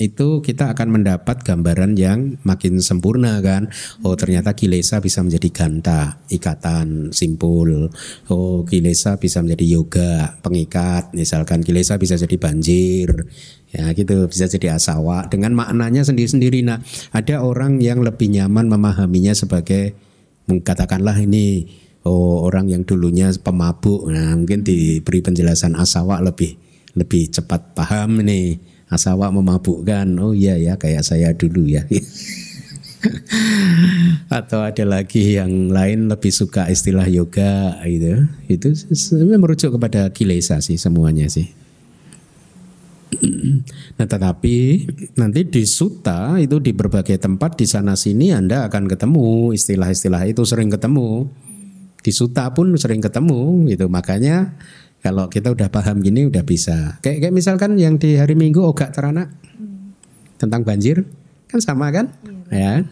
[0.00, 3.68] itu kita akan mendapat gambaran yang makin sempurna kan.
[4.00, 7.92] Oh ternyata kilesa bisa menjadi ganta, ikatan, simpul.
[8.32, 11.12] Oh kilesa bisa menjadi yoga, pengikat.
[11.12, 13.28] Misalkan kilesa bisa jadi banjir.
[13.70, 16.64] Ya gitu bisa jadi asawa dengan maknanya sendiri-sendiri.
[16.64, 16.80] Nah
[17.12, 19.94] ada orang yang lebih nyaman memahaminya sebagai
[20.48, 21.68] katakanlah ini
[22.02, 26.56] oh orang yang dulunya pemabuk nah mungkin diberi penjelasan asawa lebih
[26.98, 28.58] lebih cepat paham nih
[28.90, 31.86] asawa memabukkan oh iya ya kayak saya dulu ya
[34.28, 38.68] atau ada lagi yang lain lebih suka istilah yoga gitu itu
[39.40, 41.48] merujuk kepada kilesa sih semuanya sih
[44.00, 44.88] Nah, tetapi
[45.20, 50.40] nanti di suta itu di berbagai tempat di sana sini Anda akan ketemu istilah-istilah itu
[50.48, 51.28] sering ketemu.
[52.00, 53.92] Di suta pun sering ketemu gitu.
[53.92, 54.56] Makanya
[55.00, 57.00] kalau kita udah paham gini udah bisa.
[57.00, 59.32] Kayak kayak misalkan yang di hari Minggu ogak terana
[60.36, 61.08] tentang banjir
[61.48, 62.12] kan sama kan?
[62.52, 62.84] Ya.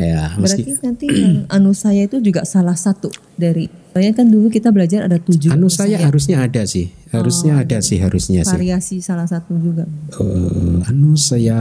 [0.00, 3.68] Ya, meski Berarti nanti yang anusaya itu juga salah satu dari.
[3.92, 6.88] Soalnya kan dulu kita belajar ada tujuh anu saya harusnya ada sih.
[7.12, 8.56] Harusnya ada sih harusnya sih.
[8.56, 9.84] variasi salah satu juga.
[10.16, 11.60] Eh, anu saya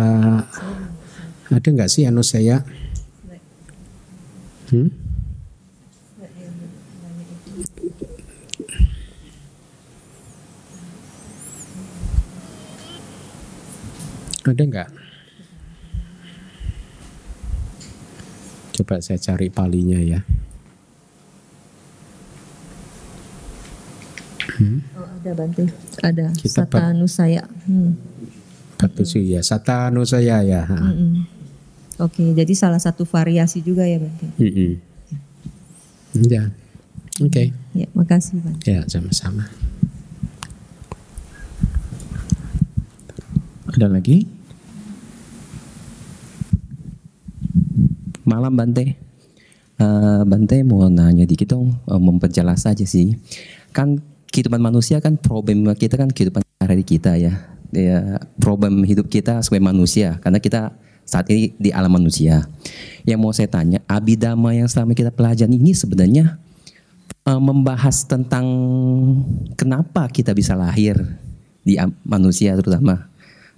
[1.51, 2.63] ada nggak sih anu saya?
[4.71, 5.00] Hmm?
[14.41, 14.89] Ada nggak?
[18.71, 20.19] Coba saya cari palinya ya.
[24.93, 25.65] Oh, ada Bante.
[26.01, 27.43] Ada Kita bab- Sata Anusaya.
[27.65, 27.97] Hmm.
[28.81, 29.41] Tujuh ya.
[29.45, 30.65] Sata anu saya ya.
[30.65, 30.77] ha.
[30.89, 31.21] Mm-mm.
[32.01, 34.25] Oke, jadi salah satu variasi juga ya Bante.
[34.41, 34.71] Mm-mm.
[36.25, 36.49] Ya.
[37.21, 37.53] Oke.
[37.77, 38.65] Ya, makasih Bante.
[38.65, 39.45] Ya, sama-sama.
[43.71, 44.27] Ada lagi?
[48.27, 48.99] Malam Bante.
[49.79, 53.15] Eh, Bante mau nanya dikit dong, eh, memperjelas aja sih.
[53.71, 57.47] Kan kehidupan manusia kan problem kita kan kehidupan hari kita ya.
[57.71, 60.75] Ya, problem hidup kita sebagai manusia karena kita
[61.07, 62.43] saat ini di alam manusia.
[63.07, 66.35] Yang mau saya tanya, abidama yang selama kita pelajari ini sebenarnya
[67.23, 68.43] eh, membahas tentang
[69.55, 70.99] kenapa kita bisa lahir
[71.63, 73.10] di manusia terutama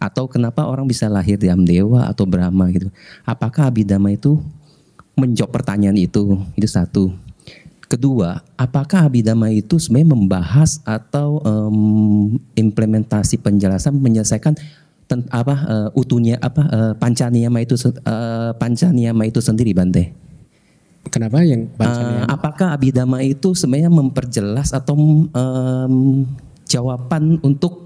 [0.04, 2.92] atau kenapa orang bisa lahir di alam dewa atau brahma gitu.
[3.24, 4.36] Apakah abidama itu
[5.16, 6.44] menjawab pertanyaan itu?
[6.60, 7.16] Itu satu.
[7.88, 11.78] Kedua, apakah abidama itu sebenarnya membahas atau em,
[12.58, 14.58] implementasi penjelasan menyelesaikan
[15.08, 20.10] ten- apa eh, utuhnya apa eh, pancaniyama itu se- eh, pancaniyama itu sendiri Bante?
[21.12, 22.26] Kenapa yang bacanya?
[22.32, 24.96] apakah abidama itu sebenarnya memperjelas atau
[25.30, 26.26] em,
[26.66, 27.83] jawaban untuk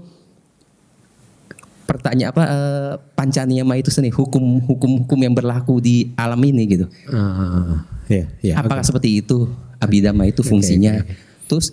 [1.88, 6.86] pertanyaan apa eh, pancaniyama itu sendiri hukum hukum hukum yang berlaku di alam ini gitu.
[7.08, 8.54] Ah, ya, ya.
[8.60, 8.88] apakah oke.
[8.92, 9.48] seperti itu
[9.80, 11.00] abidama itu fungsinya?
[11.00, 11.16] oke.
[11.48, 11.72] Terus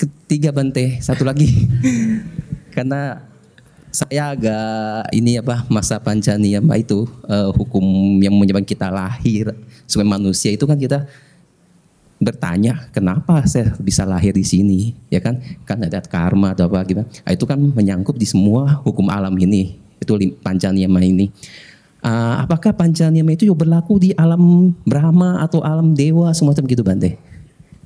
[0.00, 1.68] ketiga Bante satu lagi
[2.74, 3.28] karena
[3.92, 7.84] saya agak ini apa masa pancaniyama itu eh, hukum
[8.24, 9.52] yang menyebabkan kita lahir
[9.84, 11.04] sebagai manusia itu kan kita
[12.22, 14.80] bertanya kenapa saya bisa lahir di sini?
[15.10, 15.42] Ya kan?
[15.66, 17.02] Kan ada karma atau apa gitu.
[17.02, 19.78] Nah, itu kan menyangkut di semua hukum alam ini.
[19.98, 21.30] Itu pancaniyama ini.
[22.02, 27.31] Ah, apakah pancaniyama itu berlaku di alam Brahma atau alam dewa semacam gitu Bante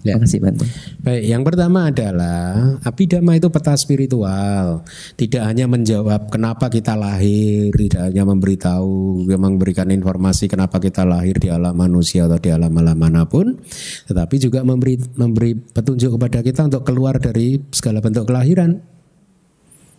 [0.06, 0.14] Ya.
[0.14, 0.66] Terima kasih Bante
[1.02, 4.86] Baik, yang pertama adalah abidama itu peta spiritual.
[5.18, 11.50] Tidak hanya menjawab kenapa kita lahir, tidak hanya memberitahu, memberikan informasi kenapa kita lahir di
[11.50, 13.58] alam manusia atau di alam-alam mana pun,
[14.06, 18.78] tetapi juga memberi memberi petunjuk kepada kita untuk keluar dari segala bentuk kelahiran.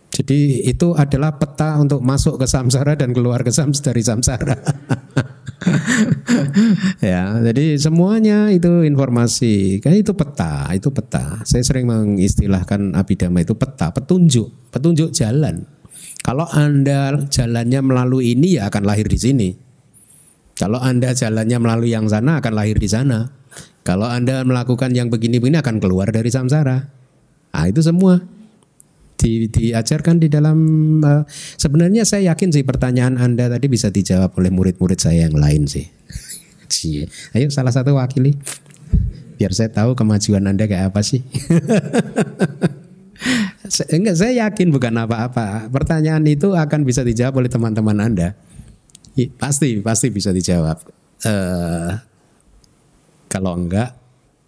[0.08, 4.56] Jadi itu adalah peta untuk masuk ke samsara dan keluar ke sams dari samsara.
[7.02, 9.82] ya, jadi semuanya itu informasi.
[9.82, 11.42] Kan itu peta, itu peta.
[11.42, 15.66] Saya sering mengistilahkan abidama itu peta, petunjuk, petunjuk jalan.
[16.22, 19.48] Kalau Anda jalannya melalui ini ya akan lahir di sini.
[20.58, 23.30] Kalau Anda jalannya melalui yang sana akan lahir di sana.
[23.86, 26.98] Kalau Anda melakukan yang begini-begini akan keluar dari samsara.
[27.48, 28.22] Nah, itu semua
[29.18, 30.58] di, diajarkan di dalam
[31.02, 31.26] uh,
[31.58, 35.90] sebenarnya saya yakin sih pertanyaan Anda tadi bisa dijawab oleh murid-murid saya yang lain sih.
[36.72, 37.10] Cie.
[37.34, 38.38] Ayo salah satu wakili.
[39.38, 41.26] Biar saya tahu kemajuan Anda kayak apa sih.
[43.92, 45.68] Enggak, saya yakin bukan apa-apa.
[45.68, 48.38] Pertanyaan itu akan bisa dijawab oleh teman-teman Anda.
[49.36, 50.78] Pasti, pasti bisa dijawab.
[51.26, 51.98] Uh,
[53.26, 53.98] kalau enggak,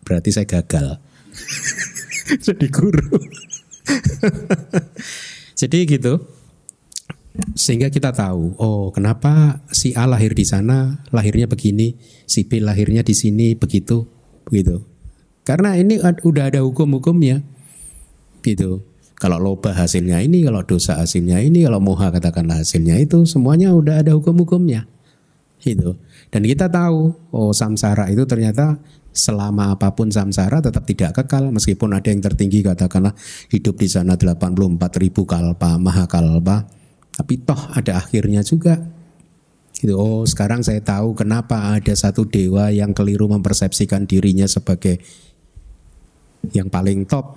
[0.07, 0.97] berarti saya gagal.
[2.47, 3.19] Jadi guru.
[5.61, 6.21] Jadi gitu.
[7.55, 11.95] Sehingga kita tahu, oh kenapa si A lahir di sana, lahirnya begini,
[12.27, 14.03] si B lahirnya di sini begitu,
[14.51, 14.83] begitu.
[15.47, 17.41] Karena ini udah ada hukum-hukumnya,
[18.43, 18.83] gitu.
[19.21, 24.03] Kalau loba hasilnya ini, kalau dosa hasilnya ini, kalau moha katakanlah hasilnya itu, semuanya udah
[24.03, 24.91] ada hukum-hukumnya,
[25.63, 25.97] gitu.
[26.35, 28.81] Dan kita tahu, oh samsara itu ternyata
[29.11, 33.15] selama apa pun samsara tetap tidak kekal meskipun ada yang tertinggi katakanlah
[33.51, 36.67] hidup di sana 84 ribu kalpa maha kalpa.
[37.11, 38.81] Tapi toh ada akhirnya juga.
[39.75, 39.93] Gitu.
[39.97, 45.03] Oh sekarang saya tahu kenapa ada satu dewa yang keliru mempersepsikan dirinya sebagai
[46.55, 47.37] yang paling top.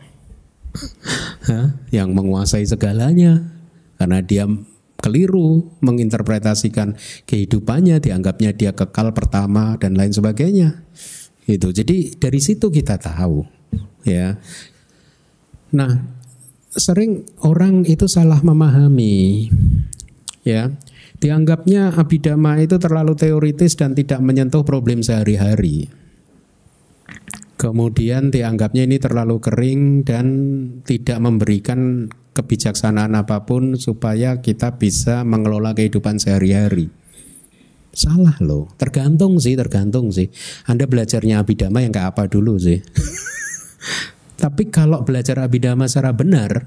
[1.91, 3.43] Yang menguasai segalanya.
[3.99, 4.47] Karena dia
[5.03, 6.95] keliru menginterpretasikan
[7.27, 10.79] kehidupannya dianggapnya dia kekal pertama dan lain sebagainya
[11.47, 11.67] itu.
[11.73, 13.43] Jadi dari situ kita tahu
[14.07, 14.37] ya.
[15.73, 15.91] Nah,
[16.69, 19.49] sering orang itu salah memahami
[20.45, 20.71] ya.
[21.23, 25.87] Dianggapnya abidama itu terlalu teoritis dan tidak menyentuh problem sehari-hari.
[27.55, 30.27] Kemudian dianggapnya ini terlalu kering dan
[30.83, 36.91] tidak memberikan kebijaksanaan apa pun supaya kita bisa mengelola kehidupan sehari-hari.
[37.93, 40.25] Salah loh, tergantung sih, tergantung sih.
[40.65, 42.81] Anda belajarnya abidama yang kayak apa dulu sih.
[44.41, 46.65] Tapi kalau belajar abidama secara benar,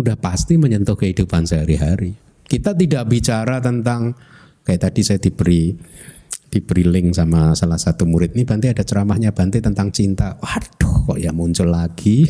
[0.00, 2.16] udah pasti menyentuh kehidupan sehari-hari.
[2.40, 4.16] Kita tidak bicara tentang
[4.64, 5.76] kayak tadi saya diberi
[6.48, 10.40] diberi link sama salah satu murid ini Bante ada ceramahnya Bante tentang cinta.
[10.40, 12.24] Waduh, kok ya muncul lagi.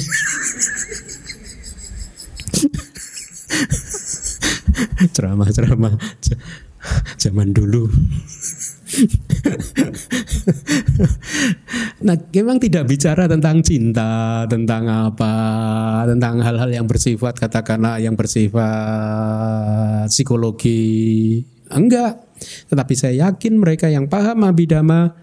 [5.14, 5.94] ceramah-ceramah
[7.24, 7.88] zaman dulu.
[12.06, 15.34] nah, memang tidak bicara tentang cinta, tentang apa,
[16.04, 21.40] tentang hal-hal yang bersifat katakanlah yang bersifat psikologi.
[21.72, 22.20] Enggak.
[22.68, 25.16] Tetapi saya yakin mereka yang paham abidama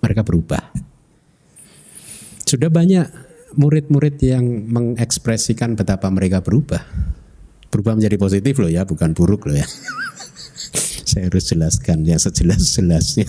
[0.00, 0.72] mereka berubah.
[2.48, 3.04] Sudah banyak
[3.60, 6.80] murid-murid yang mengekspresikan betapa mereka berubah.
[7.68, 9.68] Berubah menjadi positif loh ya, bukan buruk loh ya.
[11.08, 13.24] Saya harus jelaskan ya sejelas-jelasnya.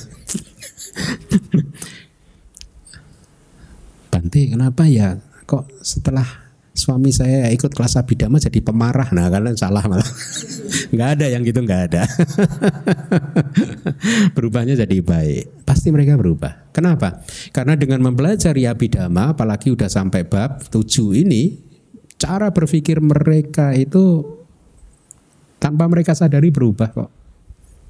[4.12, 5.16] Bante, kenapa ya?
[5.48, 6.28] Kok setelah
[6.76, 9.08] suami saya ikut kelas abidama jadi pemarah?
[9.16, 10.08] Nah kalian salah malah
[10.92, 12.04] nggak ada yang gitu nggak ada.
[14.36, 15.64] Berubahnya jadi baik.
[15.68, 16.72] Pasti mereka berubah.
[16.76, 17.24] Kenapa?
[17.56, 21.60] Karena dengan mempelajari abidama apalagi udah sampai bab tujuh ini
[22.20, 24.24] cara berpikir mereka itu
[25.60, 27.19] tanpa mereka sadari berubah kok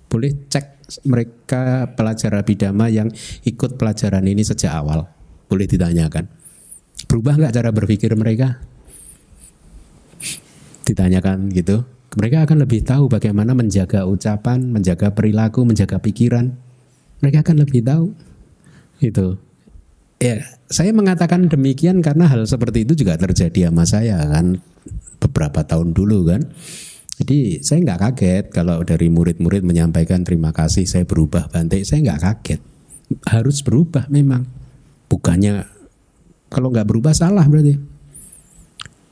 [0.10, 0.66] boleh cek
[1.06, 3.14] mereka pelajar abidama yang
[3.46, 5.06] ikut pelajaran ini sejak awal.
[5.46, 6.26] Boleh ditanyakan.
[7.06, 8.58] Berubah nggak cara berpikir mereka?
[10.84, 11.86] Ditanyakan gitu.
[12.18, 16.58] Mereka akan lebih tahu bagaimana menjaga ucapan, menjaga perilaku, menjaga pikiran.
[17.22, 18.06] Mereka akan lebih tahu.
[18.98, 19.38] Itu.
[20.20, 24.60] Ya, saya mengatakan demikian karena hal seperti itu juga terjadi sama saya kan
[25.22, 26.42] beberapa tahun dulu kan.
[27.20, 32.22] Jadi saya nggak kaget kalau dari murid-murid menyampaikan terima kasih saya berubah Bante, saya nggak
[32.24, 32.62] kaget.
[33.28, 34.48] Harus berubah memang.
[35.12, 35.68] Bukannya
[36.48, 37.76] kalau nggak berubah salah berarti.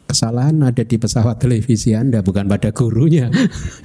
[0.07, 3.27] Kesalahan ada di pesawat televisi Anda bukan pada gurunya.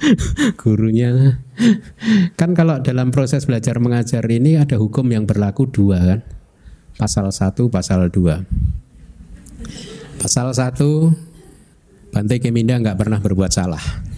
[0.61, 1.35] gurunya.
[2.39, 6.23] Kan kalau dalam proses belajar mengajar ini ada hukum yang berlaku dua kan.
[6.95, 8.39] Pasal 1, pasal 2.
[10.23, 11.33] Pasal 1
[12.13, 14.12] Bante Keminda nggak pernah berbuat salah.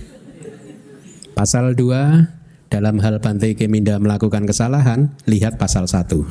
[1.36, 6.24] Pasal 2 dalam hal Bante Keminda melakukan kesalahan, lihat pasal 1.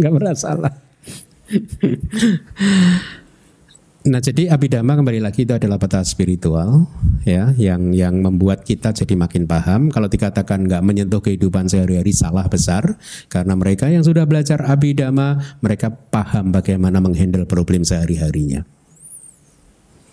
[0.00, 0.72] Enggak salah.
[4.04, 6.88] Nah, jadi abidama kembali lagi itu adalah peta spiritual
[7.24, 9.88] ya yang yang membuat kita jadi makin paham.
[9.88, 13.00] Kalau dikatakan nggak menyentuh kehidupan sehari-hari salah besar
[13.32, 18.64] karena mereka yang sudah belajar abidama mereka paham bagaimana menghandle problem sehari-harinya.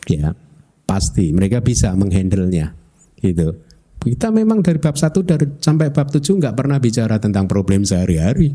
[0.08, 0.40] Ya,
[0.88, 2.81] pasti mereka bisa menghandlenya
[3.22, 3.56] gitu.
[4.02, 8.50] Kita memang dari bab 1 dari sampai bab 7 nggak pernah bicara tentang problem sehari-hari.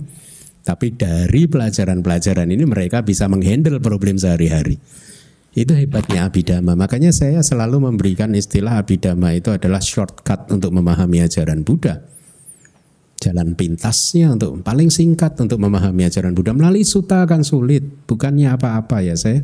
[0.67, 4.75] Tapi dari pelajaran-pelajaran ini mereka bisa menghandle problem sehari-hari.
[5.55, 6.75] Itu hebatnya abidama.
[6.75, 12.03] Makanya saya selalu memberikan istilah abidama itu adalah shortcut untuk memahami ajaran Buddha.
[13.17, 19.01] Jalan pintasnya untuk paling singkat untuk memahami ajaran Buddha melalui suta akan sulit, bukannya apa-apa
[19.01, 19.41] ya saya.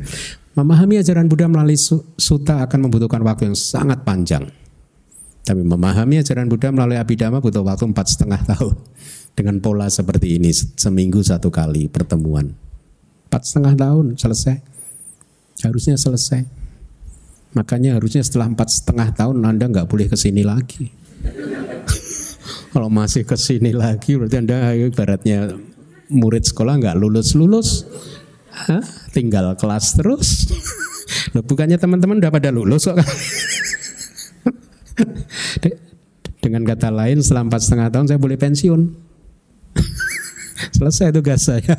[0.53, 1.79] Memahami ajaran Buddha melalui
[2.19, 4.45] suta akan membutuhkan waktu yang sangat panjang.
[5.43, 8.75] Tapi memahami ajaran Buddha melalui abidama butuh waktu empat setengah tahun
[9.37, 12.55] dengan pola seperti ini seminggu satu kali pertemuan.
[13.27, 14.73] Empat setengah tahun selesai
[15.63, 16.43] harusnya selesai.
[17.53, 20.89] Makanya harusnya setelah empat setengah tahun Anda nggak boleh ke sini lagi.
[22.73, 25.53] Kalau masih ke sini lagi berarti Anda ibaratnya
[26.09, 27.85] murid sekolah nggak lulus lulus,
[28.49, 28.81] Hah?
[29.13, 30.49] tinggal kelas terus.
[31.37, 32.97] Loh, bukannya teman-teman udah pada lulus kok?
[36.43, 38.81] Dengan kata lain setelah empat setengah tahun saya boleh pensiun.
[40.75, 41.75] Selesai tugas saya.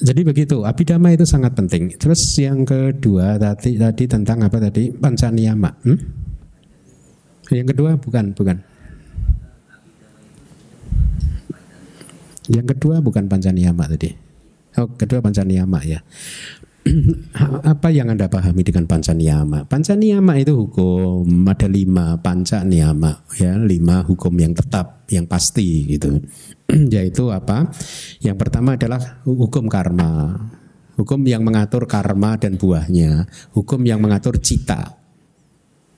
[0.00, 1.96] Jadi begitu, abidama itu sangat penting.
[1.96, 4.92] Terus yang kedua tadi tadi tentang apa tadi?
[4.92, 5.70] Pancaniyama.
[5.84, 5.98] Hmm?
[7.50, 8.56] Yang kedua bukan, bukan.
[12.50, 14.10] Yang kedua bukan pancaniyama tadi.
[14.78, 15.98] Oh, kedua pancaniyama ya.
[17.72, 19.66] apa yang Anda pahami dengan pancaniyama?
[19.66, 26.18] Pancaniyama itu hukum ada lima pancaniyama ya, lima hukum yang tetap, yang pasti gitu.
[26.94, 27.70] Yaitu apa?
[28.22, 30.36] Yang pertama adalah hukum karma.
[30.98, 33.24] Hukum yang mengatur karma dan buahnya,
[33.56, 35.00] hukum yang mengatur cita.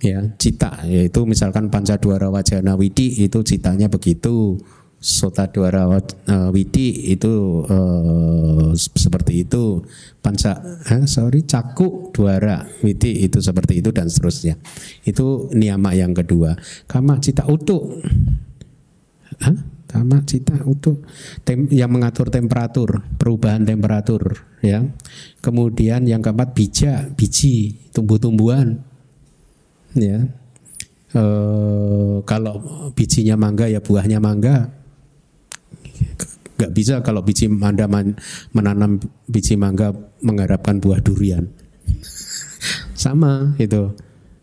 [0.02, 4.58] Ya, cita yaitu misalkan pancadwara wajana widi itu citanya begitu
[5.02, 5.98] Sota Dwara uh,
[6.54, 9.82] Widi itu uh, seperti itu.
[10.22, 14.54] Panca eh, sorry Caku Dwara Widi itu seperti itu dan seterusnya.
[15.02, 16.54] Itu niyama yang kedua.
[16.86, 17.98] Kama Cita Utuh
[19.42, 19.58] Hah?
[19.90, 21.02] Kama Cita Utuh
[21.42, 24.86] Tem yang mengatur temperatur perubahan temperatur ya.
[25.42, 28.78] Kemudian yang keempat bija biji tumbuh-tumbuhan
[29.98, 30.30] ya.
[31.10, 31.24] E,
[32.22, 32.62] kalau
[32.94, 34.81] bijinya mangga ya buahnya mangga
[36.58, 37.90] Gak bisa kalau biji Anda
[38.54, 39.90] menanam biji mangga
[40.22, 41.50] mengharapkan buah durian.
[42.94, 43.96] Sama itu.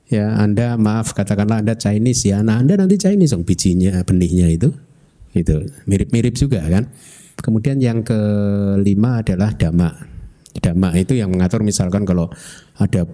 [0.09, 2.41] Ya, Anda maaf katakanlah Anda Chinese ya.
[2.41, 4.73] Nah, Anda nanti Chinese dong bijinya, benihnya itu.
[5.37, 6.89] Itu mirip-mirip juga kan.
[7.39, 9.93] Kemudian yang kelima adalah dhamma.
[10.59, 12.27] Dhamma itu yang mengatur misalkan kalau
[12.81, 13.05] ada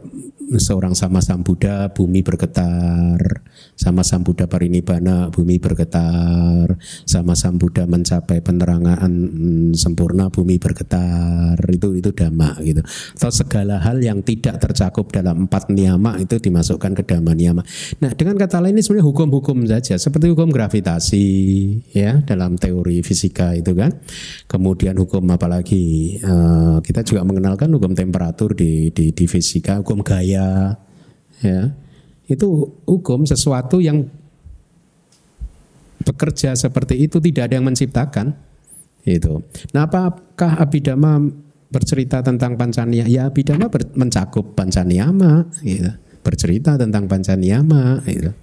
[0.55, 3.19] seorang sama Sang Buddha bumi bergetar,
[3.75, 11.59] sama Sang Buddha parinibbana bumi bergetar, sama Sang Buddha mencapai penerangan mm, sempurna bumi bergetar.
[11.67, 12.81] Itu itu dhamma gitu.
[13.19, 17.61] Atau segala hal yang tidak tercakup dalam empat niyama itu dimasukkan ke dhamma niyama.
[17.99, 21.27] Nah, dengan kata lain ini sebenarnya hukum-hukum saja seperti hukum gravitasi
[21.91, 23.91] ya dalam teori fisika itu kan.
[24.47, 30.79] Kemudian hukum apalagi uh, kita juga mengenalkan hukum temperatur di di, di fisika, hukum gaya
[31.43, 31.84] ya
[32.25, 34.05] itu hukum sesuatu yang
[36.05, 38.37] bekerja seperti itu tidak ada yang menciptakan
[39.05, 39.41] itu.
[39.73, 41.21] Nah, apakah abidama
[41.69, 43.05] bercerita tentang pancaniya?
[43.05, 45.91] Ya, ber, mencakup pancaniyama gitu.
[46.25, 48.33] Bercerita tentang pancaniyama gitu.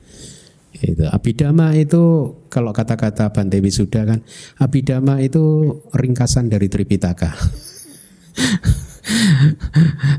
[0.72, 4.18] Itu abidama itu kalau kata-kata Bante Wisuda kan
[4.58, 7.34] abidama itu ringkasan dari Tripitaka.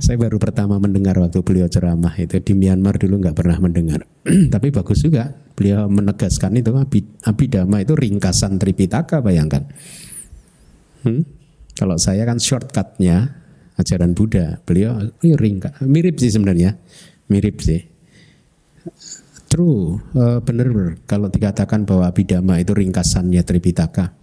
[0.03, 4.03] saya baru pertama mendengar waktu beliau ceramah itu di Myanmar dulu nggak pernah mendengar.
[4.53, 6.71] Tapi bagus juga beliau menegaskan itu
[7.23, 9.63] abidama itu ringkasan Tripitaka bayangkan.
[11.07, 11.23] Hmm?
[11.73, 13.39] Kalau saya kan shortcutnya
[13.79, 16.77] ajaran Buddha, beliau ringkas mirip sih sebenarnya,
[17.31, 17.81] mirip sih.
[19.49, 24.13] True, uh, bener kalau dikatakan bahwa abidama itu ringkasannya Tripitaka.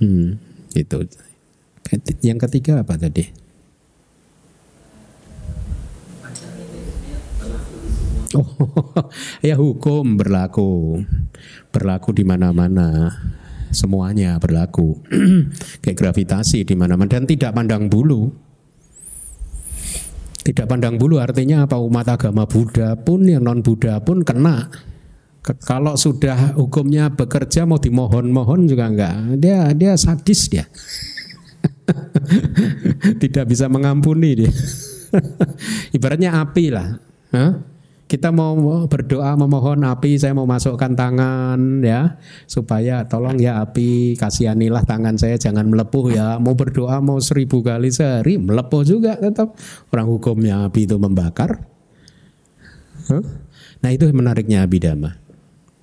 [0.00, 0.40] Hmm,
[0.72, 0.98] itu.
[2.22, 3.46] Yang ketiga apa tadi?
[8.34, 8.44] Oh,
[9.48, 11.02] ya hukum berlaku.
[11.70, 13.14] Berlaku di mana-mana.
[13.70, 14.98] Semuanya berlaku.
[15.82, 18.34] Kayak gravitasi di mana-mana dan tidak pandang bulu.
[20.46, 24.70] Tidak pandang bulu artinya apa umat agama Buddha pun yang non Buddha pun kena.
[25.42, 29.14] Kalau sudah hukumnya bekerja mau dimohon-mohon juga enggak.
[29.38, 30.66] Dia dia sadis dia.
[33.22, 34.52] tidak bisa mengampuni dia.
[35.96, 36.98] Ibaratnya api lah.
[37.34, 37.52] Hah?
[38.06, 38.54] Kita mau
[38.86, 45.34] berdoa memohon api, saya mau masukkan tangan ya supaya tolong ya api kasihanilah tangan saya
[45.34, 46.38] jangan melepuh ya.
[46.38, 49.58] Mau berdoa mau seribu kali sehari melepuh juga tetap
[49.90, 51.66] orang hukumnya api itu membakar.
[53.10, 53.26] Hah?
[53.82, 55.18] Nah itu menariknya abidama,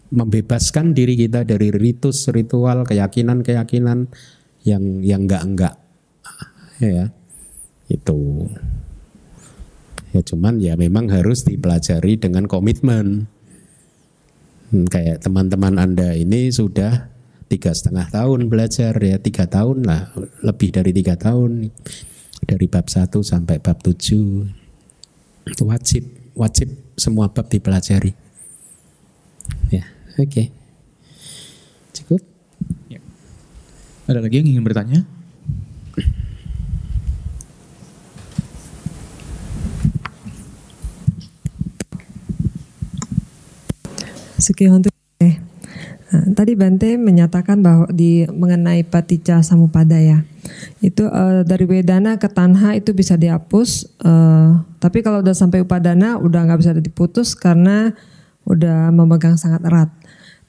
[0.07, 4.07] membebaskan diri kita dari ritus ritual keyakinan-keyakinan
[4.63, 5.82] yang yang enggak enggak
[6.81, 7.11] ya
[7.91, 8.49] itu.
[10.13, 13.25] Ya cuman ya memang harus dipelajari dengan komitmen.
[14.69, 17.09] Hmm, kayak teman-teman anda ini sudah
[17.49, 20.09] tiga setengah tahun belajar ya tiga tahun lah
[20.41, 21.69] lebih dari tiga tahun
[22.41, 28.17] dari bab 1 sampai bab 7 wajib wajib semua bab dipelajari
[29.69, 29.85] ya
[30.17, 30.49] oke okay.
[31.93, 32.25] cukup
[34.03, 35.07] Ada lagi yang ingin bertanya?
[44.43, 44.91] Sukihontu.
[45.23, 45.39] Eh,
[46.13, 50.21] Nah, tadi Bante menyatakan bahwa di mengenai paticca samupada ya.
[50.77, 53.89] Itu eh, dari wedana ke tanha itu bisa dihapus.
[54.05, 57.97] eh, tapi kalau udah sampai upadana udah nggak bisa diputus karena
[58.45, 59.89] udah memegang sangat erat.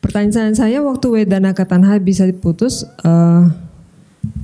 [0.04, 3.42] Pertanyaan saya waktu wedana ke tanha bisa diputus eh,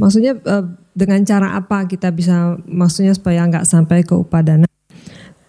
[0.01, 0.65] maksudnya eh,
[0.97, 4.65] dengan cara apa kita bisa maksudnya supaya nggak sampai ke upadana.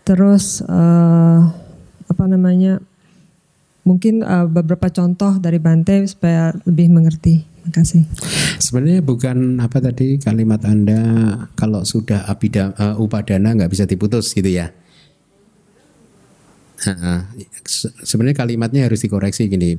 [0.03, 1.39] Terus eh,
[2.11, 2.83] apa namanya?
[3.81, 7.41] Mungkin uh, beberapa contoh dari Bante supaya lebih mengerti.
[7.41, 8.01] Terima kasih.
[8.61, 11.01] Sebenarnya bukan apa tadi kalimat anda
[11.57, 14.69] kalau sudah abida, uh, upadana nggak bisa diputus gitu ya.
[17.65, 19.77] Se- Sebenarnya kalimatnya harus dikoreksi gini.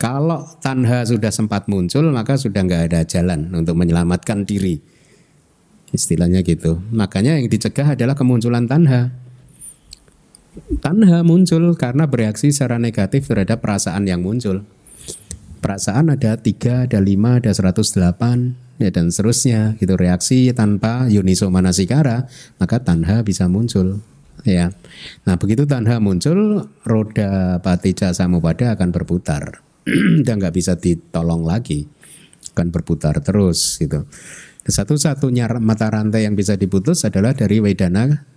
[0.00, 4.80] Kalau tanha sudah sempat muncul maka sudah nggak ada jalan untuk menyelamatkan diri.
[5.92, 6.80] Istilahnya gitu.
[6.92, 9.12] Makanya yang dicegah adalah kemunculan tanha.
[10.82, 14.66] Tanha muncul karena bereaksi secara negatif terhadap perasaan yang muncul.
[15.62, 19.78] Perasaan ada tiga, ada lima, ada 108, ya dan seterusnya.
[19.78, 22.26] Gitu reaksi tanpa yuniso manasikara,
[22.58, 24.02] maka tanha bisa muncul.
[24.42, 24.72] Ya,
[25.28, 29.60] nah begitu tanha muncul, roda paticca samupada akan berputar
[30.26, 31.84] dan nggak bisa ditolong lagi,
[32.56, 34.08] akan berputar terus gitu.
[34.64, 38.29] Satu-satunya mata rantai yang bisa diputus adalah dari wedana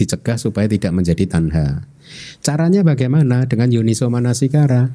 [0.00, 1.84] dicegah supaya tidak menjadi tanha.
[2.40, 3.44] Caranya bagaimana?
[3.44, 4.88] Dengan yuniso manasikara.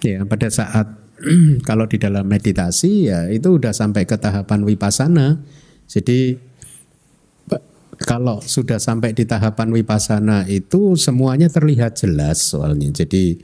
[0.00, 0.88] Ya, pada saat
[1.68, 5.44] kalau di dalam meditasi ya itu udah sampai ke tahapan wipasana.
[5.84, 6.40] Jadi
[8.00, 12.88] kalau sudah sampai di tahapan wipasana itu semuanya terlihat jelas soalnya.
[12.88, 13.36] Jadi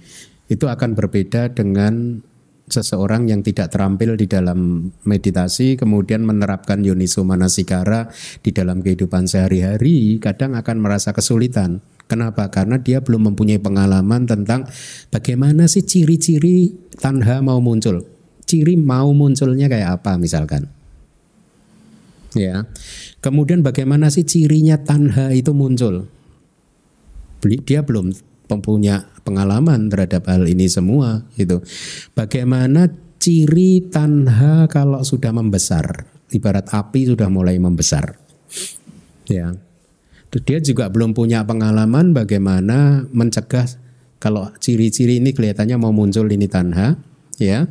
[0.48, 2.24] itu akan berbeda dengan
[2.66, 8.10] seseorang yang tidak terampil di dalam meditasi kemudian menerapkan yoniso manasikara
[8.42, 11.78] di dalam kehidupan sehari-hari kadang akan merasa kesulitan.
[12.06, 12.46] Kenapa?
[12.54, 14.70] Karena dia belum mempunyai pengalaman tentang
[15.10, 16.70] bagaimana sih ciri-ciri
[17.02, 18.06] tanha mau muncul.
[18.46, 20.70] Ciri mau munculnya kayak apa misalkan.
[22.38, 22.70] Ya.
[23.18, 26.06] Kemudian bagaimana sih cirinya tanha itu muncul?
[27.42, 28.14] Dia belum
[28.46, 31.62] mempunyai pengalaman terhadap hal ini semua gitu.
[32.14, 36.06] Bagaimana ciri tanha kalau sudah membesar?
[36.30, 38.18] Ibarat api sudah mulai membesar.
[39.26, 39.54] Ya.
[40.36, 43.66] Dia juga belum punya pengalaman bagaimana mencegah
[44.20, 46.98] kalau ciri-ciri ini kelihatannya mau muncul ini tanha,
[47.40, 47.68] ya.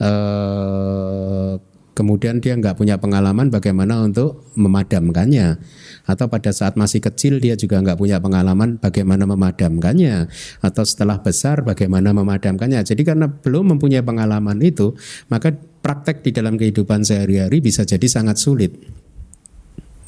[0.00, 1.52] Eh,
[1.94, 5.62] kemudian dia nggak punya pengalaman bagaimana untuk memadamkannya.
[6.04, 10.28] Atau pada saat masih kecil dia juga nggak punya pengalaman bagaimana memadamkannya.
[10.60, 12.82] Atau setelah besar bagaimana memadamkannya.
[12.84, 14.92] Jadi karena belum mempunyai pengalaman itu
[15.30, 18.74] maka praktek di dalam kehidupan sehari-hari bisa jadi sangat sulit.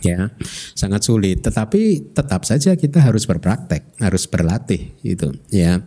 [0.05, 0.35] Ya
[0.77, 1.41] sangat sulit.
[1.41, 5.81] Tetapi tetap saja kita harus berpraktek harus berlatih gitu ya.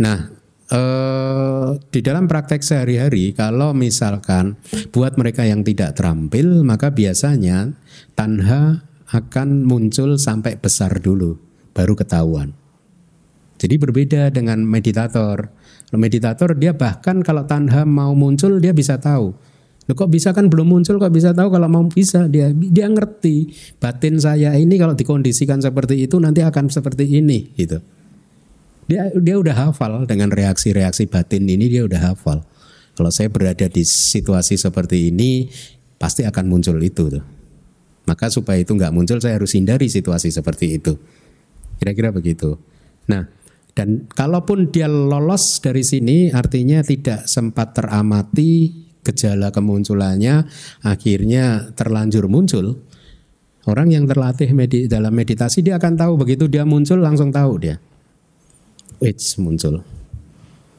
[0.00, 0.41] Nah
[0.72, 4.56] eh, di dalam praktek sehari-hari kalau misalkan
[4.90, 7.76] buat mereka yang tidak terampil maka biasanya
[8.16, 11.36] tanha akan muncul sampai besar dulu
[11.76, 12.56] baru ketahuan
[13.62, 15.54] jadi berbeda dengan meditator.
[15.94, 19.30] Meditator dia bahkan kalau tanha mau muncul dia bisa tahu.
[19.86, 23.54] Loh kok bisa kan belum muncul kok bisa tahu kalau mau bisa dia dia ngerti
[23.78, 27.78] batin saya ini kalau dikondisikan seperti itu nanti akan seperti ini gitu.
[28.92, 32.44] Dia dia udah hafal dengan reaksi-reaksi batin ini dia udah hafal.
[32.92, 35.48] Kalau saya berada di situasi seperti ini
[35.96, 37.24] pasti akan muncul itu tuh.
[38.04, 41.00] Maka supaya itu nggak muncul saya harus hindari situasi seperti itu.
[41.80, 42.60] Kira-kira begitu.
[43.08, 43.32] Nah,
[43.72, 48.68] dan kalaupun dia lolos dari sini artinya tidak sempat teramati
[49.00, 50.44] gejala kemunculannya
[50.84, 52.76] akhirnya terlanjur muncul.
[53.64, 57.80] Orang yang terlatih medi dalam meditasi dia akan tahu begitu dia muncul langsung tahu dia.
[59.02, 59.82] Which muncul.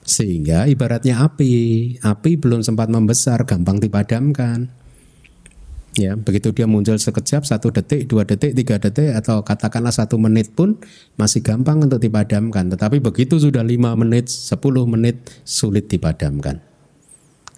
[0.07, 1.51] Sehingga ibaratnya api,
[1.99, 4.71] api belum sempat membesar, gampang dipadamkan.
[5.99, 10.55] Ya, begitu dia muncul sekejap, satu detik, dua detik, tiga detik, atau katakanlah satu menit
[10.55, 10.79] pun
[11.19, 12.71] masih gampang untuk dipadamkan.
[12.71, 16.63] Tetapi begitu sudah lima menit, sepuluh menit, sulit dipadamkan.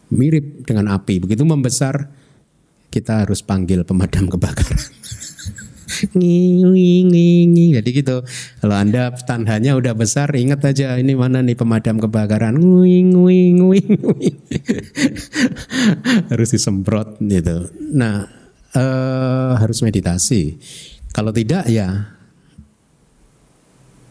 [0.10, 2.10] Mirip dengan api, begitu membesar,
[2.90, 4.82] kita harus panggil pemadam kebakaran.
[6.18, 8.26] nging, Jadi gitu.
[8.62, 12.58] Kalau Anda tandanya udah besar, ingat aja ini mana nih pemadam kebakaran.
[12.58, 13.58] Nging, nging,
[16.32, 17.70] harus disemprot gitu.
[17.94, 18.26] Nah,
[18.76, 20.58] eh, harus meditasi.
[21.16, 22.12] Kalau tidak ya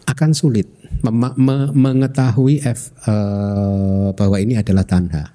[0.09, 0.69] akan sulit
[1.05, 5.35] mem- me- mengetahui F, eh, bahwa ini adalah tanha.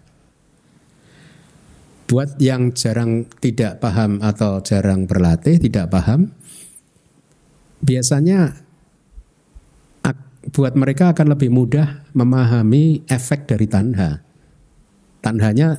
[2.10, 6.34] Buat yang jarang tidak paham atau jarang berlatih, tidak paham,
[7.86, 8.66] biasanya
[10.50, 14.26] buat mereka akan lebih mudah memahami efek dari tanha.
[15.22, 15.78] Tanhanya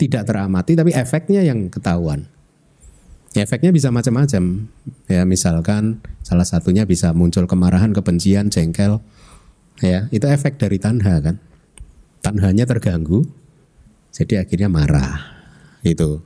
[0.00, 2.26] tidak teramati, tapi efeknya yang ketahuan.
[3.32, 4.68] Ya, efeknya bisa macam-macam.
[5.06, 9.00] Ya, misalkan salah satunya bisa muncul kemarahan, kebencian, jengkel.
[9.80, 11.36] Ya, itu efek dari tanha kan.
[12.20, 13.24] Tanhanya terganggu,
[14.12, 15.31] jadi akhirnya marah.
[15.82, 16.22] Itu.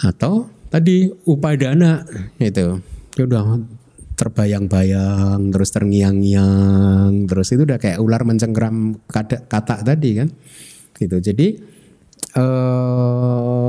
[0.00, 2.02] Atau tadi upadana
[2.40, 2.80] itu.
[3.14, 3.62] Dia udah
[4.14, 10.28] terbayang-bayang, terus terngiang-ngiang, terus itu udah kayak ular mencengkram kata, kata tadi kan.
[10.94, 11.16] Gitu.
[11.20, 11.48] Jadi
[12.34, 13.64] eh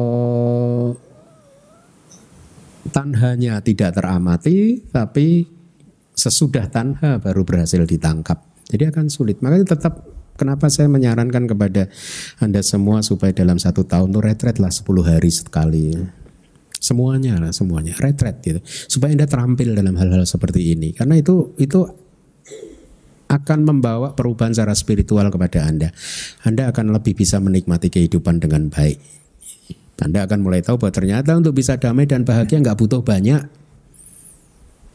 [2.90, 5.44] tanhanya tidak teramati tapi
[6.15, 8.40] sesudah tanha baru berhasil ditangkap.
[8.72, 9.44] Jadi akan sulit.
[9.44, 11.87] Makanya tetap kenapa saya menyarankan kepada
[12.39, 15.95] Anda semua supaya dalam satu tahun tuh retret lah 10 hari sekali.
[16.75, 18.59] Semuanya lah, semuanya retret gitu.
[18.63, 20.93] Supaya Anda terampil dalam hal-hal seperti ini.
[20.93, 21.81] Karena itu itu
[23.25, 25.89] akan membawa perubahan secara spiritual kepada Anda.
[26.45, 29.01] Anda akan lebih bisa menikmati kehidupan dengan baik.
[29.95, 33.47] Anda akan mulai tahu bahwa ternyata untuk bisa damai dan bahagia nggak butuh banyak.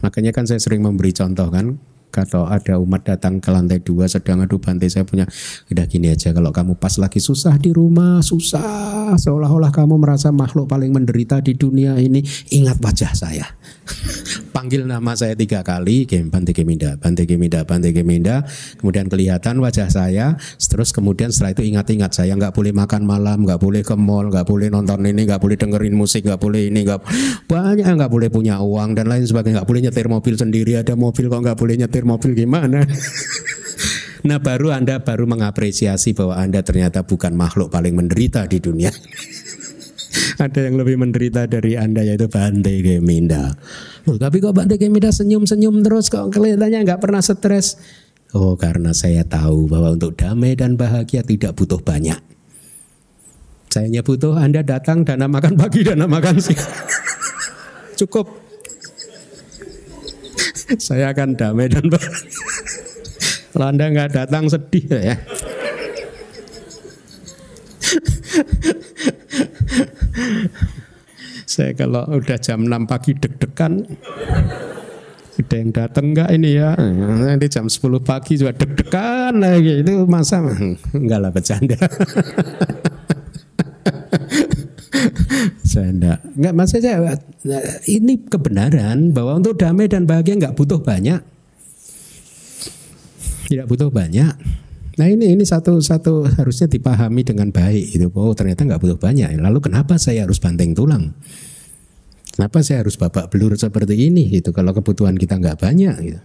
[0.00, 1.76] Makanya kan saya sering memberi contoh kan,
[2.10, 5.24] kalau ada umat datang ke lantai dua sedang adu bantai saya punya
[5.70, 10.66] udah gini aja kalau kamu pas lagi susah di rumah susah seolah-olah kamu merasa makhluk
[10.68, 12.22] paling menderita di dunia ini
[12.54, 13.46] ingat wajah saya.
[14.54, 18.42] Panggil nama saya tiga kali game Bante Geminda Bante Geminda Bante Geminda
[18.78, 23.62] kemudian kelihatan wajah saya terus kemudian setelah itu ingat-ingat saya nggak boleh makan malam nggak
[23.62, 27.00] boleh ke mall nggak boleh nonton ini nggak boleh dengerin musik nggak boleh ini nggak
[27.46, 31.26] banyak nggak boleh punya uang dan lain sebagainya nggak boleh nyetir mobil sendiri ada mobil
[31.30, 32.84] kok nggak boleh nyetir mobil gimana
[34.20, 38.92] Nah baru Anda baru mengapresiasi bahwa Anda ternyata bukan makhluk paling menderita di dunia.
[40.44, 43.54] Ada yang lebih menderita dari Anda yaitu Bante Geminda.
[44.08, 47.80] Loh, tapi kok Bante Geminda senyum-senyum terus kok kelihatannya nggak pernah stres.
[48.36, 52.18] Oh karena saya tahu bahwa untuk damai dan bahagia tidak butuh banyak.
[53.70, 56.66] Saya hanya butuh Anda datang dana makan pagi, dana makan siang.
[57.94, 58.49] Cukup.
[60.78, 62.30] Saya akan damai dan bahagia.
[63.50, 65.16] Kalau Anda nggak datang sedih ya.
[71.50, 73.82] Saya kalau udah jam 6 pagi deg-degan
[75.40, 80.44] ada yang datang enggak ini ya nanti jam 10 pagi juga deg-degan lagi itu masa
[80.92, 81.80] enggak lah bercanda
[85.70, 87.14] saya enggak enggak saya
[87.86, 91.22] ini kebenaran bahwa untuk damai dan bahagia enggak butuh banyak
[93.50, 94.34] tidak butuh banyak
[95.00, 98.12] Nah ini ini satu satu harusnya dipahami dengan baik itu.
[98.12, 99.32] Oh ternyata nggak butuh banyak.
[99.40, 101.16] Lalu kenapa saya harus banting tulang?
[102.36, 104.28] Kenapa saya harus babak belur seperti ini?
[104.28, 105.96] Itu kalau kebutuhan kita nggak banyak.
[106.04, 106.20] Gitu.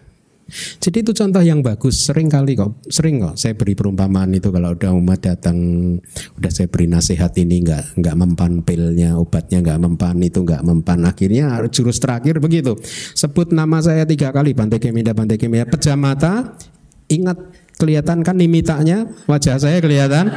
[0.77, 2.05] Jadi itu contoh yang bagus.
[2.05, 5.57] Sering kali kok, sering kok saya beri perumpamaan itu kalau udah umat datang,
[6.38, 11.01] udah saya beri nasihat ini nggak nggak mempan pilnya, obatnya nggak mempan itu nggak mempan.
[11.09, 12.77] Akhirnya jurus terakhir begitu.
[13.17, 15.65] Sebut nama saya tiga kali, Bante Keminda, Bante Keminda.
[15.65, 16.53] Pejam mata,
[17.09, 17.38] ingat
[17.76, 20.31] kelihatan kan nimitanya wajah saya kelihatan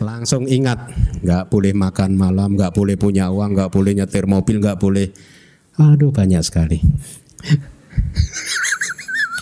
[0.00, 0.90] langsung ingat
[1.20, 5.12] nggak boleh makan malam nggak boleh punya uang nggak boleh nyetir mobil nggak boleh
[5.78, 6.80] aduh banyak sekali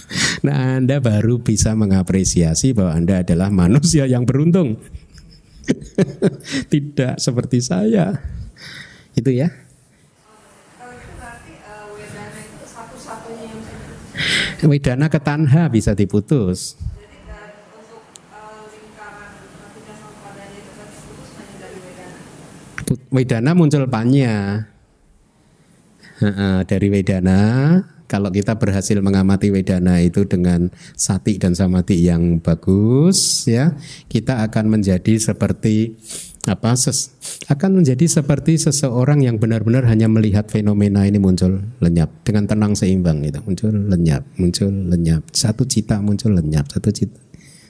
[0.47, 4.81] nah anda baru bisa mengapresiasi bahwa anda adalah manusia yang beruntung
[6.73, 8.17] tidak seperti saya
[9.17, 9.53] itu ya
[14.67, 16.75] Wedana ke tanha bisa diputus.
[23.15, 24.67] Wedana muncul panya.
[26.67, 27.39] Dari Wedana
[28.09, 33.77] kalau kita berhasil mengamati Wedana itu dengan sati dan samadhi yang bagus ya,
[34.09, 35.93] kita akan menjadi seperti
[36.49, 37.13] apa ses,
[37.53, 42.09] akan menjadi seperti seseorang yang benar-benar hanya melihat fenomena ini muncul lenyap.
[42.25, 45.29] Dengan tenang seimbang gitu muncul lenyap muncul lenyap.
[45.29, 47.21] Satu cita muncul lenyap satu cita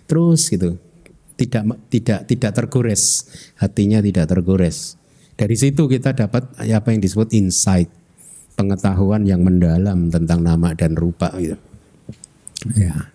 [0.07, 0.79] terus gitu.
[1.35, 3.27] Tidak tidak tidak tergores
[3.59, 4.95] hatinya tidak tergores.
[5.39, 7.98] Dari situ kita dapat apa yang disebut insight
[8.59, 11.57] pengetahuan yang mendalam tentang nama dan rupa gitu
[12.75, 13.07] ya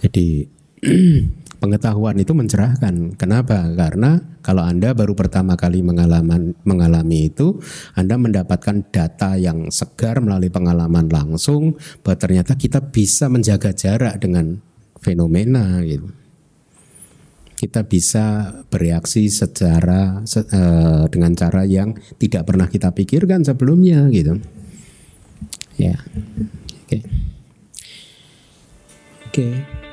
[0.00, 0.48] jadi
[1.58, 3.16] pengetahuan itu mencerahkan.
[3.16, 3.66] Kenapa?
[3.74, 7.58] Karena kalau Anda baru pertama kali mengalami, mengalami itu,
[7.96, 11.74] Anda mendapatkan data yang segar melalui pengalaman langsung
[12.04, 14.60] bahwa ternyata kita bisa menjaga jarak dengan
[15.00, 16.06] fenomena gitu.
[17.56, 24.36] Kita bisa bereaksi secara se, uh, dengan cara yang tidak pernah kita pikirkan sebelumnya gitu.
[25.80, 25.96] Ya.
[26.84, 27.00] Oke.
[27.00, 27.02] Okay.
[29.26, 29.32] Oke.
[29.32, 29.85] Okay.